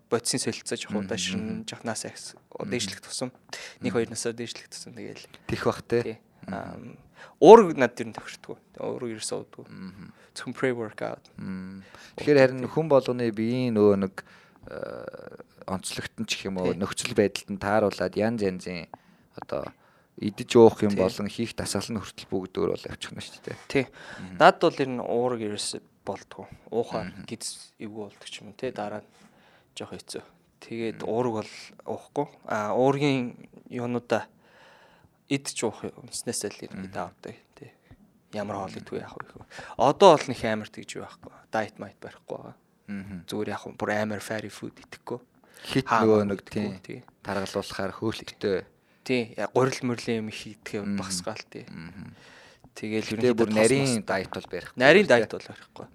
[0.08, 3.30] Бодисын солилцоо жоох удаа ширнэ жахнаас ахс дээшлэх тусам.
[3.84, 5.28] Нэг хоёр насаа дээшлэх тусам тэгэл.
[5.46, 5.84] Тих бах.
[6.48, 6.76] Аа,
[7.40, 8.56] Уур над дэр нь төвшдгүү.
[8.80, 9.64] Уур ерөөс уудгүй.
[10.36, 11.24] Зөвхөн pre workout.
[12.20, 14.14] Тэгэхээр харин хүн болгоны биеийн нөгөө нэг
[15.68, 18.88] онцлогтон ч юм уу нөхцөл байдалд нь тааруулаад янз янзын
[19.40, 19.68] одоо
[20.20, 23.58] идэж уух юм болон хийх дасгал нь хүртэл бүгд өөр бол явчихна шүү дээ.
[23.66, 23.84] Тий.
[24.38, 26.46] Над бол ер нь уурыг ерөөс болдгоо.
[26.70, 29.10] Уухаар гиз эвгүй болдог ч юм те дараа нь
[29.74, 30.22] жоох хэцүү.
[30.62, 31.52] Тэгээд уурыг бол
[31.82, 32.26] уухгүй.
[32.46, 33.34] А уургийн
[33.66, 34.30] юунуудаа
[35.26, 37.74] идж уух юмснээс л ингээд авдаг тий.
[38.30, 39.44] Ямар хоол идвэ яах вэ?
[39.82, 41.32] Одоо бол нэг амар тэгж байхгүй.
[41.50, 42.54] Diet might барихгүй байгаа.
[42.54, 43.24] Аа.
[43.26, 45.18] Зүгээр яг бүр амар fatty food идэхгүй.
[45.64, 47.02] Хит нөгөө нэг тий.
[47.24, 48.68] таргалуулахаар хөөлттэй.
[49.04, 50.28] Тий, гурил мөрлөө юм
[50.84, 50.96] Мгм.
[50.98, 51.66] багсгаал тий.
[52.74, 54.72] Тэгэл Тэгээ бүр ерөнхийдөө нарийн дайт бол барих.
[54.74, 55.86] Нарийн дайт бол барихгүй.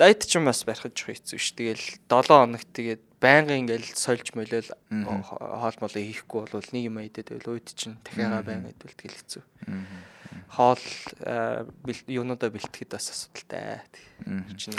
[0.00, 1.52] Дайт ч юм бас барих жоох хэцүү ш.
[1.54, 4.32] Тэгэл 7 хоног тэгээд байнгын ингээл сольж
[4.88, 5.20] Мгм.
[5.22, 8.48] хоол молоо хийхгүй бол нэг юм идээд байл ууд чинь дахиагаа Мгм.
[8.48, 9.42] байнга идвэл тэгэл хэцүү.
[10.50, 10.82] Хоол
[12.08, 13.84] юунуудаа бэлтгэхэд бас асуудалтай.
[14.24, 14.56] Мгм.
[14.56, 14.74] Чинь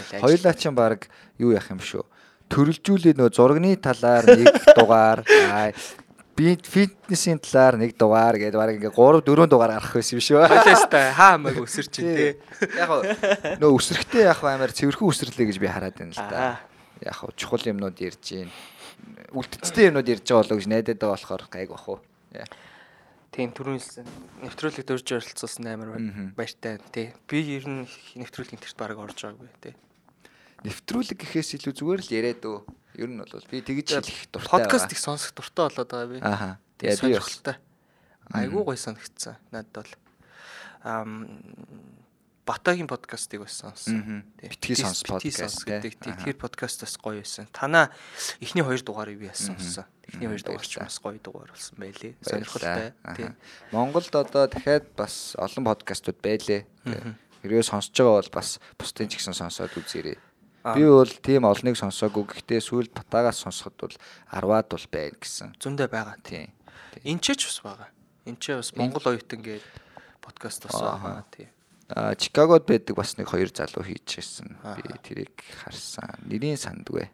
[0.76, 1.07] баг
[1.38, 2.03] юу яах юм шүү.
[2.51, 5.72] Төрөлжүүлээ нөө зургийн талаар нэг дугаар, аа,
[6.36, 10.48] би фитнесийн талаар нэг дугаар гэдэг баг ингээ 3 4 дугаар гарах байсан юм шүү.
[10.48, 12.32] Хойлоостай хаа хамааг өсөр чинь тий.
[12.80, 12.90] Яг
[13.60, 16.60] нөө өсрөхтэй яг амар цэвэрхэн өсрлээ гэж би хараад байна л да.
[17.04, 18.52] Яг чухал юмнууд ярьж гин.
[19.36, 22.00] Үлдцтэй юмнууд ярьж байгаа болоо гэж найдаад байгаа болохоор гайг бах уу.
[23.32, 24.08] Тийм түрүүнэлсэн.
[24.44, 25.96] Нэвтрүүлэг дөрж оролцуулсан амар
[26.36, 27.16] баяртай тий.
[27.32, 27.88] Би ер нь
[28.20, 29.76] нэвтрүүлгийн тэрт баг орж байгаагүй тий.
[30.68, 32.60] Нэвтрүүлэг гэхээс илүү зүгээр л яриад өө.
[32.96, 34.52] Ер нь бол би тэгж хэлэх дуртай.
[34.52, 36.18] Подкаст их сонсох дуртай болоод байгаа би.
[36.20, 36.60] Ааха.
[36.78, 37.56] Тэгээ би сонирхолтой.
[38.32, 39.94] Айгуу гоё санагдсан надад бол.
[40.84, 41.30] Ам
[42.46, 43.62] Батагийн подкастыг бас.
[43.86, 44.50] Тий.
[44.50, 46.26] Битгий сонс подкаст, гэдэг.
[46.26, 47.46] Тэр подкаст бас гоё байсан.
[47.54, 47.94] Танаа
[48.42, 49.86] эхний хоёр дугаарыг би бас сонсон.
[50.10, 52.18] Эхний хоёр дугаар ч бас гоё дугаар болсон байлээ.
[52.26, 52.92] Сонирхолтой.
[53.06, 53.36] Аха.
[53.72, 56.66] Монголд одоо дахиад бас олон подкастууд байлээ.
[57.46, 60.18] Хэрвээ сонсож байгаа бол бас бусдын ч гэсэн сонсоод үзээрэй.
[60.64, 60.76] Аа.
[60.78, 62.26] Би бол тийм олныг сонсоогүй.
[62.30, 63.95] Гэхдээ сүүлд батагаас сонсоход бол
[64.30, 65.57] 10-аад бол байна гэсэн.
[65.57, 66.18] Зөндөө байгаа.
[66.22, 66.53] Тийм.
[67.01, 67.89] Энчээ ч бас байгаа.
[68.30, 69.66] Энчээ бас Монгол оюутан гээд
[70.22, 71.26] подкаст бас Ааха.
[71.26, 71.26] байгаа.
[71.34, 71.47] Тий.
[71.89, 74.62] А Чикагод байдаг бас нэг хоёр залуу хийчихсэн.
[74.62, 75.01] Би Ааха.
[75.01, 75.34] тэрийг
[75.66, 76.14] харсан.
[76.30, 77.09] Нэрийн сандгүй.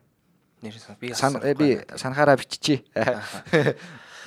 [0.62, 2.84] Нэр сан би Сан э, би санахаараа биччихье.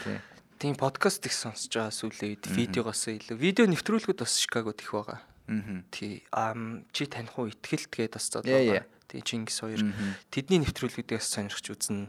[0.05, 0.21] Тийм.
[0.61, 5.21] Тийм подкаст их сонсож байгаа сүүлийн үед видеогоос илүү видео нэвтрүүлгүүд бас Чикагод их байгаа.
[5.49, 5.85] Мгм.
[5.91, 6.23] Тий.
[6.33, 8.85] Ам чи таних уу ихтгэлт гээд бас Yeah, байгаа.
[9.11, 9.83] Тий Чингис хоёр.
[10.31, 12.07] Тэдний нэвтрүүлгүүдээс сонирхч үзнэ.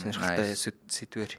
[0.00, 1.36] Сонирхолтой сэдвэр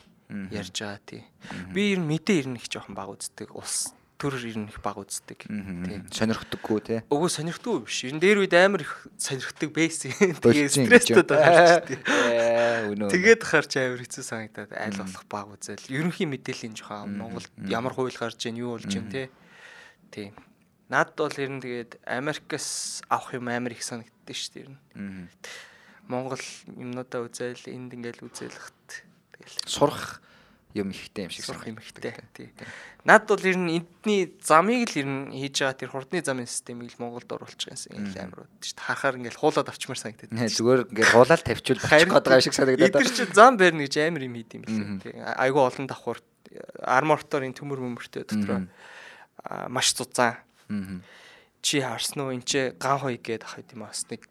[0.53, 1.25] ярьж байгаа тий.
[1.73, 3.49] Би ер нь мэдээ ер нь их жоохон баг үздэг.
[3.57, 3.89] Ус
[4.21, 5.49] төр ер нь их баг үздэг.
[5.49, 6.05] Тийм.
[6.13, 6.95] Сонирхдаггүй те.
[7.09, 8.05] Өгөө сонирхтгүй биш.
[8.05, 10.13] Нь дээр үед амар их сонирхдаг байсан.
[10.13, 13.09] Тэгээ стресстэй байгаа үнэ.
[13.09, 15.87] Тэгээд харж амар хэцүү санагдаад айл болох баг үзэл.
[15.89, 19.33] Ерөнхий мэдээллийн жоохон Монголд ямар хууль гарч ийн юу болж ийн те.
[20.11, 20.35] Тийм.
[20.89, 25.29] Над бол ер нь тэгээд Америкаас авах юм амар их санагддаг шүү дээ ер нь.
[26.09, 29.05] Монгол юмнуудаа үзэл энд ингээл үзэлхт
[29.37, 30.17] тэгэл сурах
[30.73, 32.17] юм ихтэй юм шиг сурах юм ихтэй.
[32.33, 32.49] Тий.
[33.05, 36.93] Над бол ер нь эдний замыг л ер нь хийж байгаа тэр хурдны замын системийг
[36.93, 38.85] л Монголд оруулчих юмсан ингээл амар ud шүү дээ.
[38.89, 40.33] Харахаар ингээл хуулаад авчмаар санагдаад.
[40.33, 42.89] Зүгээр ингээд хуулаад тавьчвал болчих гээд байгаа шиг санагдаад.
[42.89, 45.01] Эдгэр чи зам барьна гэж амар юм хийд юм билээ.
[45.05, 45.13] Тий.
[45.21, 46.17] Айгу олон давхар
[46.81, 48.65] армортоор энэ төмөр мөмөртэй дотроо
[49.69, 50.41] маш цуцаан.
[51.61, 54.23] Чи харсан уу энэ ган хой гээд ах юм бас нэг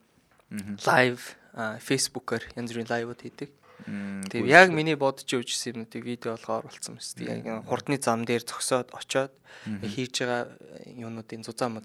[0.86, 3.50] лайв фейсбુકээр янз бүрийн лайвууд хийдэг.
[3.86, 7.20] Тийм яг миний бодож явжсэн юмнуудыг видео олгоо оруулсан мэт.
[7.22, 9.32] Яг хурдны зам дээр зогсоод очоод
[9.64, 10.50] хийж байгаа
[10.98, 11.78] юмнуудын зузаан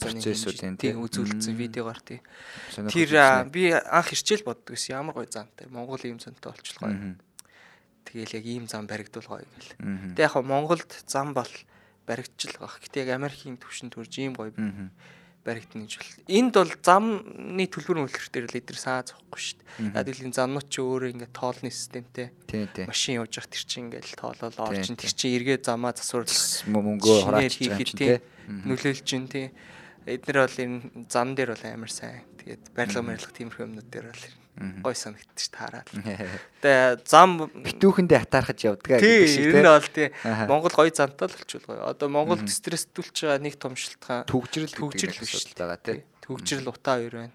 [0.75, 0.91] тий.
[0.91, 2.19] тийм үзүүлсэн видеогоор тий.
[2.73, 3.11] сонирхол Тэр
[3.53, 5.69] би анх ирчээл боддог гэсэн ямар гоё замтай.
[5.69, 6.91] Монгол ийм замтай болчихлоо.
[6.91, 7.13] Мгм.
[8.09, 9.71] Тэгээл яг ийм зам баригдвал гоё гэл.
[9.79, 10.17] Мгм.
[10.17, 11.51] Тэг яг Монголд зам бол
[12.07, 12.79] баригдчихл байх.
[12.83, 14.51] Гэтэ яг Америкийн төвшин төрж ийм гоё
[15.43, 16.11] баригдана гэж бол.
[16.31, 19.91] Энд бол замны төлбөр мөлхөр дээр л эдгээр саа зохгүй шүү дээ.
[19.91, 22.31] Яг л энэ замнууд чи өөрөө ингээд тоолны системтэй.
[22.87, 25.03] Машин явж явах тэр чинь ингээл тоолол орчин тийм.
[25.03, 26.23] тэр чинь эргээ замаа засвар
[26.71, 28.15] мөнгөө хураач юм чинь тий.
[28.47, 29.51] нөлөөлж чинь тий.
[30.07, 32.23] Эднэр бол энэ зам дээр бол амар сайн.
[32.39, 34.23] Тэгээд барилга барилга тиймэрхүү юмнууд дээр бол
[34.55, 35.89] гой санагдчих таараад.
[36.61, 39.73] Тэгээ зам Битүүхэндээ хатаархаж явдгаа тий гэдэг шиг ер нь тий.
[39.73, 40.45] бол тий Аха.
[40.45, 41.81] Монгол гоё замтай л болчихвол гоё.
[41.89, 45.99] Одоо Монголд стресстүүлж байгаа нэг том шалтгаан гэдэг биш асуудал байгаа тий.
[46.21, 47.33] Түгжрэл утаа хоёр байна.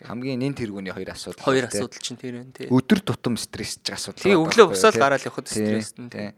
[0.00, 1.44] Хамгийн нэн тэргүүний хоёр асуудал.
[1.44, 2.66] Хоёр асуудал чинь тэр байна тий.
[2.66, 4.22] Өдөр тутам стрессж байгаа асуудал.
[4.22, 5.04] Тий байгаа өглөө байхгүй бусаад юу, тий.
[5.04, 6.18] гараал явахад Тий, стресстэн тий.
[6.18, 6.32] тий.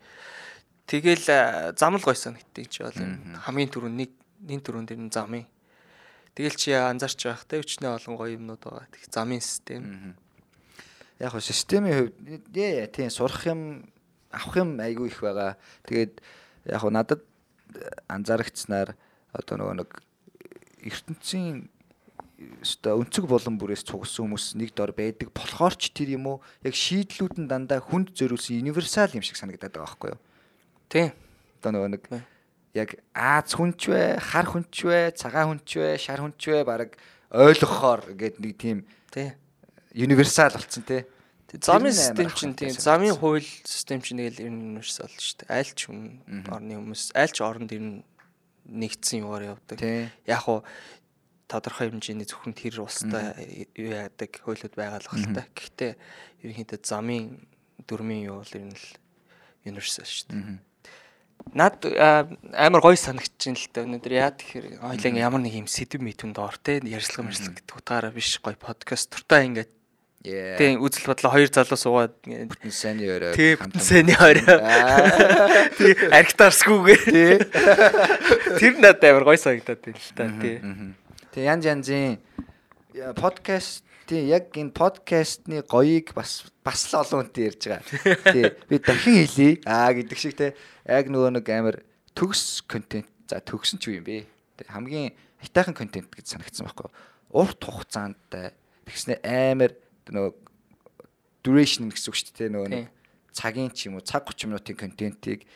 [0.89, 1.27] Тэгэл
[1.79, 2.99] зам л гоё санагдтыг чи бол
[3.47, 4.11] хамгийн түрүүн нэг
[4.43, 5.47] нэг түрүүн дээр нь замын.
[6.33, 8.89] Тэгэл чи анзаарч байх те өчнөө олон гоё юмнууд байгаа.
[8.89, 10.17] Тэг замын систем.
[11.21, 13.93] Яг хөө системийн хувьд ээ тийм сурах юм
[14.33, 15.61] авах юм айгүй их байгаа.
[15.85, 16.25] Тэгээд
[16.73, 17.21] яг хөө надад
[18.09, 18.97] анзаарэгдснаар
[19.37, 19.91] одоо нөгөө нэг
[20.89, 21.69] ертөнцийн
[22.65, 26.75] өстой өнцөг болон бүрээс цугсан хүмүүс нэг дор байдаг болохоор ч тэр юм уу яг
[26.75, 30.21] шийдлүүд нь дандаа хүнд зориулсан универсал юм шиг санагдаад байгаа байхгүй юу?
[30.91, 31.07] Тий.
[31.63, 32.03] Одоо нөгөө нэг.
[32.75, 36.97] Яг Аз хүнч вэ, хар хүнч вэ, цагаан хүнч вэ, шар хүнч вэ баг
[37.33, 38.79] ойлгохоор ингээд нэг тийм
[39.13, 39.33] Тий.
[39.95, 41.05] универсал болцсон тий.
[41.61, 45.53] Замын систем чинь тийм замын хууль систем чинь тэгэл ер нь универсал шүү дээ.
[45.53, 46.01] Айл ч хүн
[46.49, 48.01] орны хүмүүс айл ч оронд ер нь
[48.65, 49.77] нэгдсэн югаар явдаг.
[50.25, 50.65] Яг уу
[51.53, 55.45] тодорхой хэмжээний зөвхөн тэр улстай юу яадаг хуулиуд байгаа л багтал та.
[55.53, 55.93] Гэхдээ
[56.41, 57.45] ерөнхийдөө замын
[57.85, 58.87] дөрмийн юу бол ер нь л
[59.69, 60.41] универсал шүү дээ.
[61.53, 66.01] Над а, амар гоё санагдчихээн л та өнөөдөр яа тэгэхээр хоёлаа ямар нэг юм сэдв
[66.01, 69.13] мэтүнд ор те ярьслага мэрслэг гэдэг утгаараа биш гоё подкаст.
[69.13, 69.69] Туртаа ингээд
[70.23, 73.35] тийм үзэл бодлоо хоёр залуу суугаад Бүтэн сайнны өрөө.
[73.35, 74.47] тий бүтэн сэний хорой
[75.77, 77.33] тий архитарсгүйгээр тий.
[78.63, 80.57] Тэр надад амар гоё санагдаад байна л та тий.
[81.35, 82.23] Тэг янз янзын
[82.95, 87.87] я, подкаст тий яг энэ подкастны гоёыг бас бас л олон хүнтэй ярьж байгаа.
[88.33, 90.55] Тий би дахин хэлье аа гэдэг шиг те
[90.87, 91.77] яг нөгөө нэг амар
[92.15, 94.27] төгс контент за төгсөн ч юу юм бэ?
[94.59, 96.95] Тэг хамгийн хитайхан контент гэж санагдсан байхгүй юу?
[97.33, 98.19] Урт хугацаанд
[98.87, 99.73] тэгснэ амар
[100.11, 100.33] нөгөө
[101.43, 102.87] duration гэсэн үг шүү дээ нөгөө нэг
[103.35, 105.47] цагийн ч юм уу цаг 30 минутын контентийг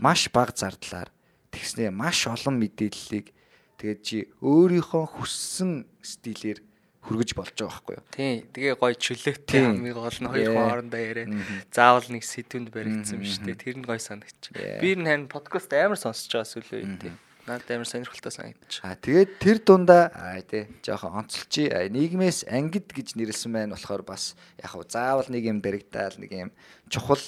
[0.00, 1.10] маш бага зардлаар
[1.52, 3.34] тэгснэ маш олон мэдээллийг
[3.76, 6.62] тэгээд чи өөрийнхөө хүссэн стилээр
[7.04, 8.04] хүргэж болж байгаа байхгүй юу?
[8.10, 11.26] тий тэгээ гоё чөлөөтэй хамгийн гол нь хоёр хүн хоорондоо яриа.
[11.68, 16.32] Заавал нэг сэдвэнд баригдсан биш тий тэр нь гоё санагдчих би энэ подкаст амар сонсож
[16.32, 17.12] байгаа сүүлийн үед тий
[17.46, 18.80] надад амар сонирхолтой санагдчих.
[18.80, 24.00] А тэгээд тэр дундаа аа тий жоохон онцолчи аа, нийгмээс ангид гэж нэрлсэн байна болохоор
[24.00, 26.50] бас яг хав заавал нэг юм баригдаал нэг юм
[26.88, 27.20] чухал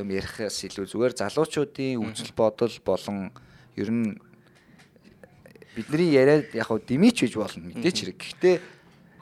[0.00, 3.28] юм ярихаас илүү зүгээр залуучуудын үзэл бодол болон
[3.76, 4.16] ер нь
[5.76, 7.68] бидний яриад яг хав димич гэж болно.
[7.68, 8.16] Мэдээч хэрэг.
[8.16, 8.56] Гэхдээ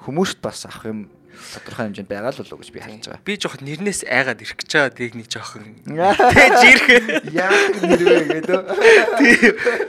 [0.08, 1.00] хүмүүст бас авах юм
[1.38, 3.22] тодорхой хэмжээнд байгаа л болов уу гэж би харж байгаа.
[3.24, 4.96] би жоохон нэрнээс айгаад ирэх гэж байгаа.
[4.96, 5.64] Дийг нэг жоохон
[6.34, 6.88] тэгж ирэх.
[7.30, 8.60] Яагаад нэрвэ гэдэг.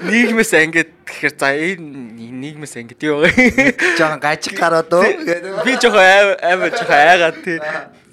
[0.06, 1.82] нийгмээс ангид тэгэхээр за энэ
[2.20, 3.32] нийгмээс ангид юу вэ?
[3.98, 5.66] Жохон гажиг гараад уу гэдэг.
[5.66, 7.60] би жоохон аав жоохон айгаад тий.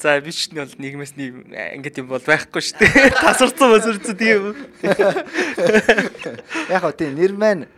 [0.01, 3.11] За би ч нь бол нийгмээс нэг ангид юм бол байхгүй шүү дээ.
[3.25, 4.57] Тасарсан масарсан тийм
[6.73, 7.69] Яг хөө тий нэр маань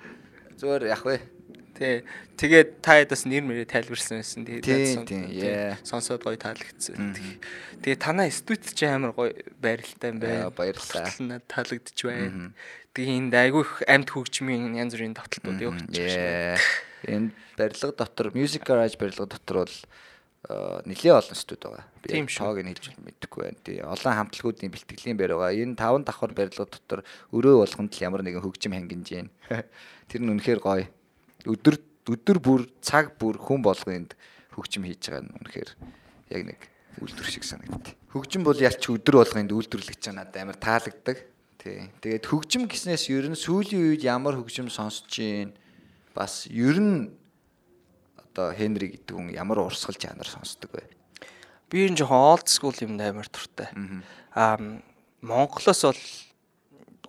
[0.58, 1.37] зүгээр яг вэ.
[1.78, 2.02] Тий.
[2.34, 4.42] Тэгээд та ядас нэр мэрээ тайлбарсан байсан.
[4.42, 5.78] Тэгээд тий.
[5.86, 7.14] Сонсоод гоё таалагдсан.
[7.78, 9.30] Тэгээд танаа студид ч амар гоё
[9.62, 10.50] байралтай юм байна.
[10.50, 11.38] Аа, баярлалаа.
[11.46, 12.50] Таалагдчих байна.
[12.98, 16.58] Тэгээд энд айгүй их амьд хөгжмийн янз бүрийн тоглолтууд явагдаж байна.
[17.06, 19.76] Энэ барилга дотор Music Garage барилга дотор бол
[20.50, 21.86] э, нэлээ олон студ байгаа.
[22.02, 23.62] Би тоог нь хэлж мэдэхгүй байна.
[23.62, 23.78] Тий.
[23.86, 25.54] Олон хамтлагуудын бэлтгэлийн байр байгаа.
[25.54, 29.30] Энэ таван давхар барилга дотор өрөө болгонд л ямар нэгэн хөгжим хангиж байна.
[30.10, 30.90] Тэр нь үнэхээр гоё.
[31.46, 31.78] Өдөр
[32.08, 34.16] өдөр бүр цаг бүр хүн болгонд
[34.56, 35.70] хөгжим хийж байгаа нь үнэхээр
[36.34, 36.60] яг нэг
[36.98, 37.94] үйлдвэр шиг санагдтыг.
[38.10, 41.18] Хөгжим бол ялч өдөр болгонд үйлдвэрлэж байгаа надад амар таалагддаг.
[41.58, 41.90] Тий.
[42.02, 45.54] Тэгээд хөгжим гэснээс ер нь сүүлийн үед ямар хөгжим сонсож гин
[46.14, 47.12] бас ер нь
[48.18, 50.86] одоо Хенри гэдэг хүн ямар урсгал жанр сонсдог вэ?
[51.68, 53.70] Би энэ жоохон old school юм амар туртай.
[54.34, 54.58] Аа
[55.20, 56.02] Монголоос бол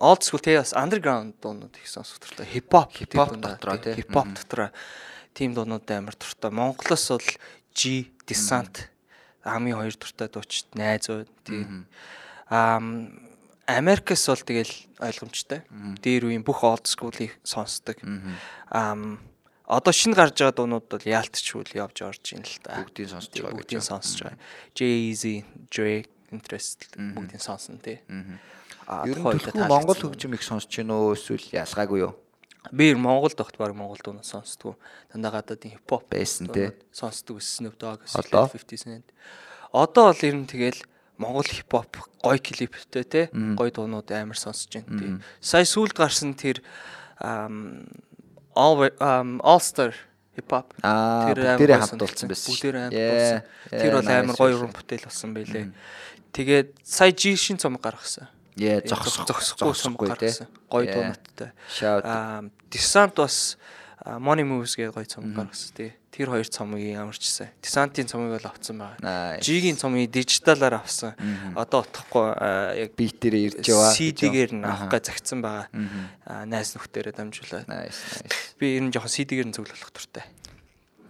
[0.00, 2.48] old school тий бас underground дуунууд их сонсох туртай.
[2.48, 3.94] Hip hop Hip-hop дотроо тий.
[4.00, 4.72] Hip hop дотроо
[5.36, 6.50] тийм дуунууд амар туртай.
[6.50, 7.28] Монголоос бол
[7.76, 8.88] G Descent
[9.44, 11.68] хамгийн хоёр туртай дуучид найзууд тий.
[12.48, 12.80] Аа
[13.68, 15.62] Америкас бол тэгэл ойлгомжтой.
[16.00, 18.00] Дээр үеийн бүх old school-ыг сонсдог.
[18.72, 18.96] Аа
[19.68, 22.82] одоо шинэ гарч байгаа дуунууд бол яалтчгүй явж орж ийн л та.
[22.82, 24.40] Бүгдийг сонсож байгаа Бүгдийг сонсож байгаа.
[24.74, 28.02] Jay-Z, Drake, Interest бүгдийг сонсон тий.
[28.10, 28.40] Аа
[29.06, 32.14] Ер нь төлхөө Монгол хөгжим их сонсож гин үү эсвэл ялгаагүй юу?
[32.72, 34.76] би Монгол тогт баг Монгол дуу сонсдгоо.
[35.12, 36.74] Дандаа гадаадын хипхоп Байсан тий.
[36.92, 38.50] Сонсдог Snoop Dogg, Одоо?
[38.52, 39.06] 50 Cent.
[39.72, 40.82] Одоо бол ер нь тэгэл
[41.16, 45.10] Монгол хипхоп гоё клиптэй те гоё дуунууд амар сонсож байна тий.
[45.40, 46.60] Сая сүүлд гарсан тэр
[48.54, 49.94] All Star
[50.40, 52.28] амар бүгдээрээ гоё хамтуулсан санагдсан.
[52.28, 52.54] байсан шүү.
[52.54, 53.80] Бүгдээрээ хамт Yeah, болсон.
[53.80, 55.66] Тэр бол амар гоё уран бүтээл болсон байлээ.
[56.32, 58.28] Тэгээд сая G шин цомог гаргасан.
[58.60, 60.34] Яа, зогсох зогсохгүй зогсохгүй тий.
[60.68, 61.14] Гоё.
[61.72, 62.04] Shout.
[62.04, 63.56] Аа Descent бас
[64.04, 65.90] Money Moves гэдэг гоё цомог гаргасан тий.
[66.10, 67.48] Тэр хоёр цомгийг амарчсан.
[67.62, 68.98] Descent-ийн цомыг бол авсан байгаа.
[69.38, 69.46] Nice.
[69.46, 71.14] G-гийн цомыг дижиталаар авсан.
[71.54, 73.94] Одоо утгахгүй а, яг Beat дээр ирж яваа.
[73.94, 75.70] CD-гээр нь авах гэж загцсан байгаа.
[76.26, 77.68] Аа найс нөхдөрөө дамжуулаад.
[78.58, 80.26] Би ер нь жоохон CD-гээр нь зөвлөх туртай.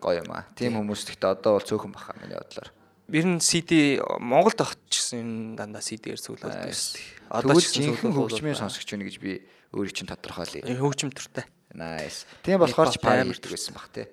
[0.04, 0.44] Гоё юм аа.
[0.52, 2.68] Тим хүмүүс гэхдээ одоо бол цөөхөн баха миний бодлоор.
[3.10, 7.02] Ер нь CD Монголд авах гэсэн дандаа CD-гээр зөвлөд байсан.
[7.30, 9.42] Одоо ч бол хөгжмийн сонсогч байна гэж би
[9.74, 10.62] өөрийг чинь тодорхойлъё.
[10.62, 11.46] Э, Хөгжим туртай.
[11.74, 12.26] Nice.
[12.42, 14.06] Тийм болохоор ч амар байсан бах тий.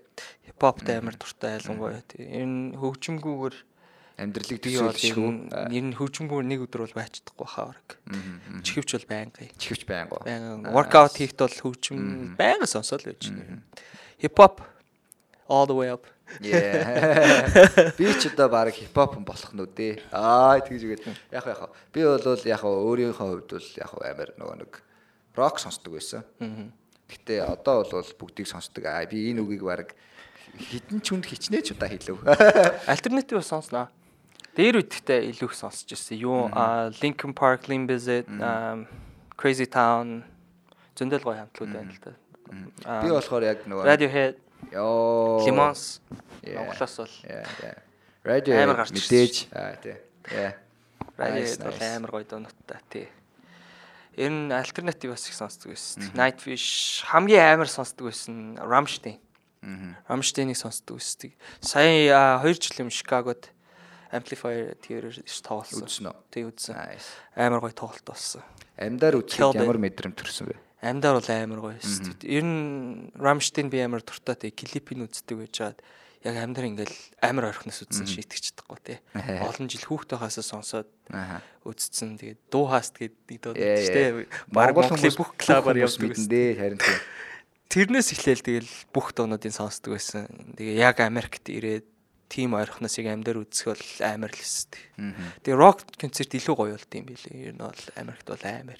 [0.45, 2.25] Хипхоптай амар туртай ялангуяа тий.
[2.25, 3.55] Ер нь хөгжимгүйгээр
[4.17, 5.01] Амьдралыг төсөөлж
[5.73, 8.01] ер нь хөгжимгүйгээр нэг өдөр бол байцдаггүй хаа баг.
[8.65, 9.53] Чихвч бол байнгын.
[9.61, 9.85] чихвч.
[9.85, 13.29] Байнгын workout хийхэд бол хөгжим байнга сонсоол байж.
[14.17, 14.65] Хипхоп
[15.47, 16.05] all the way up.
[16.41, 17.93] Yeah.
[17.97, 20.11] Би ч одоо баг хипхоп болох нь үдээ.
[20.11, 24.73] Аа тэгж үгээд яг яг би бол яг өөрийнхөө хувьд бол яг амар нөгөө нэг
[25.35, 26.27] рок сонсдог байсан.
[27.07, 28.83] Гэтэ одоо бол бүгдийг сонсдог.
[28.85, 29.95] Аа би энэ үгийг баг
[30.59, 32.19] хитэн ч хүнд хичнээн ч удаа хэлв.
[32.91, 33.87] Альтернатив сонсноо.
[34.57, 36.17] Дээр үедээ илүү их сонсч ирсэн.
[36.17, 36.51] Юу
[36.99, 38.27] Linkin Park, Limp Bizkit,
[39.37, 40.25] Crazy Town
[40.97, 42.13] зөндөл гоё хамтлууд байна л да.
[43.05, 44.35] Би болохоор яг нөгөө Radiohead,
[44.71, 46.01] Limons
[46.47, 46.63] Yeah.
[46.63, 47.09] Монголоос бол.
[48.23, 49.95] Радио Амар гарч мэдээж аа тий.
[51.17, 53.07] Nice, бол амар гоё дуунуудтай тий.
[54.15, 56.07] Ер нь альтернатив бас их сонсдог байсан.
[56.15, 59.19] Nightwish хамгийн амар сонсдог байсан Rammstein.
[60.07, 61.33] Rammstein-ыг сонсдог байсан.
[61.59, 63.49] Сая 2 жил юм Chicago-д
[64.11, 65.11] Amplifier тэр
[65.43, 66.15] тоглосон.
[66.31, 66.75] Тий үзсэн.
[67.35, 68.43] Амар гоё тоглолт болсон.
[68.77, 70.55] Амьдаар Kill үзэхэд ямар мэдрэмт төрсөн бэ?
[70.82, 72.38] Амьдаар бол амар гоё дээ.
[72.38, 75.78] Ер нь Rammstein би амар дуртай тий клипийг үздэг байж чаад
[76.21, 78.97] яг амьдаар ингээл амар ойрхоноос үзсэн чи итгэж чадахгүй тий.
[79.41, 80.89] Олон жил хүүхдээ хасаа сонсоод
[81.65, 82.21] үзсэн.
[82.21, 83.53] Тэгээд дуу хааст гэдэг нэг дуу.
[84.53, 86.30] Баг Монгол хүмүүс бүх клабаар явдаг байсан.
[86.30, 87.01] дээ харин тийм.
[87.67, 90.30] Тэрнээс эхлээл тэгэл бүх дуунуудыг сонсдог байсан.
[90.57, 91.86] Тэгээ яг Америкт ирээд
[92.30, 94.84] тим ойрхоноос яг амьдаар үзэх бол амар л өстэй.
[95.41, 97.49] Тэгээ рок концерт илүү гоё болд юм билээ.
[97.49, 98.80] Ер нь бол Америкт бол амар.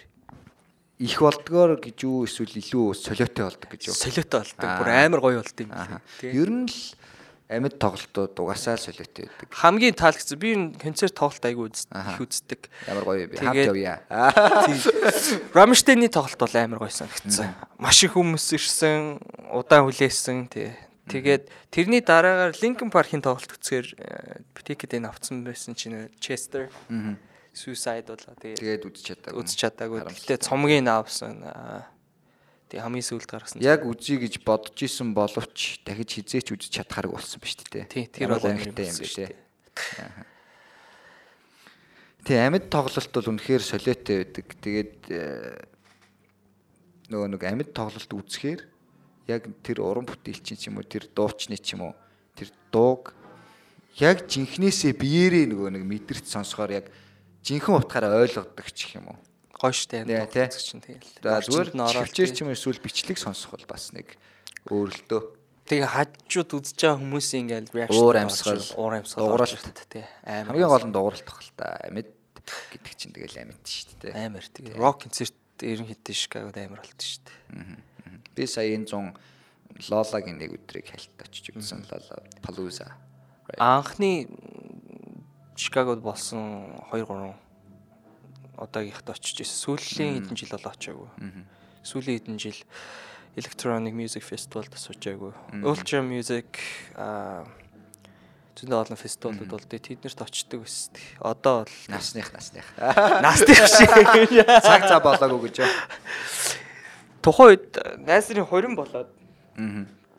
[0.98, 3.94] Их болдгоор гэж юу эсвэл илүү солиотой болдог гэж юу?
[3.94, 4.66] Солиотой болдог.
[4.66, 4.78] Аа.
[4.82, 5.70] Бүр амар гоё болд юм.
[6.18, 6.78] Тэгээ Ер нь л
[7.48, 9.48] амьд тоглолтууд угаасаа солиотой байдаг.
[9.54, 12.66] хамгийн таалагдсан би энэ концерт тоглолт айгүй их үздэг.
[12.90, 13.38] Ямар гоё бэ?
[13.38, 14.02] Хамт явъя.
[14.10, 14.66] Аа.
[15.54, 17.54] Рамштейний тоглолт бол амар гоё санагдсан.
[17.78, 19.22] Маш их хүмүүс ирсэн,
[19.54, 20.74] удаан хүлээсэн тий.
[21.08, 23.96] Тэгээд тэрний дараагаар Linkin Park-ийн тоглолт үзэхээр
[24.68, 26.68] Ticket-ийг авцсан байсан чинь Chester
[27.58, 29.42] Suicide болоо тэгээд Тэгээд үдч чадаагүй.
[29.42, 30.00] үзэж чадаагүй.
[30.06, 31.42] Гэтэ цомгийг нь авсан.
[31.42, 31.90] Аа,
[32.70, 33.64] Тэгээ хамгийн сүүлд гаргасан.
[33.64, 37.86] Яг үзье гэж бодож исэн боловч дахиж хизээч үзэж чадхаарг болсон ба шүү дээ.
[37.88, 39.32] Тий, тэр бол гонхтой юм шүү тий.
[42.28, 44.48] Тий, амьд тоглолт бол үнэхээр солиотой байдаг.
[44.60, 45.56] Тэгээд э,
[47.08, 48.62] нөгөө нэг амьд тоглолт үзэхээр
[49.32, 51.96] яг тэр уран бүтээлчин ч юм уу тэр дуучны ч юм уу
[52.36, 53.16] тэр дууг
[54.04, 56.86] яг жинхнээсээ биеэрээ нөгөө нэг мэдэрч сонсохоор яг
[57.48, 59.20] жинхэнэ утгаараа ойлгодог ч юм уу.
[59.56, 60.46] Гоё штэ Тий, энэ тий.
[60.52, 61.08] чинь тэгэл.
[61.24, 61.80] За зүгээр тий.
[62.36, 64.20] ч юм эсвэл бичлэг сонсох бол бас нэг
[64.68, 65.22] өөрлөлтөө.
[65.68, 69.80] Тэгээ хажууд үзэж байгаа хүмүүсийн ингээл reaction Уур амьсгал, уур амьсгал дууралт.
[69.92, 70.06] тий.
[70.24, 71.76] Амар Хамгийн гол нь дууралт тах л та.
[71.88, 72.08] Амьд
[72.72, 74.14] гэдэг чинь тэгэл амьд шүү дээ.
[74.16, 74.76] амар тэгээ.
[74.80, 77.84] Рок концерт ерөнхийдөө Шикагод амар болт дээ.
[78.36, 82.96] Би сая энэ 100 Лолагийн нэг өдрийг хальт очиж үзсэн Лола Палуза.
[83.60, 84.26] Анхны
[85.58, 87.34] Шикагод болсон 2 3
[88.58, 89.58] удаагийнхад очиж ирсэн.
[89.66, 91.10] Сүүлийн хэдэн жил болоо очиагүй.
[91.82, 92.60] Сүүлийн хэдэн жил
[93.38, 95.34] Electronic Music Festival-д суучихаагүй.
[95.66, 96.46] Ultra Music
[96.98, 97.46] аа
[98.58, 100.94] зөндөө олон фестивалууд бол тэднэрт очдөг байсан.
[101.22, 102.66] Одоо бол Насных насных.
[103.26, 103.94] настик шиг
[104.66, 105.70] Цаг цаа болоогүй гэж.
[107.22, 109.10] тухайн үед найз нарын 20 болоод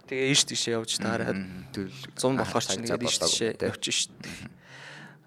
[0.06, 1.42] тэгээ ирж тийшээ явж таараад
[1.74, 4.57] 100 болохоор ч нэгээд ирж тийшээ явчих шүү дээ.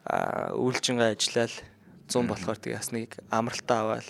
[0.05, 1.53] Аа үйлчингээ ажиллаад
[2.09, 4.09] 100 болохоор тэгээ бас нэг амралтаа аваад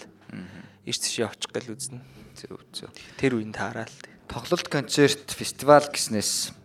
[0.88, 2.00] ирж тийшээ явчих гэл үзнэ.
[2.36, 2.90] Зөв зөв.
[3.20, 3.92] Тэр үеийн таараад.
[4.32, 6.56] Тоглолт концерт фестивал гэснээс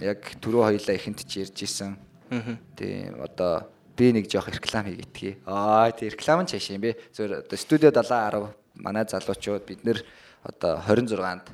[0.00, 2.00] яг түрүү хоёлаа ихэнд ч ярьж исэн.
[2.32, 2.56] Аа.
[2.74, 5.44] Тийм одоо би нэг жоох реклам хийгээдгий.
[5.44, 6.96] Аа тийм реклам нь цааш юм бэ.
[7.12, 10.00] Зөв одоо студио 7010 манай залуучууд бид нэр
[10.42, 11.46] одоо 26-нд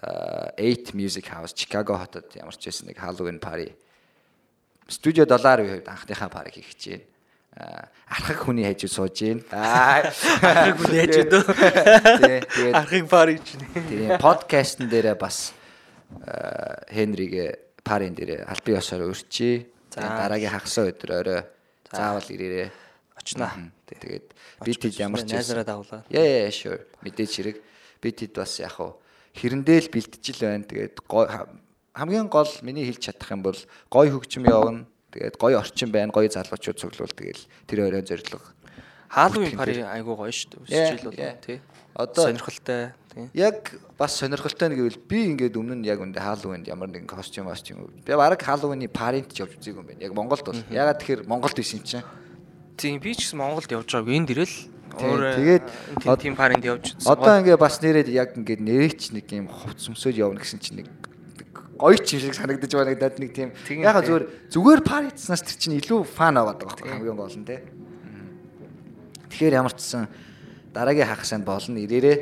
[0.00, 3.76] аа 8 Music House Chicago хотод ямар ч байсан нэг Halloween party
[4.90, 7.06] студио 7010-ийн хувьд анхныхаа пари хийх гэж байна.
[7.56, 9.42] Аа архаг хүний хажууд сууж байна.
[10.42, 11.46] Архаг хүний уу?
[12.18, 13.62] Тий, тэгээд Архыг пари чинь.
[13.86, 15.54] Тийм подкастн дээрээ бас
[16.26, 19.70] аа, Хенригээ парин дээрээ албан ёсоор өрчий.
[19.94, 20.02] За.
[20.02, 21.40] Дараагийн хагас өдөр орой
[21.90, 22.70] заавал ирээрээ
[23.14, 23.46] Очноо.
[23.46, 23.72] Мгм.
[23.86, 24.26] Тэгээд
[24.64, 26.02] би тэд ямар ч найзараа дагуулаа.
[26.10, 27.56] Яа яа sure мэдээч хэрэг
[28.02, 28.98] би тэд бас яг хуу
[29.36, 30.64] хэрэндээ л бэлтжил байна.
[30.64, 30.98] Тэгээд
[32.00, 33.58] хамгийн гол миний хэлж чадах юм бол
[33.92, 34.88] гой хөгжим явна.
[35.12, 38.40] Тэгээд гой орчин байна, гой залуучууд цуглуул тэгэл тэр өрөө зориг.
[39.10, 40.70] Halloween пари айгуу гоё шүү дээ.
[40.70, 41.34] Yeah, Өсч ил yeah.
[41.34, 41.58] болоо тий.
[41.98, 43.26] Одоо- сонирхолтой тий.
[43.34, 47.50] Яг бас сонирхолтой нь гэвэл би ингээд өмнө нь яг үндэ Halloween ямар нэгэн костюм
[47.50, 47.90] костюм.
[48.06, 50.00] Би бараг Halloween-ы паринт ч явж үзээгүй юм байна.
[50.06, 50.62] Яг Монголд бол.
[50.70, 52.06] Ягаад тэгэхээр Монголд байсан юм чинь.
[52.78, 54.56] Тийм би ч гэсэн Монголд явж байгааг энд ирэл
[54.98, 55.66] Тийм, тэгээд
[56.18, 56.98] тийм паринд явж.
[57.06, 60.88] Одоо ингээ бас нэрээд яг ингээд нэрээч нэг юм ховц өмсөж явна гэсэн чинь нэг
[61.80, 63.80] гоё ч юм шиг санагдаж байна надад нэг тийм тийм.
[63.80, 67.64] зүгээр зүгээр пар хийцснаас тэр чинь илүү фан аваад байгаа байхгүй хамгийн гол нь те.
[69.32, 70.12] Тэгэхээр ямар ч сан
[70.76, 72.18] дараагийн хагасанд болно ирээрээ.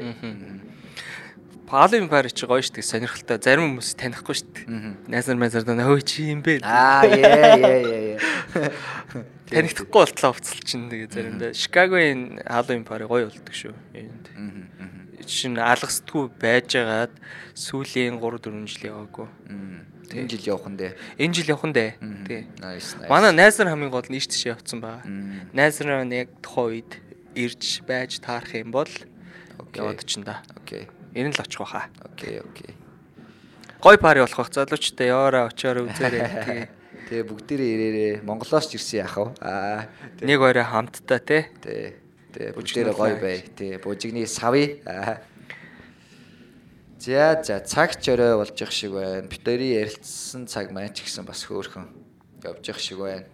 [1.69, 2.81] Палын пари чи гоё дээ.
[2.81, 3.37] Сонирхолтой.
[3.37, 5.11] Зарим хүмүүс танихгүй дээ.
[5.13, 6.65] Найзар майзар даа хөө чи юм бэ?
[6.65, 8.73] Аа яа яа яа.
[9.53, 13.77] Танигдахгүй болтлоо уцал чинь тэгээ заримдаа Шикагогийн Halloween пари гоё болдог шүү.
[13.93, 14.25] Энд.
[14.33, 14.78] Жишээ
[15.27, 17.13] шин алгасдгүй байжгаад
[17.59, 19.27] сүүлийн 3 4 жил яваагүй.
[20.15, 20.93] Энэ жил явах нь дээ.
[21.19, 21.91] Энэ жил явах нь дээ.
[22.29, 22.47] Тий.
[23.11, 25.05] Манай найз нар хамгийн гол нь ийш тийш явцсан байгаа.
[25.53, 26.93] Найз нар яг тухайн үед
[27.37, 28.89] ирж байж таарах юм бол
[29.75, 30.41] яваад чинь да.
[30.57, 30.89] Окей.
[31.13, 31.93] Энэ л очих баха.
[32.01, 32.73] Окей, окей.
[33.81, 36.25] Гой пари болох бах залуучтай яваараа очиороо үзээрэй.
[36.49, 36.63] Тий.
[37.09, 39.33] Тэгээ бүгдээрээ ирээрээ Монголоос ч ирсэн яах вэ?
[39.41, 39.89] Аа.
[40.21, 41.49] Нэг хоёроо хамтдаа тий.
[41.65, 41.97] Тий.
[42.33, 43.41] Тэ бүгдээрээ гоё бай.
[43.57, 44.85] Тэ бужигны савь.
[46.99, 49.25] За за цаг ч орой болж явах шиг байна.
[49.25, 51.89] Битэрийн ярилцсан цаг маань ч гэсэн бас хөөрхөн
[52.45, 53.25] явж явах шиг байна.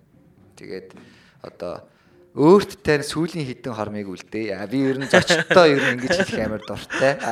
[0.55, 0.95] Тэгээд
[1.43, 1.89] одоо
[2.35, 4.59] өөрт тань сүүлийн хідэн хормыг үлдээ.
[4.71, 7.15] Би ер нь зочдтой ер нь ингэж хэлэх амар дуртай.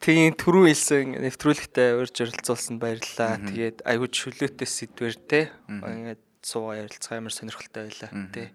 [0.00, 3.36] Тийм түрүү хэлсэн нэвтрүүлэгтээ урьж ярилцуулсанд баярлалаа.
[3.36, 5.52] Тэгээд аягүй чөлөөтэй сэдвэр те.
[5.68, 8.50] Ингээд суугаа ярилцах амар сонирхолтой байлаа те.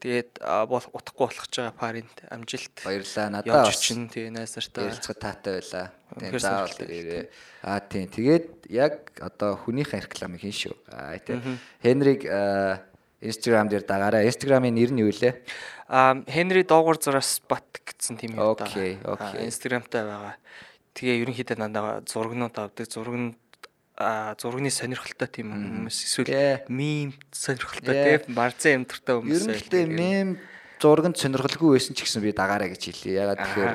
[0.00, 4.84] Тэгээд утахгүй болох ч байгаа паринд амжилт Баярлаа надаа явж чинь тэгээ найз нартай.
[4.88, 5.86] ярилцах таатай байлаа.
[6.20, 7.24] Тийм заавал ирээ.
[7.64, 8.06] Аа тийм.
[8.12, 8.94] Тэгээд яг
[9.24, 10.76] одоо хүнийхээ рекламыг хийн шүү.
[10.92, 11.58] Аа тийм.
[11.80, 12.84] Хенриг аа,
[13.20, 14.24] Instagram дээр дагаараа.
[14.24, 15.44] Instagram-ийн нэр нь юу вэ?
[15.88, 19.44] А Хенри доогуур зураас бат гэсэн тийм юм Окей, окей.
[19.44, 20.36] Инстаграмтай байгаа.
[20.94, 22.86] Тэгээ ерөнхийдөө дандаа зургнууд авдаг.
[22.86, 23.49] Зурганд а
[24.40, 29.36] зургийн сонирхолтой тийм хүмүүс эсвэл мим сонирхолтой тийм марзан амтартай хүмүүс.
[29.36, 30.28] Ер нь гэхдээ мем
[30.80, 33.20] зурганд сонирхолгүй байсан ч гэсэн би дагаараа гэж хэлье.
[33.20, 33.74] Ягаад тэгэхээр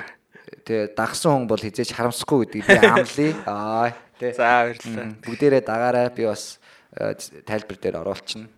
[0.66, 3.34] тэгээ дагсан хүн бол хизээч харамсахгүй гэдгийг би амлая.
[3.46, 4.32] Аа тий.
[4.34, 5.08] За баярлалаа.
[5.22, 6.60] Бүгдээрээ дагаараа би бас
[6.96, 7.14] э,
[7.46, 8.50] тайлбар дээр оруулчихна.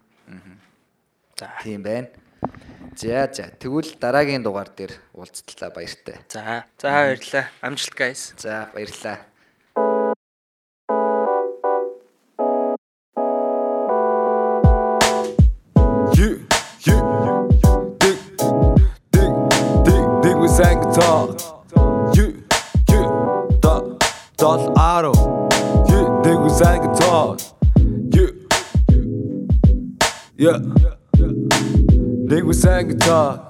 [1.38, 1.52] За.
[1.64, 2.08] Тийм байна.
[2.96, 6.18] За за тэгвэл дараагийн дугаар дээр уулзтлаа баяртай.
[6.30, 6.66] За.
[6.80, 7.46] За баярлалаа.
[7.62, 8.34] Амжилт guys.
[8.38, 9.20] За баярлалаа.
[24.38, 25.14] Dal Aro
[25.90, 27.38] Yeah, nigga sang guitar
[28.14, 28.32] Yeah
[30.38, 30.60] Yeah
[32.30, 33.47] Nigga sang guitar